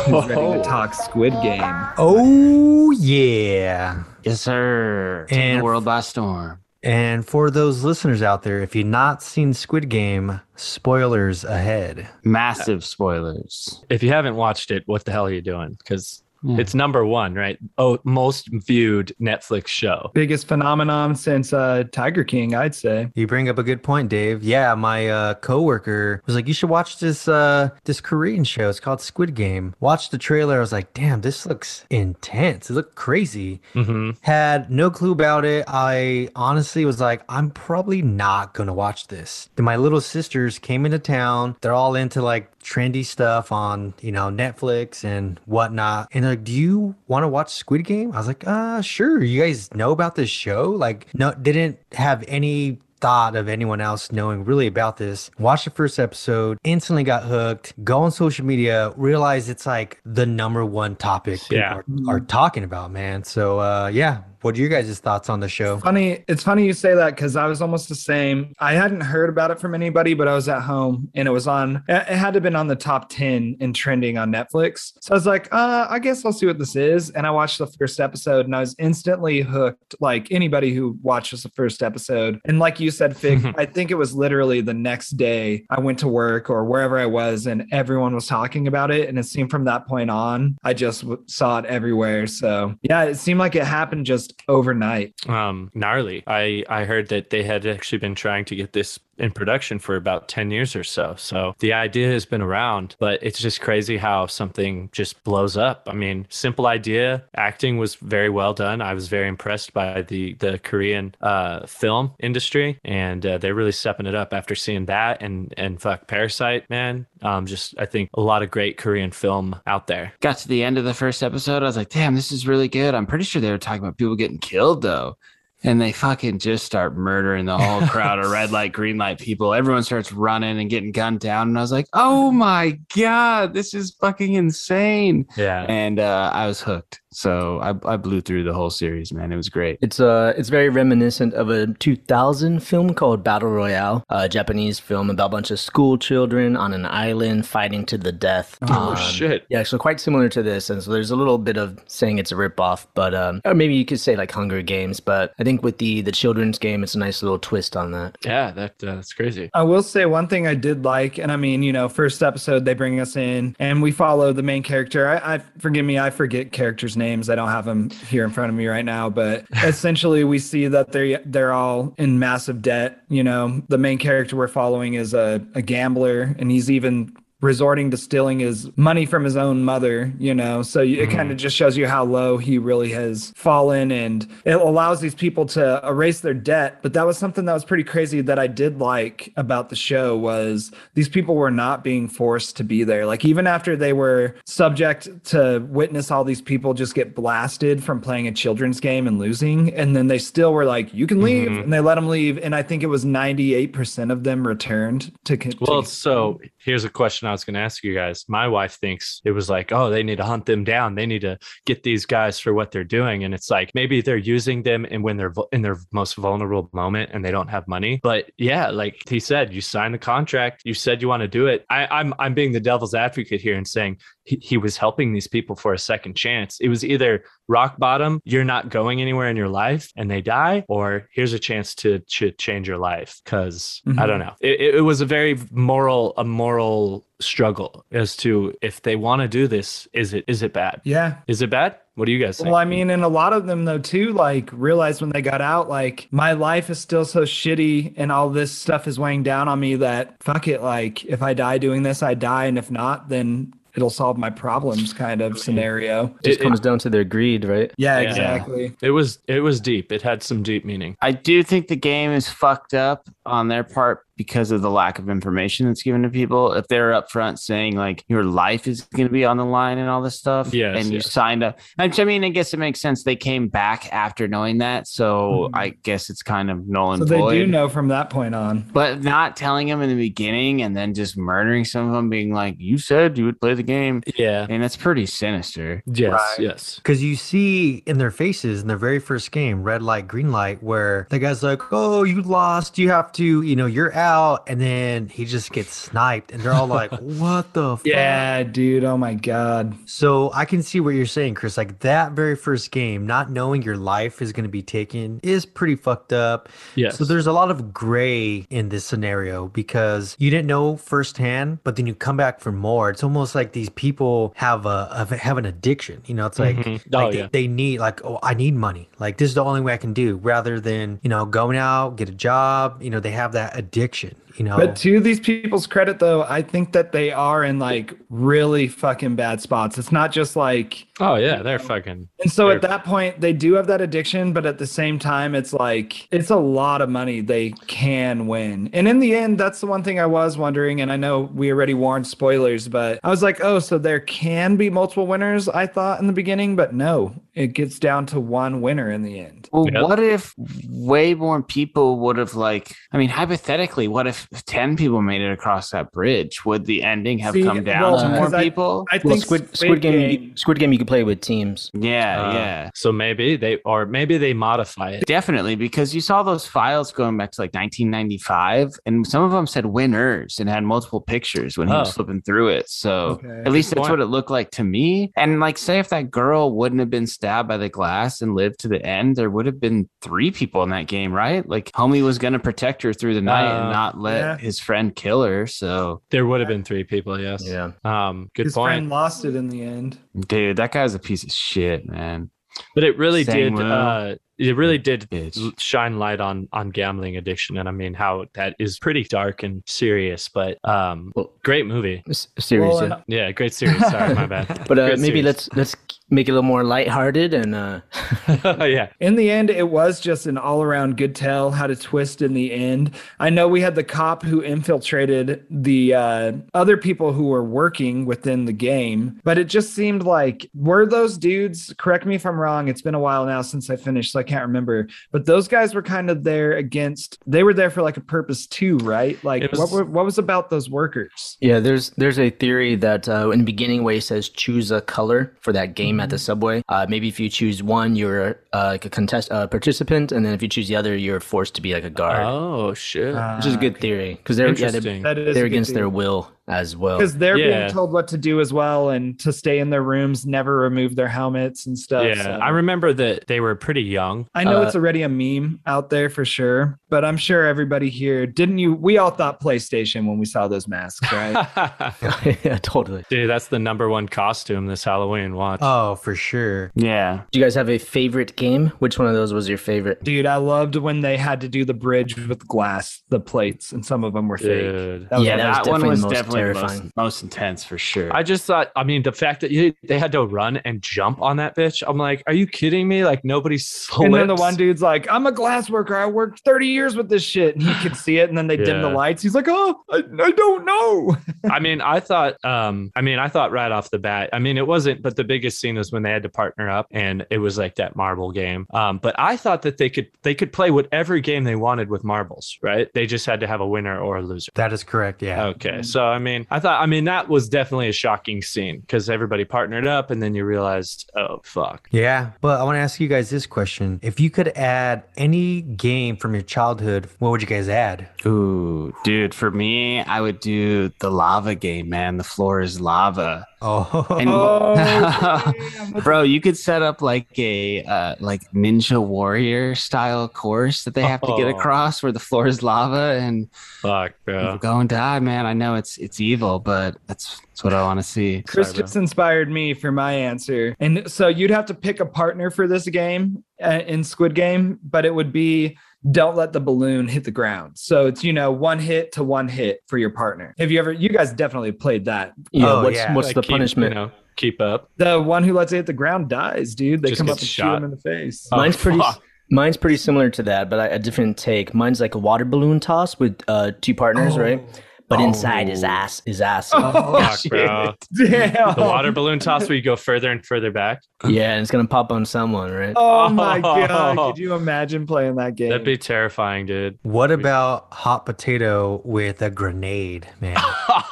who's 0.04 0.26
ready 0.26 0.34
to 0.34 0.40
oh. 0.40 0.62
talk 0.62 0.94
Squid 0.94 1.32
Game? 1.42 1.62
Oh 1.98 2.90
yeah. 2.92 4.04
Yes, 4.22 4.40
sir. 4.40 5.26
Taking 5.28 5.42
And- 5.42 5.60
the 5.60 5.64
world 5.64 5.84
by 5.84 6.00
storm. 6.00 6.60
And 6.82 7.26
for 7.26 7.50
those 7.50 7.82
listeners 7.82 8.20
out 8.20 8.42
there, 8.42 8.60
if 8.60 8.76
you've 8.76 8.86
not 8.86 9.22
seen 9.22 9.54
Squid 9.54 9.88
Game, 9.88 10.42
spoilers 10.54 11.42
ahead. 11.42 12.10
Massive 12.24 12.84
spoilers. 12.84 13.82
If 13.88 14.02
you 14.02 14.10
haven't 14.10 14.36
watched 14.36 14.70
it, 14.70 14.82
what 14.84 15.06
the 15.06 15.12
hell 15.12 15.24
are 15.24 15.32
you 15.32 15.40
doing? 15.40 15.76
Because 15.78 16.22
Yeah. 16.44 16.58
it's 16.60 16.74
number 16.74 17.04
one, 17.04 17.34
right? 17.34 17.58
Oh, 17.78 17.98
most 18.04 18.48
viewed 18.52 19.14
Netflix 19.20 19.68
show. 19.68 20.10
Biggest 20.14 20.46
phenomenon 20.46 21.14
since 21.16 21.52
uh, 21.52 21.84
Tiger 21.90 22.22
King, 22.24 22.54
I'd 22.54 22.74
say. 22.74 23.10
You 23.14 23.26
bring 23.26 23.48
up 23.48 23.58
a 23.58 23.62
good 23.62 23.82
point, 23.82 24.08
Dave. 24.10 24.42
Yeah, 24.42 24.74
my 24.74 25.08
uh, 25.08 25.34
coworker 25.34 26.22
was 26.26 26.34
like, 26.34 26.46
"You 26.48 26.54
should 26.54 26.70
watch 26.70 26.98
this 26.98 27.26
uh, 27.28 27.70
this 27.84 28.00
Korean 28.00 28.44
show. 28.44 28.68
It's 28.68 28.80
called 28.80 29.00
Squid 29.00 29.34
Game." 29.34 29.74
Watched 29.80 30.10
the 30.10 30.18
trailer. 30.18 30.56
I 30.58 30.60
was 30.60 30.72
like, 30.72 30.92
"Damn, 30.94 31.22
this 31.22 31.46
looks 31.46 31.84
intense. 31.90 32.70
It 32.70 32.74
looked 32.74 32.94
crazy." 32.94 33.60
hmm 33.72 34.10
Had 34.22 34.70
no 34.70 34.90
clue 34.90 35.12
about 35.12 35.44
it. 35.44 35.64
I 35.66 36.28
honestly 36.36 36.84
was 36.84 37.00
like, 37.00 37.22
I'm 37.28 37.50
probably 37.50 38.02
not 38.02 38.54
gonna 38.54 38.74
watch 38.74 39.08
this. 39.08 39.48
Then 39.56 39.64
my 39.64 39.76
little 39.76 40.00
sisters 40.00 40.58
came 40.58 40.84
into 40.84 40.98
town. 40.98 41.56
They're 41.60 41.72
all 41.72 41.94
into 41.94 42.20
like 42.22 42.53
trendy 42.64 43.04
stuff 43.04 43.52
on, 43.52 43.94
you 44.00 44.10
know, 44.10 44.30
Netflix 44.30 45.04
and 45.04 45.38
whatnot. 45.46 46.08
And 46.12 46.24
they're 46.24 46.32
like, 46.32 46.44
Do 46.44 46.52
you 46.52 46.94
want 47.06 47.22
to 47.24 47.28
watch 47.28 47.52
Squid 47.52 47.84
Game? 47.84 48.12
I 48.12 48.16
was 48.18 48.26
like, 48.26 48.44
uh, 48.46 48.80
sure. 48.80 49.22
You 49.22 49.42
guys 49.42 49.72
know 49.74 49.92
about 49.92 50.14
this 50.16 50.30
show? 50.30 50.70
Like, 50.70 51.06
no, 51.14 51.32
didn't 51.34 51.78
have 51.92 52.24
any 52.26 52.80
thought 53.00 53.36
of 53.36 53.48
anyone 53.48 53.82
else 53.82 54.10
knowing 54.12 54.44
really 54.46 54.66
about 54.66 54.96
this. 54.96 55.30
Watch 55.38 55.64
the 55.64 55.70
first 55.70 55.98
episode, 55.98 56.56
instantly 56.64 57.02
got 57.04 57.24
hooked, 57.24 57.74
go 57.84 57.98
on 58.02 58.10
social 58.10 58.46
media, 58.46 58.94
realize 58.96 59.50
it's 59.50 59.66
like 59.66 60.00
the 60.06 60.24
number 60.24 60.64
one 60.64 60.96
topic 60.96 61.40
people 61.42 61.56
Yeah. 61.58 61.74
are, 61.74 61.84
are 62.16 62.20
talking 62.20 62.64
about, 62.64 62.90
man. 62.92 63.22
So 63.24 63.60
uh 63.60 63.90
yeah, 63.92 64.22
what 64.44 64.54
are 64.56 64.60
your 64.60 64.68
guys' 64.68 64.98
thoughts 64.98 65.30
on 65.30 65.40
the 65.40 65.48
show? 65.48 65.78
Funny, 65.78 66.22
it's 66.28 66.42
funny 66.42 66.66
you 66.66 66.74
say 66.74 66.94
that 66.94 67.16
because 67.16 67.34
I 67.34 67.46
was 67.46 67.62
almost 67.62 67.88
the 67.88 67.94
same. 67.94 68.52
I 68.58 68.74
hadn't 68.74 69.00
heard 69.00 69.30
about 69.30 69.50
it 69.50 69.58
from 69.58 69.74
anybody, 69.74 70.12
but 70.12 70.28
I 70.28 70.34
was 70.34 70.50
at 70.50 70.60
home 70.60 71.10
and 71.14 71.26
it 71.26 71.30
was 71.30 71.48
on. 71.48 71.82
It 71.88 72.04
had 72.04 72.32
to 72.32 72.36
have 72.36 72.42
been 72.42 72.54
on 72.54 72.66
the 72.66 72.76
top 72.76 73.08
ten 73.08 73.56
and 73.60 73.74
trending 73.74 74.18
on 74.18 74.30
Netflix. 74.30 74.92
So 75.00 75.12
I 75.12 75.14
was 75.14 75.26
like, 75.26 75.48
uh, 75.50 75.86
I 75.88 75.98
guess 75.98 76.26
I'll 76.26 76.32
see 76.32 76.44
what 76.44 76.58
this 76.58 76.76
is. 76.76 77.08
And 77.10 77.26
I 77.26 77.30
watched 77.30 77.56
the 77.56 77.66
first 77.66 78.00
episode 78.00 78.44
and 78.44 78.54
I 78.54 78.60
was 78.60 78.76
instantly 78.78 79.40
hooked. 79.40 79.94
Like 79.98 80.30
anybody 80.30 80.74
who 80.74 80.98
watches 81.02 81.42
the 81.42 81.48
first 81.50 81.82
episode, 81.82 82.38
and 82.44 82.58
like 82.58 82.80
you 82.80 82.90
said, 82.90 83.16
Fig, 83.16 83.54
I 83.56 83.64
think 83.64 83.90
it 83.90 83.94
was 83.94 84.12
literally 84.12 84.60
the 84.60 84.74
next 84.74 85.10
day 85.10 85.64
I 85.70 85.80
went 85.80 86.00
to 86.00 86.08
work 86.08 86.50
or 86.50 86.66
wherever 86.66 86.98
I 86.98 87.06
was, 87.06 87.46
and 87.46 87.66
everyone 87.72 88.14
was 88.14 88.26
talking 88.26 88.68
about 88.68 88.90
it. 88.90 89.08
And 89.08 89.18
it 89.18 89.24
seemed 89.24 89.50
from 89.50 89.64
that 89.64 89.86
point 89.86 90.10
on, 90.10 90.58
I 90.62 90.74
just 90.74 91.04
saw 91.26 91.60
it 91.60 91.64
everywhere. 91.64 92.26
So 92.26 92.74
yeah, 92.82 93.04
it 93.04 93.14
seemed 93.14 93.40
like 93.40 93.54
it 93.54 93.64
happened 93.64 94.04
just 94.04 94.33
overnight. 94.48 95.14
um 95.28 95.70
gnarly 95.74 96.22
i 96.26 96.64
i 96.68 96.84
heard 96.84 97.08
that 97.08 97.30
they 97.30 97.42
had 97.42 97.66
actually 97.66 97.98
been 97.98 98.14
trying 98.14 98.44
to 98.44 98.56
get 98.56 98.72
this 98.72 98.98
in 99.18 99.30
production 99.30 99.78
for 99.78 99.96
about 99.96 100.28
10 100.28 100.50
years 100.50 100.74
or 100.74 100.84
so 100.84 101.14
so 101.16 101.54
the 101.60 101.72
idea 101.72 102.08
has 102.08 102.24
been 102.24 102.42
around 102.42 102.96
but 102.98 103.22
it's 103.22 103.38
just 103.38 103.60
crazy 103.60 103.96
how 103.96 104.26
something 104.26 104.88
just 104.92 105.22
blows 105.24 105.56
up 105.56 105.86
i 105.90 105.92
mean 105.92 106.26
simple 106.30 106.66
idea 106.66 107.22
acting 107.36 107.78
was 107.78 107.94
very 107.96 108.28
well 108.28 108.54
done 108.54 108.80
i 108.80 108.94
was 108.94 109.08
very 109.08 109.28
impressed 109.28 109.72
by 109.72 110.02
the 110.02 110.34
the 110.34 110.58
korean 110.58 111.14
uh 111.20 111.64
film 111.66 112.12
industry 112.20 112.78
and 112.84 113.24
uh, 113.26 113.38
they're 113.38 113.54
really 113.54 113.72
stepping 113.72 114.06
it 114.06 114.14
up 114.14 114.32
after 114.32 114.54
seeing 114.54 114.86
that 114.86 115.22
and 115.22 115.52
and 115.56 115.80
fuck 115.80 116.06
parasite 116.06 116.68
man 116.70 117.06
um 117.22 117.46
just 117.46 117.74
i 117.78 117.84
think 117.84 118.10
a 118.14 118.20
lot 118.20 118.42
of 118.42 118.50
great 118.50 118.76
korean 118.76 119.10
film 119.10 119.54
out 119.66 119.86
there 119.86 120.12
Got 120.20 120.38
to 120.38 120.48
the 120.48 120.62
end 120.62 120.78
of 120.78 120.84
the 120.84 120.94
first 120.94 121.22
episode. 121.22 121.62
I 121.62 121.66
was 121.66 121.76
like, 121.76 121.90
damn, 121.90 122.14
this 122.14 122.32
is 122.32 122.46
really 122.46 122.68
good. 122.68 122.94
I'm 122.94 123.06
pretty 123.06 123.24
sure 123.24 123.42
they 123.42 123.50
were 123.50 123.58
talking 123.58 123.82
about 123.82 123.98
people 123.98 124.16
getting 124.16 124.38
killed 124.38 124.82
though. 124.82 125.16
And 125.64 125.80
they 125.80 125.92
fucking 125.92 126.38
just 126.40 126.66
start 126.66 126.94
murdering 126.94 127.46
the 127.46 127.56
whole 127.56 127.86
crowd 127.88 128.18
of 128.18 128.30
red 128.30 128.50
light, 128.52 128.72
green 128.72 128.98
light 128.98 129.18
people. 129.18 129.54
Everyone 129.54 129.82
starts 129.82 130.12
running 130.12 130.60
and 130.60 130.68
getting 130.68 130.92
gunned 130.92 131.20
down. 131.20 131.48
And 131.48 131.58
I 131.58 131.62
was 131.62 131.72
like, 131.72 131.86
oh 131.94 132.30
my 132.30 132.78
God, 132.94 133.54
this 133.54 133.72
is 133.72 133.96
fucking 134.00 134.34
insane. 134.34 135.26
yeah 135.36 135.64
And 135.66 135.98
uh, 135.98 136.30
I 136.34 136.46
was 136.46 136.60
hooked. 136.60 137.00
So 137.14 137.60
I, 137.60 137.92
I 137.92 137.96
blew 137.96 138.20
through 138.20 138.44
the 138.44 138.52
whole 138.52 138.70
series, 138.70 139.12
man. 139.12 139.32
It 139.32 139.36
was 139.36 139.48
great. 139.48 139.78
It's 139.80 140.00
uh, 140.00 140.34
it's 140.36 140.48
very 140.48 140.68
reminiscent 140.68 141.32
of 141.34 141.48
a 141.48 141.68
2000 141.68 142.60
film 142.60 142.94
called 142.94 143.22
Battle 143.22 143.50
Royale, 143.50 144.04
a 144.08 144.28
Japanese 144.28 144.78
film 144.80 145.10
about 145.10 145.26
a 145.26 145.28
bunch 145.28 145.50
of 145.50 145.60
school 145.60 145.96
children 145.96 146.56
on 146.56 146.74
an 146.74 146.84
island 146.86 147.46
fighting 147.46 147.86
to 147.86 147.96
the 147.96 148.12
death. 148.12 148.58
oh 148.62 148.90
Um, 148.90 148.96
shit 148.96 149.46
Yeah, 149.48 149.62
so 149.62 149.78
quite 149.78 150.00
similar 150.00 150.28
to 150.28 150.42
this, 150.42 150.70
and 150.70 150.82
so 150.82 150.90
there's 150.90 151.10
a 151.10 151.16
little 151.16 151.38
bit 151.38 151.56
of 151.56 151.80
saying 151.86 152.18
it's 152.18 152.32
a 152.32 152.34
ripoff, 152.34 152.86
but 152.94 153.14
um, 153.14 153.40
or 153.44 153.54
maybe 153.54 153.74
you 153.74 153.84
could 153.84 154.00
say 154.00 154.16
like 154.16 154.32
Hunger 154.32 154.62
Games, 154.62 154.98
but 154.98 155.32
I 155.38 155.44
think 155.44 155.62
with 155.62 155.78
the 155.78 156.00
the 156.02 156.12
children's 156.12 156.58
game, 156.58 156.82
it's 156.82 156.96
a 156.96 156.98
nice 156.98 157.22
little 157.22 157.38
twist 157.38 157.76
on 157.76 157.92
that. 157.92 158.18
yeah 158.24 158.50
that 158.50 158.72
uh, 158.82 158.96
that's 158.96 159.12
crazy 159.12 159.50
I 159.54 159.62
will 159.62 159.82
say 159.82 160.04
one 160.06 160.26
thing 160.26 160.46
I 160.46 160.54
did 160.54 160.84
like, 160.84 161.18
and 161.18 161.30
I 161.30 161.36
mean, 161.36 161.62
you 161.62 161.72
know, 161.72 161.88
first 161.88 162.22
episode 162.22 162.64
they 162.64 162.74
bring 162.74 162.98
us 162.98 163.14
in 163.14 163.54
and 163.60 163.82
we 163.82 163.92
follow 163.92 164.32
the 164.32 164.42
main 164.42 164.62
character. 164.62 165.08
I, 165.08 165.34
I 165.34 165.38
forgive 165.58 165.84
me, 165.84 165.98
I 165.98 166.10
forget 166.10 166.50
characters' 166.50 166.96
names. 166.96 167.03
I 167.12 167.34
don't 167.34 167.48
have 167.48 167.64
them 167.64 167.90
here 168.08 168.24
in 168.24 168.30
front 168.30 168.50
of 168.50 168.56
me 168.56 168.66
right 168.66 168.84
now, 168.84 169.10
but 169.10 169.44
essentially 169.62 170.24
we 170.24 170.38
see 170.38 170.66
that 170.68 170.92
they 170.92 171.16
they're 171.24 171.52
all 171.52 171.94
in 171.98 172.18
massive 172.18 172.62
debt. 172.62 173.00
You 173.08 173.22
know, 173.22 173.62
the 173.68 173.78
main 173.78 173.98
character 173.98 174.36
we're 174.36 174.48
following 174.48 174.94
is 174.94 175.14
a, 175.14 175.46
a 175.54 175.62
gambler, 175.62 176.34
and 176.38 176.50
he's 176.50 176.70
even 176.70 177.14
resorting 177.44 177.90
to 177.90 177.96
stealing 177.96 178.40
his 178.40 178.74
money 178.76 179.04
from 179.06 179.22
his 179.22 179.36
own 179.36 179.62
mother, 179.64 180.12
you 180.18 180.34
know. 180.34 180.62
So 180.62 180.80
it 180.80 181.10
kind 181.10 181.30
of 181.30 181.36
just 181.36 181.54
shows 181.54 181.76
you 181.76 181.86
how 181.86 182.04
low 182.04 182.38
he 182.38 182.58
really 182.58 182.90
has 182.92 183.32
fallen 183.36 183.92
and 183.92 184.26
it 184.44 184.54
allows 184.56 185.00
these 185.00 185.14
people 185.14 185.46
to 185.46 185.80
erase 185.86 186.20
their 186.20 186.34
debt. 186.34 186.78
But 186.82 186.94
that 186.94 187.06
was 187.06 187.18
something 187.18 187.44
that 187.44 187.52
was 187.52 187.64
pretty 187.64 187.84
crazy 187.84 188.20
that 188.22 188.38
I 188.38 188.46
did 188.46 188.78
like 188.80 189.32
about 189.36 189.68
the 189.68 189.76
show 189.76 190.16
was 190.16 190.72
these 190.94 191.08
people 191.08 191.34
were 191.36 191.50
not 191.50 191.84
being 191.84 192.08
forced 192.08 192.56
to 192.56 192.64
be 192.64 192.82
there. 192.84 193.04
Like 193.06 193.24
even 193.24 193.46
after 193.46 193.76
they 193.76 193.92
were 193.92 194.34
subject 194.46 195.08
to 195.26 195.60
witness 195.68 196.10
all 196.10 196.24
these 196.24 196.40
people 196.40 196.74
just 196.74 196.94
get 196.94 197.14
blasted 197.14 197.84
from 197.84 198.00
playing 198.00 198.26
a 198.26 198.32
children's 198.32 198.80
game 198.80 199.06
and 199.06 199.18
losing 199.18 199.72
and 199.74 199.94
then 199.94 200.06
they 200.06 200.18
still 200.18 200.52
were 200.52 200.64
like 200.64 200.92
you 200.94 201.06
can 201.06 201.20
leave 201.20 201.48
Mhm. 201.50 201.64
and 201.64 201.72
they 201.72 201.80
let 201.80 201.96
them 201.96 202.08
leave 202.08 202.38
and 202.38 202.54
I 202.54 202.62
think 202.62 202.82
it 202.82 202.86
was 202.86 203.04
98% 203.04 204.10
of 204.10 204.24
them 204.24 204.46
returned 204.46 205.12
to 205.24 205.36
con- 205.36 205.52
Well, 205.60 205.82
so 205.82 206.40
here's 206.58 206.84
a 206.84 206.88
question 206.88 207.28
I 207.28 207.32
was 207.34 207.44
going 207.44 207.54
to 207.54 207.60
ask 207.60 207.84
you 207.84 207.94
guys. 207.94 208.24
My 208.28 208.48
wife 208.48 208.74
thinks 208.74 209.20
it 209.24 209.32
was 209.32 209.50
like, 209.50 209.72
oh, 209.72 209.90
they 209.90 210.02
need 210.02 210.16
to 210.16 210.24
hunt 210.24 210.46
them 210.46 210.64
down. 210.64 210.94
They 210.94 211.06
need 211.06 211.22
to 211.22 211.38
get 211.66 211.82
these 211.82 212.06
guys 212.06 212.38
for 212.38 212.54
what 212.54 212.70
they're 212.70 212.84
doing, 212.84 213.24
and 213.24 213.34
it's 213.34 213.50
like 213.50 213.70
maybe 213.74 214.00
they're 214.00 214.16
using 214.16 214.62
them 214.62 214.86
and 214.90 215.02
when 215.02 215.16
they're 215.16 215.34
in 215.52 215.62
their 215.62 215.78
most 215.92 216.16
vulnerable 216.16 216.70
moment 216.72 217.10
and 217.12 217.24
they 217.24 217.30
don't 217.30 217.48
have 217.48 217.68
money. 217.68 218.00
But 218.02 218.30
yeah, 218.38 218.70
like 218.70 219.02
he 219.08 219.20
said, 219.20 219.52
you 219.52 219.60
signed 219.60 219.94
the 219.94 219.98
contract. 219.98 220.62
You 220.64 220.74
said 220.74 221.02
you 221.02 221.08
want 221.08 221.22
to 221.22 221.28
do 221.28 221.46
it. 221.46 221.64
I, 221.70 221.86
I'm 221.86 222.14
I'm 222.18 222.34
being 222.34 222.52
the 222.52 222.60
devil's 222.60 222.94
advocate 222.94 223.40
here 223.40 223.56
and 223.56 223.66
saying 223.66 223.98
he, 224.24 224.38
he 224.42 224.56
was 224.56 224.76
helping 224.76 225.12
these 225.12 225.28
people 225.28 225.54
for 225.56 225.72
a 225.72 225.78
second 225.78 226.16
chance. 226.16 226.58
It 226.60 226.68
was 226.68 226.84
either 226.84 227.24
rock 227.48 227.78
bottom, 227.78 228.20
you're 228.24 228.44
not 228.44 228.70
going 228.70 229.00
anywhere 229.02 229.28
in 229.28 229.36
your 229.36 229.48
life 229.48 229.90
and 229.96 230.10
they 230.10 230.20
die, 230.22 230.64
or 230.68 231.08
here's 231.12 231.32
a 231.34 231.38
chance 231.38 231.74
to, 231.76 231.98
to 232.16 232.30
change 232.32 232.66
your 232.66 232.78
life. 232.78 233.20
because 233.24 233.82
I 233.86 233.90
Mhm. 233.90 234.06
don't 234.06 234.18
know. 234.18 234.32
It, 234.40 234.60
it- 234.60 234.74
it 234.76 234.80
was 234.80 235.00
a 235.00 235.06
very 235.06 235.38
moral, 235.52 236.14
a 236.16 236.24
moral 236.24 237.06
struggle 237.20 237.84
as 237.92 238.16
to 238.18 238.52
if 238.62 238.82
they 238.82 238.96
want 238.96 239.22
to 239.22 239.28
do 239.28 239.46
this, 239.46 239.86
is 239.92 240.12
it 240.14 240.24
is 240.26 240.42
it 240.42 240.52
bad? 240.52 240.80
yeah 240.84 241.16
Is 241.28 241.42
it 241.42 241.50
bad? 241.50 241.76
What 241.94 242.06
do 242.06 242.12
you 242.12 242.18
guys 242.18 242.38
think? 242.38 242.48
Well, 242.48 242.56
I 242.56 242.64
mean, 242.64 242.90
and 242.90 243.04
a 243.04 243.08
lot 243.08 243.32
of 243.32 243.46
them 243.46 243.64
though 243.66 243.78
too, 243.78 244.12
like 244.12 244.50
realized 244.52 245.00
when 245.00 245.10
they 245.10 245.22
got 245.22 245.40
out, 245.40 245.68
like 245.68 246.08
my 246.10 246.32
life 246.32 246.70
is 246.70 246.78
still 246.78 247.04
so 247.04 247.22
shitty 247.22 247.94
and 247.96 248.10
all 248.10 248.30
this 248.30 248.50
stuff 248.52 248.88
is 248.88 248.98
weighing 248.98 249.22
down 249.22 249.48
on 249.48 249.60
me 249.60 249.76
that 249.76 250.16
fuck 250.22 250.48
it, 250.48 250.60
like 250.62 251.04
if 251.04 251.22
I 251.22 251.34
die 251.34 251.58
doing 251.58 251.82
this, 251.84 252.02
I 252.02 252.14
die, 252.14 252.46
and 252.46 252.58
if 252.58 252.70
not, 252.70 253.08
then 253.08 253.52
it'll 253.76 253.90
solve 253.90 254.16
my 254.16 254.30
problems 254.30 254.92
kind 254.92 255.20
of 255.20 255.38
scenario. 255.38 256.06
It 256.22 256.28
just 256.30 256.40
It- 256.40 256.42
comes 256.42 256.60
down 256.60 256.78
to 256.80 256.90
their 256.90 257.04
greed, 257.04 257.44
right? 257.44 257.70
Yeah, 257.76 258.00
Yeah. 258.00 258.08
exactly. 258.08 258.72
it 258.82 258.90
was 258.90 259.18
it 259.28 259.40
was 259.40 259.60
deep. 259.60 259.90
It 259.92 260.02
had 260.02 260.22
some 260.22 260.42
deep 260.42 260.64
meaning. 260.64 260.96
I 261.02 261.12
do 261.12 261.42
think 261.42 261.68
the 261.68 261.76
game 261.76 262.10
is 262.12 262.28
fucked 262.28 262.74
up 262.74 263.08
on 263.26 263.48
their 263.48 263.64
part 263.64 264.00
because 264.16 264.50
of 264.50 264.62
the 264.62 264.70
lack 264.70 264.98
of 264.98 265.08
information 265.08 265.66
that's 265.66 265.82
given 265.82 266.02
to 266.02 266.08
people. 266.08 266.52
If 266.52 266.68
they're 266.68 266.92
upfront 266.92 267.38
saying 267.38 267.76
like 267.76 268.04
your 268.08 268.24
life 268.24 268.66
is 268.68 268.82
going 268.82 269.06
to 269.08 269.12
be 269.12 269.24
on 269.24 269.36
the 269.36 269.44
line 269.44 269.78
and 269.78 269.88
all 269.90 270.02
this 270.02 270.16
stuff, 270.18 270.52
Yes, 270.54 270.76
and 270.78 270.86
you 270.88 270.94
yes. 270.98 271.10
signed 271.10 271.42
up, 271.42 271.58
which 271.78 271.98
I 271.98 272.04
mean, 272.04 272.24
I 272.24 272.28
guess 272.28 272.54
it 272.54 272.58
makes 272.58 272.80
sense. 272.80 273.02
They 273.04 273.16
came 273.16 273.48
back 273.48 273.92
after 273.92 274.28
knowing 274.28 274.58
that, 274.58 274.86
so 274.86 275.48
Mhm. 275.52 275.58
I 275.58 275.68
guess 275.82 276.10
it's 276.10 276.22
kind 276.22 276.50
of 276.50 276.66
null 276.68 276.92
and 276.92 277.06
So 277.08 277.28
they 277.28 277.38
do 277.38 277.46
know 277.46 277.68
from 277.68 277.88
that 277.88 278.10
point 278.10 278.34
on. 278.34 278.64
But 278.72 279.02
not 279.02 279.36
telling 279.36 279.68
them 279.68 279.82
in 279.82 279.88
the 279.88 279.94
beginning 279.96 280.62
and 280.62 280.76
then 280.76 280.94
just 280.94 281.16
murdering 281.16 281.64
some 281.64 281.86
of 281.88 281.92
them, 281.94 282.08
being 282.08 282.32
like, 282.32 282.56
"You 282.58 282.78
said 282.78 283.18
you 283.18 283.24
would 283.24 283.40
play 283.40 283.54
the 283.54 283.62
game," 283.62 284.02
Yeah. 284.16 284.46
and 284.48 284.62
that's 284.62 284.76
pretty 284.76 285.06
sinister. 285.06 285.82
Yes. 285.86 286.12
Right. 286.12 286.38
Yes. 286.38 286.76
Because 286.76 287.02
you 287.02 287.16
see 287.16 287.82
in 287.86 287.98
their 287.98 288.10
faces 288.10 288.62
in 288.62 288.68
their 288.68 288.76
very 288.76 288.98
first 288.98 289.32
game, 289.32 289.62
red 289.62 289.82
light, 289.82 290.06
green 290.06 290.30
light, 290.32 290.62
where 290.62 291.06
the 291.10 291.18
guy's 291.18 291.42
like, 291.42 291.60
"Oh, 291.72 292.02
you 292.04 292.22
lost. 292.22 292.78
You 292.78 292.90
have 292.90 293.10
to, 293.12 293.42
you 293.42 293.56
know, 293.56 293.66
you're 293.66 293.92
out," 294.04 294.44
and 294.48 294.60
then 294.60 295.08
he 295.08 295.24
just 295.24 295.50
gets 295.52 295.74
sniped, 295.74 296.30
and 296.32 296.42
they're 296.42 296.52
all 296.52 296.66
like, 296.66 296.92
"What 297.00 297.52
the?" 297.54 297.76
Fuck? 297.78 297.86
Yeah, 297.86 298.42
dude. 298.44 298.84
Oh 298.84 298.96
my 298.96 299.14
god. 299.14 299.74
So 299.86 300.30
I 300.34 300.44
can 300.44 300.62
see 300.62 300.80
what 300.80 300.90
you're 300.94 301.06
saying, 301.06 301.34
Chris. 301.34 301.56
Like 301.56 301.80
that 301.80 302.12
very 302.12 302.36
first 302.36 302.70
game, 302.70 303.06
not 303.06 303.30
knowing 303.30 303.62
your 303.62 303.76
life 303.76 304.20
is 304.22 304.32
going 304.32 304.44
to 304.44 304.50
be 304.50 304.62
taken 304.62 305.20
is 305.22 305.44
pretty 305.46 305.76
fucked 305.76 306.12
up. 306.12 306.48
Yeah. 306.74 306.90
So 306.90 307.04
there's 307.04 307.26
a 307.26 307.32
lot 307.32 307.50
of 307.50 307.72
gray 307.72 308.46
in 308.50 308.68
this 308.68 308.84
scenario 308.84 309.48
because 309.48 310.14
you 310.18 310.30
didn't 310.30 310.46
know 310.46 310.76
firsthand, 310.76 311.58
but 311.64 311.76
then 311.76 311.86
you 311.86 311.94
come 311.94 312.16
back 312.16 312.40
for 312.40 312.52
more. 312.52 312.90
It's 312.90 313.02
almost 313.02 313.34
like 313.34 313.52
these 313.52 313.70
people 313.70 314.32
have 314.36 314.66
a 314.66 314.92
have, 314.96 315.10
have 315.10 315.38
an 315.38 315.46
addiction. 315.46 316.02
You 316.06 316.14
know, 316.14 316.26
it's 316.26 316.38
like, 316.38 316.56
Mhm. 316.56 316.80
like 316.92 317.04
Oh, 317.04 317.10
they, 317.10 317.28
they 317.32 317.46
need 317.48 317.80
like, 317.80 318.04
oh, 318.04 318.18
I 318.22 318.34
need 318.34 318.54
money. 318.54 318.88
Like 318.98 319.18
this 319.18 319.28
is 319.30 319.34
the 319.34 319.44
only 319.44 319.60
way 319.60 319.72
I 319.72 319.76
can 319.78 319.92
do, 319.92 320.16
rather 320.22 320.60
than 320.60 321.00
you 321.02 321.08
know 321.10 321.24
going 321.24 321.56
out 321.56 321.96
get 321.96 322.08
a 322.08 322.12
job. 322.12 322.82
You 322.82 322.90
know, 322.90 323.00
they 323.00 323.10
have 323.12 323.32
that 323.32 323.56
addiction 323.58 323.93
fiction 323.94 324.23
you 324.36 324.44
know. 324.44 324.56
But 324.56 324.76
to 324.76 325.00
these 325.00 325.20
people's 325.20 325.66
credit, 325.66 325.98
though, 325.98 326.22
I 326.24 326.42
think 326.42 326.72
that 326.72 326.92
they 326.92 327.12
are 327.12 327.44
in 327.44 327.58
like 327.58 327.94
really 328.10 328.68
fucking 328.68 329.16
bad 329.16 329.40
spots. 329.40 329.78
It's 329.78 329.92
not 329.92 330.12
just 330.12 330.36
like, 330.36 330.86
Oh 331.00 331.16
yeah, 331.16 331.42
they're 331.42 331.58
fucking. 331.58 332.08
and 332.22 332.32
so 332.32 332.50
at 332.50 332.62
that 332.62 332.84
point, 332.84 333.20
they 333.20 333.32
do 333.32 333.54
have 333.54 333.66
that 333.66 333.80
addiction, 333.80 334.32
but 334.32 334.46
at 334.46 334.58
the 334.58 334.66
same 334.66 334.98
time, 334.98 335.34
it's 335.34 335.52
like, 335.52 336.06
it's 336.12 336.30
a 336.30 336.36
lot 336.36 336.80
of 336.82 336.88
money 336.88 337.20
they 337.20 337.50
can 337.66 338.26
win. 338.28 338.70
And 338.72 338.86
in 338.86 339.00
the 339.00 339.14
end, 339.14 339.38
that's 339.38 339.60
the 339.60 339.66
one 339.66 339.82
thing 339.82 339.98
I 339.98 340.06
was 340.06 340.38
wondering. 340.38 340.80
And 340.80 340.92
I 340.92 340.96
know 340.96 341.22
we 341.34 341.50
already 341.50 341.74
warned 341.74 342.06
spoilers, 342.06 342.68
but 342.68 343.00
I 343.02 343.10
was 343.10 343.22
like, 343.22 343.40
oh, 343.42 343.58
so 343.58 343.76
there 343.78 344.00
can 344.00 344.56
be 344.56 344.70
multiple 344.70 345.06
winners, 345.06 345.48
I 345.48 345.66
thought 345.66 346.00
in 346.00 346.06
the 346.06 346.12
beginning, 346.12 346.54
but 346.54 346.72
no, 346.74 347.14
it 347.34 347.48
gets 347.48 347.78
down 347.80 348.06
to 348.06 348.20
one 348.20 348.60
winner 348.60 348.90
in 348.90 349.02
the 349.02 349.18
end. 349.18 349.48
Well, 349.52 349.66
Yep. 349.72 349.82
what 349.82 350.00
if 350.00 350.34
way 350.68 351.14
more 351.14 351.42
people 351.42 351.98
would 352.00 352.16
have 352.18 352.34
like? 352.34 352.74
I 352.92 352.98
mean, 352.98 353.08
hypothetically, 353.08 353.88
what 353.88 354.06
if 354.06 354.23
ten 354.46 354.76
people 354.76 355.02
made 355.02 355.20
it 355.20 355.30
across 355.30 355.70
that 355.70 355.92
bridge? 355.92 356.44
Would 356.44 356.64
the 356.66 356.82
ending 356.82 357.18
have 357.18 357.34
See, 357.34 357.42
come 357.42 357.64
down 357.64 357.82
well, 357.92 358.00
to 358.02 358.08
more 358.08 358.24
'cause 358.24 358.34
I- 358.34 358.42
people? 358.44 358.86
I 358.92 359.00
Well, 359.02 359.12
think 359.14 359.24
Squid, 359.24 359.56
Squid, 359.56 359.80
Game, 359.80 360.10
you- 360.10 360.30
Squid 360.36 360.58
Game, 360.58 360.72
you 360.72 360.78
could 360.78 360.86
play 360.88 361.04
with 361.04 361.20
teams. 361.20 361.70
yeah, 361.74 362.22
uh, 362.28 362.32
yeah. 362.34 362.70
So 362.74 362.92
maybe 362.92 363.36
they, 363.36 363.58
or 363.64 363.86
maybe 363.86 364.18
they 364.18 364.32
modify 364.34 364.90
it. 364.90 365.06
Definitely, 365.06 365.54
because 365.54 365.94
you 365.94 366.00
saw 366.00 366.22
those 366.22 366.46
files 366.46 366.92
going 366.92 367.16
back 367.16 367.30
to 367.32 367.40
like 367.40 367.52
1995, 367.54 368.70
and 368.86 369.06
some 369.06 369.22
of 369.22 369.30
them 369.32 369.46
said 369.46 369.66
winners 369.66 370.38
and 370.38 370.48
had 370.48 370.64
multiple 370.64 371.00
pictures 371.00 371.56
when 371.56 371.68
he 371.68 371.74
was 371.74 371.90
Oh. 371.90 371.92
flipping 371.92 372.22
through 372.22 372.48
it. 372.48 372.68
So 372.68 373.18
Okay. 373.22 373.42
at 373.46 373.52
least 373.52 373.74
that's 373.74 373.88
what 373.88 374.00
it 374.00 374.06
looked 374.06 374.30
like 374.30 374.50
to 374.52 374.64
me. 374.64 375.12
And 375.16 375.40
like, 375.40 375.58
say 375.58 375.78
if 375.78 375.88
that 375.90 376.10
girl 376.10 376.54
wouldn't 376.54 376.80
have 376.80 376.90
been 376.90 377.06
stabbed 377.06 377.48
by 377.48 377.56
the 377.56 377.68
glass 377.68 378.20
and 378.22 378.34
lived 378.34 378.60
to 378.60 378.68
the 378.68 378.84
end, 378.84 379.16
there 379.16 379.30
would 379.30 379.46
have 379.46 379.60
been 379.60 379.88
three 380.02 380.30
people 380.30 380.62
in 380.62 380.70
that 380.70 380.86
game, 380.86 381.12
right? 381.12 381.48
Like, 381.48 381.70
homie 381.72 382.02
was 382.04 382.18
gonna 382.18 382.38
protect 382.38 382.82
her 382.82 382.92
through 382.92 383.14
the 383.14 383.20
night 383.22 383.44
Uh, 383.50 383.60
and 383.62 383.72
not 383.72 383.98
let 383.98 384.13
yeah. 384.18 384.36
his 384.38 384.58
friend 384.58 384.94
kill 384.94 385.22
her. 385.22 385.46
So, 385.46 386.02
There 386.10 386.26
would 386.26 386.40
have 386.40 386.48
been 386.48 386.64
three 386.64 386.84
people. 386.84 387.18
Yes. 387.20 387.42
Yeah. 387.46 387.72
Um. 387.84 388.30
Good 388.34 388.46
His 388.46 388.54
point. 388.54 388.68
friend 388.70 388.88
lost 388.88 389.24
it 389.24 389.34
in 389.36 389.48
the 389.48 389.62
end. 389.62 389.98
dude, 390.28 390.56
that 390.56 390.72
guy's 390.72 390.94
a 390.94 390.98
piece 390.98 391.24
of 391.24 391.30
shit, 391.30 391.86
man. 391.86 392.30
But 392.74 392.84
it 392.84 392.96
really 392.98 393.24
Sang 393.24 393.56
did. 393.56 393.66
Uh, 393.66 394.14
it 394.38 394.56
really 394.56 394.78
did 394.78 395.08
Bitch. 395.10 395.38
shine 395.60 395.98
light 395.98 396.20
on 396.20 396.48
on 396.52 396.70
gambling 396.70 397.16
addiction, 397.16 397.56
and 397.58 397.68
I 397.68 397.72
mean 397.72 397.94
how 397.94 398.26
that 398.34 398.54
is 398.60 398.78
pretty 398.78 399.04
dark 399.04 399.42
and 399.42 399.62
serious. 399.66 400.28
But 400.28 400.58
um, 400.68 401.12
Well- 401.16 401.32
great 401.42 401.66
movie. 401.66 402.02
S- 402.08 402.28
Series, 402.38 402.68
Well, 402.74 402.88
yeah. 402.88 403.24
Yeah, 403.26 403.32
great 403.32 403.54
series. 403.54 403.80
Sorry, 403.80 404.14
my 404.14 404.26
bad. 404.26 404.64
But 404.68 404.78
uh, 404.78 404.86
maybe 404.98 404.98
series. 405.22 405.24
let's 405.24 405.48
let's 405.56 405.76
make 406.10 406.28
it 406.28 406.32
a 406.32 406.34
little 406.34 406.42
more 406.42 406.64
lighthearted 406.64 407.32
and 407.34 407.54
uh, 407.54 407.80
yeah. 408.44 408.88
In 409.00 409.16
the 409.16 409.30
end, 409.30 409.50
it 409.50 409.68
was 409.68 410.00
just 410.00 410.26
an 410.26 410.36
all 410.38 410.62
around 410.62 410.96
good 410.96 411.14
tell, 411.14 411.50
how 411.50 411.66
to 411.66 411.74
twist 411.74 412.22
in 412.22 412.34
the 412.34 412.52
end. 412.52 412.92
I 413.18 413.30
know 413.30 413.48
we 413.48 413.60
had 413.60 413.74
the 413.74 413.84
cop 413.84 414.22
who 414.22 414.42
infiltrated 414.42 415.44
the 415.50 415.94
uh, 415.94 416.32
other 416.52 416.76
people 416.76 417.12
who 417.12 417.28
were 417.28 417.42
working 417.42 418.06
within 418.06 418.44
the 418.44 418.52
game, 418.52 419.20
but 419.24 419.38
it 419.38 419.44
just 419.44 419.74
seemed 419.74 420.02
like, 420.02 420.48
were 420.54 420.86
those 420.86 421.16
dudes, 421.18 421.74
correct 421.78 422.06
me 422.06 422.14
if 422.14 422.26
I'm 422.26 422.38
wrong, 422.38 422.68
it's 422.68 422.82
been 422.82 422.94
a 422.94 423.00
while 423.00 423.24
now 423.26 423.42
since 423.42 423.70
I 423.70 423.76
finished, 423.76 424.12
so 424.12 424.20
I 424.20 424.24
can't 424.24 424.46
remember, 424.46 424.88
but 425.10 425.26
those 425.26 425.48
guys 425.48 425.74
were 425.74 425.82
kind 425.82 426.10
of 426.10 426.22
there 426.24 426.52
against, 426.52 427.18
they 427.26 427.42
were 427.42 427.54
there 427.54 427.70
for 427.70 427.82
like 427.82 427.96
a 427.96 428.02
purpose 428.02 428.46
too, 428.46 428.76
right? 428.78 429.22
Like, 429.24 429.50
was- 429.50 429.58
what, 429.58 429.70
were, 429.70 429.84
what 429.84 430.04
was 430.04 430.18
about 430.18 430.50
those 430.50 430.68
workers? 430.68 431.36
yeah. 431.40 431.60
There's 431.60 431.90
there's 431.96 432.18
a 432.18 432.30
theory 432.30 432.74
that 432.76 433.08
uh, 433.08 433.30
in 433.30 433.38
the 433.38 433.44
beginning 433.44 433.84
way 433.84 434.00
says 434.00 434.28
choose 434.28 434.70
a 434.70 434.80
color 434.82 435.34
for 435.40 435.52
that 435.52 435.74
game 435.74 435.93
at 436.00 436.10
the 436.10 436.18
subway. 436.18 436.62
Uh, 436.68 436.86
maybe 436.88 437.08
if 437.08 437.18
you 437.18 437.28
choose 437.28 437.62
one, 437.62 437.96
you're 437.96 438.38
uh, 438.52 438.68
like 438.72 438.84
a 438.84 438.90
contest 438.90 439.30
uh, 439.30 439.46
participant, 439.46 440.12
and 440.12 440.24
then 440.24 440.34
if 440.34 440.42
you 440.42 440.48
choose 440.48 440.68
the 440.68 440.76
other, 440.76 440.96
you're 440.96 441.20
forced 441.20 441.54
to 441.54 441.62
be 441.62 441.74
like 441.74 441.84
a 441.84 441.90
guard. 441.90 442.22
Oh 442.24 442.74
shit. 442.74 443.14
which 443.36 443.46
is 443.46 443.54
a 443.54 443.58
good 443.58 443.78
theory 443.78 444.14
because 444.14 444.36
they're 444.36 444.48
yeah, 444.48 444.70
they're, 444.70 444.76
Interesting. 444.76 445.02
That 445.02 445.18
is 445.18 445.34
they're 445.34 445.46
a 445.46 445.48
good 445.48 445.54
against 445.54 445.74
their 445.74 445.88
will 445.88 446.30
as 446.48 446.76
well. 446.76 446.98
because 446.98 447.16
they're 447.16 447.36
Yeah. 447.38 447.60
being 447.60 447.70
told 447.72 447.92
what 447.92 448.08
to 448.08 448.18
do 448.18 448.40
as 448.40 448.52
well 448.52 448.90
and 448.90 449.18
to 449.20 449.32
stay 449.32 449.58
in 449.58 449.70
their 449.70 449.82
rooms 449.82 450.26
never 450.26 450.58
remove 450.58 450.94
their 450.96 451.08
helmets 451.08 451.66
and 451.66 451.78
stuff 451.78 452.04
yeah, 452.04 452.22
so. 452.22 452.30
I 452.32 452.50
remember 452.50 452.92
that 452.92 453.26
they 453.28 453.40
were 453.40 453.54
pretty 453.54 453.82
young. 453.82 454.26
I 454.34 454.44
know 454.44 454.58
Uh, 454.62 454.66
it's 454.66 454.74
already 454.76 455.02
a 455.02 455.08
meme 455.08 455.60
out 455.66 455.90
there 455.90 456.10
for 456.10 456.24
sure, 456.24 456.78
but 456.90 457.04
I'm 457.04 457.16
sure 457.16 457.46
everybody 457.46 457.88
here 457.88 458.26
didn't 458.26 458.58
you? 458.58 458.74
We 458.74 458.98
all 458.98 459.10
thought 459.10 459.40
PlayStation 459.40 460.06
when 460.06 460.18
we 460.18 460.26
saw 460.26 460.46
those 460.48 460.68
masks, 460.68 461.10
right? 461.12 461.46
yeah, 462.44 462.58
totally. 462.62 463.04
Dude, 463.08 463.28
that's 463.28 463.48
the 463.48 463.58
number 463.58 463.88
one 463.88 464.08
costume 464.08 464.66
this 464.66 464.84
Halloween. 464.84 465.34
Watch. 465.36 465.60
oh, 465.62 465.94
for 465.96 466.14
sure. 466.14 466.70
Yeah. 466.74 467.22
Do 467.30 467.38
you 467.38 467.44
guys 467.44 467.54
have 467.54 467.70
a 467.70 467.78
favorite 467.78 468.36
game? 468.36 468.68
Which 468.80 468.98
one 468.98 469.08
of 469.08 469.14
those 469.14 469.32
was 469.32 469.48
your 469.48 469.58
favorite? 469.58 470.02
Dude, 470.04 470.26
I 470.26 470.36
loved 470.36 470.76
when 470.76 471.00
they 471.00 471.16
had 471.16 471.40
to 471.40 471.48
do 471.48 471.64
the 471.64 471.74
bridge 471.74 472.16
with 472.28 472.46
glass, 472.46 473.02
the 473.08 473.20
plates, 473.20 473.72
and 473.72 473.84
some 473.84 474.04
of 474.04 474.12
them 474.12 474.28
were 474.28 474.38
fake. 474.38 474.48
Dude. 474.72 475.08
That 475.10 475.18
was 475.18 475.26
Yeah, 475.26 475.36
that 475.38 475.48
was 475.48 475.56
that 475.58 475.70
one 475.70 475.80
definitely 475.80 475.88
was 475.90 476.00
the 476.00 476.06
most 476.08 476.14
definitely 476.34 476.76
the 476.76 476.82
most, 476.82 476.96
most 476.96 477.22
intense 477.22 477.64
for 477.64 477.78
sure. 477.78 478.14
I 478.14 478.22
just 478.22 478.44
thought, 478.44 478.70
I 478.76 478.84
mean, 478.84 479.02
the 479.02 479.12
fact 479.12 479.40
that 479.40 479.50
you, 479.50 479.74
they 479.82 479.98
had 479.98 480.12
to 480.12 480.24
run 480.24 480.58
and 480.58 480.82
jump 480.82 481.20
on 481.20 481.36
that 481.38 481.56
bitch, 481.56 481.82
I'm 481.86 481.98
like, 481.98 482.22
are 482.26 482.32
you 482.32 482.46
kidding 482.46 482.88
me? 482.88 483.04
Like, 483.04 483.24
nobody 483.24 483.58
slips. 483.58 484.04
And 484.04 484.14
then 484.14 484.26
the 484.28 484.34
one 484.34 484.56
dude's 484.56 484.82
like, 484.82 485.10
I'm 485.10 485.26
a 485.26 485.32
glass 485.32 485.70
worker. 485.70 485.96
I 485.96 486.06
worked 486.06 486.40
30 486.44 486.66
years 486.66 486.96
with 486.96 487.08
this 487.08 487.22
shit. 487.22 487.54
And 487.56 487.62
he 487.62 487.74
could 487.82 487.96
see 487.96 488.18
it. 488.18 488.28
And 488.28 488.36
then 488.36 488.46
they 488.46 488.56
dim 488.56 488.82
the 488.82 488.88
lights. 488.88 489.22
He's 489.22 489.34
like, 489.34 489.46
Oh, 489.48 489.82
I, 489.90 490.02
I 490.20 490.30
don't 490.30 490.64
know. 490.64 491.16
I 491.50 491.60
mean, 491.60 491.80
I 491.80 492.00
thought, 492.00 492.42
um, 492.44 492.90
I 492.96 493.00
mean, 493.00 493.18
I 493.18 493.28
thought 493.28 493.52
right 493.52 493.70
off 493.70 493.90
the 493.90 493.98
bat, 493.98 494.30
I 494.32 494.38
mean, 494.38 494.58
it 494.58 494.66
wasn't, 494.66 495.02
but 495.02 495.16
the 495.16 495.24
biggest 495.24 495.60
scene 495.60 495.76
was 495.76 495.92
when 495.92 496.02
they 496.02 496.10
had 496.10 496.22
to 496.22 496.28
partner 496.28 496.68
up 496.70 496.86
and 496.90 497.26
it 497.30 497.38
was 497.38 497.58
like 497.58 497.76
that 497.76 497.96
marble 497.96 498.32
game. 498.32 498.66
Um, 498.72 498.98
but 498.98 499.14
I 499.18 499.36
thought 499.36 499.62
that 499.62 499.78
they 499.78 499.90
could, 499.90 500.10
they 500.22 500.34
could 500.34 500.52
play 500.52 500.70
whatever 500.70 501.18
game 501.18 501.44
they 501.44 501.56
wanted 501.56 501.90
with 501.90 502.04
marbles, 502.04 502.58
right? 502.62 502.88
They 502.94 503.06
just 503.06 503.26
had 503.26 503.40
to 503.40 503.46
have 503.46 503.60
a 503.60 503.66
winner 503.66 503.98
or 503.98 504.16
a 504.16 504.22
loser. 504.22 504.50
That 504.54 504.72
is 504.72 504.84
correct. 504.84 505.22
Yeah. 505.22 505.46
Okay. 505.46 505.82
So, 505.82 506.04
I 506.04 506.18
mean, 506.18 506.23
I 506.24 506.26
mean, 506.26 506.46
I 506.50 506.58
thought, 506.58 506.80
I 506.82 506.86
mean, 506.86 507.04
that 507.04 507.28
was 507.28 507.50
definitely 507.50 507.88
a 507.88 507.92
shocking 507.92 508.40
scene 508.40 508.80
because 508.80 509.10
everybody 509.10 509.44
partnered 509.44 509.86
up 509.86 510.10
and 510.10 510.22
then 510.22 510.34
you 510.34 510.44
realized, 510.46 511.10
oh, 511.16 511.40
fuck. 511.44 511.86
Yeah, 511.90 512.30
but 512.40 512.60
I 512.60 512.64
want 512.64 512.76
to 512.76 512.80
ask 512.80 512.98
you 512.98 513.08
guys 513.08 513.28
this 513.28 513.44
question: 513.46 514.00
If 514.02 514.18
you 514.20 514.30
could 514.30 514.48
add 514.56 515.02
any 515.18 515.60
game 515.60 516.16
from 516.16 516.32
your 516.32 516.42
childhood, 516.42 517.10
what 517.18 517.28
would 517.30 517.42
you 517.42 517.46
guys 517.48 517.68
add? 517.68 518.08
Ooh, 518.24 518.94
dude, 519.04 519.34
for 519.34 519.50
me, 519.50 520.00
I 520.00 520.22
would 520.22 520.40
do 520.40 520.90
the 521.00 521.10
lava 521.10 521.54
game, 521.54 521.90
man. 521.90 522.16
The 522.16 522.24
floor 522.24 522.62
is 522.62 522.80
lava. 522.80 523.46
Oh, 523.60 524.06
And 524.18 524.28
Oh, 524.34 526.00
bro, 526.04 526.22
you 526.22 526.40
could 526.40 526.56
set 526.56 526.82
up 526.82 527.00
like 527.02 527.38
a 527.38 527.82
uh, 527.84 528.14
like 528.20 528.42
ninja 528.52 529.02
warrior 529.02 529.74
style 529.74 530.28
course 530.28 530.84
that 530.84 530.94
they 530.94 531.02
have 531.02 531.20
to 531.22 531.34
get 531.36 531.46
Oh. 531.46 531.56
across 531.56 532.02
where 532.02 532.12
the 532.12 532.18
floor 532.20 532.46
is 532.46 532.62
lava 532.62 533.18
and 533.20 533.48
Fuck, 533.52 534.12
bro. 534.24 534.58
go 534.58 534.78
and 534.80 534.88
die, 534.88 535.18
man. 535.20 535.46
I 535.46 535.52
know 535.54 535.74
it's 535.76 535.96
it's 535.98 536.13
evil, 536.20 536.58
but 536.58 536.96
that's 537.06 537.40
that's 537.48 537.62
what 537.64 537.72
I 537.72 537.82
want 537.82 537.98
to 538.00 538.02
see. 538.04 538.42
Chris 538.46 538.70
Sorry, 538.70 538.82
just 538.82 538.96
inspired 538.96 539.50
me 539.50 539.74
for 539.74 539.92
my 539.92 540.12
answer. 540.12 540.74
And 540.80 541.10
so 541.10 541.28
you'd 541.28 541.50
have 541.50 541.66
to 541.66 541.74
pick 541.74 542.00
a 542.00 542.06
partner 542.06 542.50
for 542.50 542.66
this 542.66 542.88
game 542.88 543.44
uh, 543.62 543.80
in 543.86 544.02
Squid 544.04 544.34
Game, 544.34 544.78
but 544.82 545.04
it 545.04 545.14
would 545.14 545.32
be 545.32 545.78
don't 546.10 546.36
let 546.36 546.52
the 546.52 546.60
balloon 546.60 547.08
hit 547.08 547.24
the 547.24 547.30
ground. 547.30 547.78
So 547.78 548.06
it's, 548.06 548.22
you 548.22 548.32
know, 548.32 548.52
one 548.52 548.78
hit 548.78 549.12
to 549.12 549.24
one 549.24 549.48
hit 549.48 549.80
for 549.86 549.96
your 549.96 550.10
partner. 550.10 550.54
Have 550.58 550.70
you 550.70 550.78
ever, 550.78 550.92
you 550.92 551.08
guys 551.08 551.32
definitely 551.32 551.72
played 551.72 552.04
that. 552.04 552.34
Yeah, 552.52 552.72
Oh, 552.74 552.82
what's 552.82 552.96
yeah. 552.96 553.14
what's 553.14 553.28
Like, 553.28 553.36
the 553.36 553.40
keep, 553.42 553.50
punishment? 553.50 553.90
You 553.92 553.94
know, 553.94 554.10
keep 554.36 554.60
up. 554.60 554.90
The 554.98 555.18
one 555.22 555.44
who 555.44 555.54
lets 555.54 555.72
it 555.72 555.76
hit 555.76 555.86
the 555.86 555.92
ground 555.94 556.28
dies, 556.28 556.74
dude. 556.74 557.00
They 557.00 557.08
Just 557.10 557.20
come 557.20 557.28
up 557.30 557.36
gets 557.36 557.42
and 557.44 557.48
shot. 557.48 557.64
shoot 557.72 557.76
him 557.78 557.84
in 557.84 557.90
the 557.92 557.96
face. 557.96 558.46
Oh, 558.52 558.56
Mine's 558.58 558.76
pretty. 558.76 558.98
fuck. 558.98 559.22
Mine's 559.50 559.76
pretty 559.76 559.96
similar 559.98 560.28
to 560.30 560.42
that, 560.42 560.68
but 560.70 560.78
I, 560.80 560.86
a 560.88 560.98
different 560.98 561.36
take. 561.36 561.72
Mine's 561.74 562.00
like 562.00 562.14
a 562.14 562.18
water 562.18 562.44
balloon 562.46 562.80
toss 562.80 563.18
with 563.18 563.40
uh, 563.46 563.72
two 563.82 563.94
partners, 563.94 564.36
right? 564.38 564.62
But 565.08 565.20
oh. 565.20 565.24
inside 565.24 565.68
is 565.68 565.84
ass 565.84 566.22
is 566.24 566.40
ass. 566.40 566.70
Oh, 566.72 567.20
Fuck, 567.20 567.40
bro. 567.50 567.94
damn. 568.14 568.74
The 568.74 568.82
water 568.82 569.12
balloon 569.12 569.38
toss 569.38 569.68
where 569.68 569.76
you 569.76 569.82
go 569.82 569.96
further 569.96 570.30
and 570.30 570.44
further 570.44 570.70
back. 570.70 571.02
Yeah, 571.28 571.52
and 571.52 571.62
it's 571.62 571.70
gonna 571.70 571.86
pop 571.86 572.10
on 572.10 572.24
someone, 572.24 572.72
right? 572.72 572.94
Oh 572.96 573.28
my 573.28 573.58
Oh. 573.58 573.60
god! 573.86 574.16
Could 574.16 574.38
you 574.38 574.54
imagine 574.54 575.06
playing 575.06 575.36
that 575.36 575.56
game? 575.56 575.68
That'd 575.70 575.84
be 575.84 575.98
terrifying, 575.98 576.66
dude. 576.66 576.98
what 577.02 577.30
about 577.30 577.92
hot 577.92 578.24
potato 578.26 579.02
with 579.04 579.42
a 579.42 579.50
grenade, 579.50 580.26
man? 580.40 580.56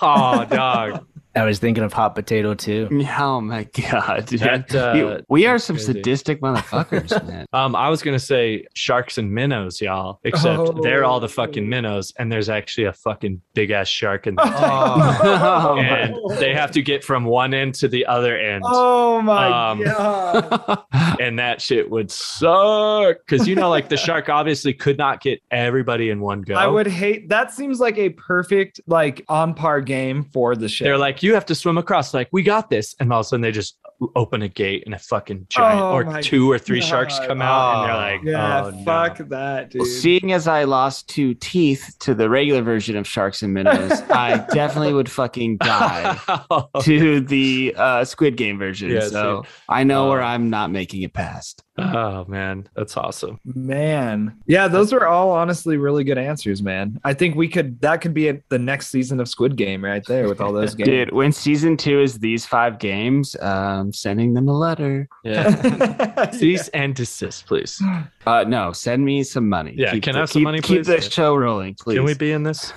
Oh, 0.04 0.44
dog. 0.50 1.06
I 1.34 1.44
was 1.44 1.58
thinking 1.58 1.82
of 1.84 1.92
hot 1.92 2.14
potato 2.14 2.54
too. 2.54 2.88
Oh 3.18 3.40
my 3.40 3.64
god. 3.64 4.26
That, 4.28 4.74
uh, 4.74 5.20
we 5.28 5.46
are 5.46 5.58
some 5.58 5.76
crazy. 5.76 5.92
sadistic 5.94 6.40
motherfuckers, 6.40 7.26
man. 7.28 7.46
Um, 7.52 7.74
I 7.76 7.88
was 7.88 8.02
gonna 8.02 8.18
say 8.18 8.66
sharks 8.74 9.16
and 9.18 9.30
minnows, 9.32 9.80
y'all. 9.80 10.18
Except 10.24 10.82
they're 10.82 11.04
all 11.04 11.20
the 11.20 11.28
fucking 11.28 11.64
Oh. 11.64 11.68
minnows, 11.68 12.12
and 12.18 12.30
there's 12.32 12.48
actually 12.48 12.84
a 12.84 12.92
fucking 12.92 13.40
big 13.54 13.70
ass 13.70 13.88
shark 13.88 14.26
in 14.26 14.34
there. 14.36 14.46
Oh. 14.54 15.78
and 15.78 16.16
they 16.38 16.52
have 16.54 16.70
to 16.72 16.82
get 16.82 17.04
from 17.04 17.24
one 17.24 17.54
end 17.54 17.74
to 17.76 17.88
the 17.88 18.04
other 18.06 18.36
end. 18.38 18.62
Oh 18.66 19.20
my 19.22 19.70
Um, 19.70 19.82
god! 19.84 20.82
And 21.20 21.38
that 21.38 21.60
shit 21.60 21.90
would 21.90 22.10
suck. 22.10 23.16
Cause 23.28 23.46
you 23.46 23.54
know, 23.54 23.68
like 23.70 23.88
the 23.88 23.96
shark 23.96 24.28
obviously 24.28 24.72
could 24.74 24.98
not 24.98 25.20
get 25.20 25.40
everybody 25.50 26.10
in 26.10 26.20
one 26.20 26.42
go. 26.42 26.54
I 26.54 26.66
would 26.66 26.86
hate. 26.86 27.28
That 27.28 27.52
seems 27.52 27.80
like 27.80 27.98
a 27.98 28.10
perfect, 28.10 28.80
like 28.86 29.24
on 29.28 29.54
par 29.54 29.80
game 29.80 30.24
for 30.24 30.54
the 30.56 30.68
show. 30.68 30.84
They're 30.84 30.98
like, 30.98 31.21
you 31.22 31.34
have 31.34 31.46
to 31.46 31.54
swim 31.54 31.78
across. 31.78 32.12
Like, 32.14 32.28
we 32.32 32.42
got 32.42 32.70
this. 32.70 32.94
And 33.00 33.12
all 33.12 33.20
of 33.20 33.26
a 33.26 33.28
sudden 33.28 33.42
they 33.42 33.52
just 33.52 33.76
open 34.16 34.42
a 34.42 34.48
gate 34.48 34.82
and 34.84 34.94
a 34.94 34.98
fucking 34.98 35.46
giant 35.48 35.80
Oh 35.80 35.92
or 35.92 36.20
two 36.22 36.50
or 36.50 36.58
three 36.58 36.80
sharks 36.80 37.18
come 37.20 37.40
out 37.40 37.82
and 37.82 37.88
they're 37.88 37.94
Oh. 37.96 37.98
like, 37.98 38.22
Yeah, 38.24 38.64
oh, 38.64 38.70
no. 38.70 38.84
fuck 38.84 39.18
that, 39.28 39.70
dude. 39.70 39.80
Well, 39.82 39.88
seeing 39.88 40.32
as 40.32 40.48
I 40.48 40.64
lost 40.64 41.08
two 41.08 41.34
teeth 41.34 41.94
to 42.00 42.14
the 42.14 42.28
regular 42.28 42.62
version 42.62 42.96
of 42.96 43.06
sharks 43.06 43.42
and 43.42 43.54
minnows, 43.54 43.92
I 44.10 44.38
definitely 44.52 44.92
would 44.94 45.08
fucking 45.10 45.58
die 45.58 46.18
to 46.82 47.20
the 47.20 47.74
uh, 47.76 48.04
Squid 48.04 48.36
Game 48.36 48.58
version. 48.58 48.90
Yeah, 48.90 49.00
so 49.08 49.44
I 49.68 49.84
know 49.84 50.08
where 50.08 50.20
Uh, 50.22 50.26
I'm 50.28 50.50
not 50.50 50.70
making 50.72 51.02
it 51.02 51.12
past. 51.12 51.62
Oh 51.78 52.24
man, 52.26 52.68
that's 52.74 52.96
awesome. 52.96 53.40
Man. 53.44 54.36
Yeah, 54.46 54.68
those 54.68 54.92
were 54.92 55.06
all 55.06 55.30
honestly 55.30 55.76
really 55.76 56.04
good 56.04 56.18
answers, 56.18 56.62
man. 56.62 57.00
I 57.04 57.14
think 57.14 57.34
we 57.34 57.48
could 57.48 57.80
that 57.80 58.00
could 58.00 58.14
be 58.14 58.30
the 58.48 58.58
next 58.58 58.88
season 58.88 59.20
of 59.20 59.28
Squid 59.28 59.56
Game 59.56 59.84
right 59.84 60.04
there 60.06 60.28
with 60.28 60.40
all 60.40 60.52
those 60.52 60.74
games. 60.76 60.86
Dude, 60.88 61.12
when 61.12 61.32
season 61.32 61.76
two 61.76 62.00
is 62.00 62.18
these 62.18 62.44
five 62.46 62.78
games, 62.78 63.36
um, 63.40 63.92
sending 63.92 64.34
them 64.34 64.48
a 64.48 64.56
letter. 64.58 65.08
Yeah. 65.24 66.30
Cease 66.32 66.68
and 66.68 66.94
desist, 66.94 67.46
please. 67.46 67.82
Uh, 68.26 68.44
no, 68.46 68.72
send 68.72 69.04
me 69.04 69.22
some 69.22 69.48
money. 69.48 69.74
Yeah, 69.76 69.92
Keep 69.92 70.02
can 70.04 70.12
the- 70.12 70.18
I 70.18 70.20
have 70.22 70.30
some 70.30 70.40
keep- 70.40 70.44
money, 70.44 70.60
Keep 70.60 70.84
please? 70.84 70.86
the 70.86 71.00
show 71.00 71.34
rolling, 71.34 71.74
please. 71.74 71.96
Can 71.96 72.04
we 72.04 72.14
be 72.14 72.32
in 72.32 72.42
this? 72.42 72.72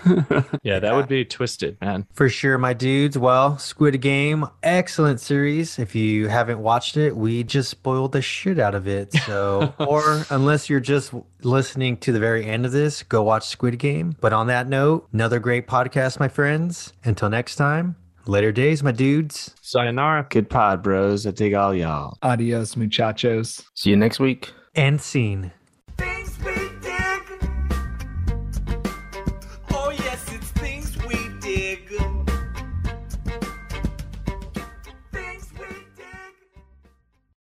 yeah, 0.64 0.80
that 0.80 0.96
would 0.96 1.08
be 1.08 1.24
twisted, 1.26 1.78
man. 1.82 2.08
For 2.14 2.30
sure, 2.30 2.58
my 2.58 2.74
dudes. 2.74 3.18
Well, 3.18 3.58
Squid 3.58 4.02
Game, 4.02 4.46
excellent 4.64 5.20
series. 5.20 5.78
If 5.80 5.96
you 5.96 6.28
haven't 6.28 6.60
watched 6.60 6.98
it, 6.98 7.16
we 7.16 7.44
just 7.44 7.70
spoiled 7.70 8.12
the 8.14 8.22
shit 8.22 8.60
out 8.60 8.74
of 8.86 8.88
it. 8.88 9.14
So, 9.26 9.74
or 9.80 10.26
unless 10.30 10.70
you're 10.70 10.80
just 10.80 11.14
listening 11.42 11.98
to 11.98 12.12
the 12.12 12.20
very 12.20 12.46
end 12.46 12.66
of 12.66 12.72
this, 12.72 13.04
go 13.04 13.24
watch 13.24 13.48
Squid 13.48 13.80
Game. 13.80 14.16
But 14.22 14.34
on 14.34 14.48
that 14.48 14.68
note, 14.68 15.08
another 15.14 15.40
great 15.40 15.68
podcast, 15.68 16.20
my 16.20 16.28
friends. 16.28 16.94
Until 17.04 17.30
next 17.30 17.56
time, 17.56 17.96
later 18.26 18.52
days, 18.52 18.84
my 18.84 18.92
dudes. 18.92 19.56
Sayonara. 19.62 20.28
Good 20.30 20.50
pod, 20.50 20.84
bros. 20.84 21.26
I 21.26 21.32
dig 21.32 21.54
all 21.54 21.74
y'all. 21.74 22.18
Adios, 22.22 22.76
muchachos. 22.76 23.64
See 23.74 23.90
you 23.90 23.98
next 23.98 24.20
week. 24.20 24.52
And 24.76 25.02
scene. 25.02 25.52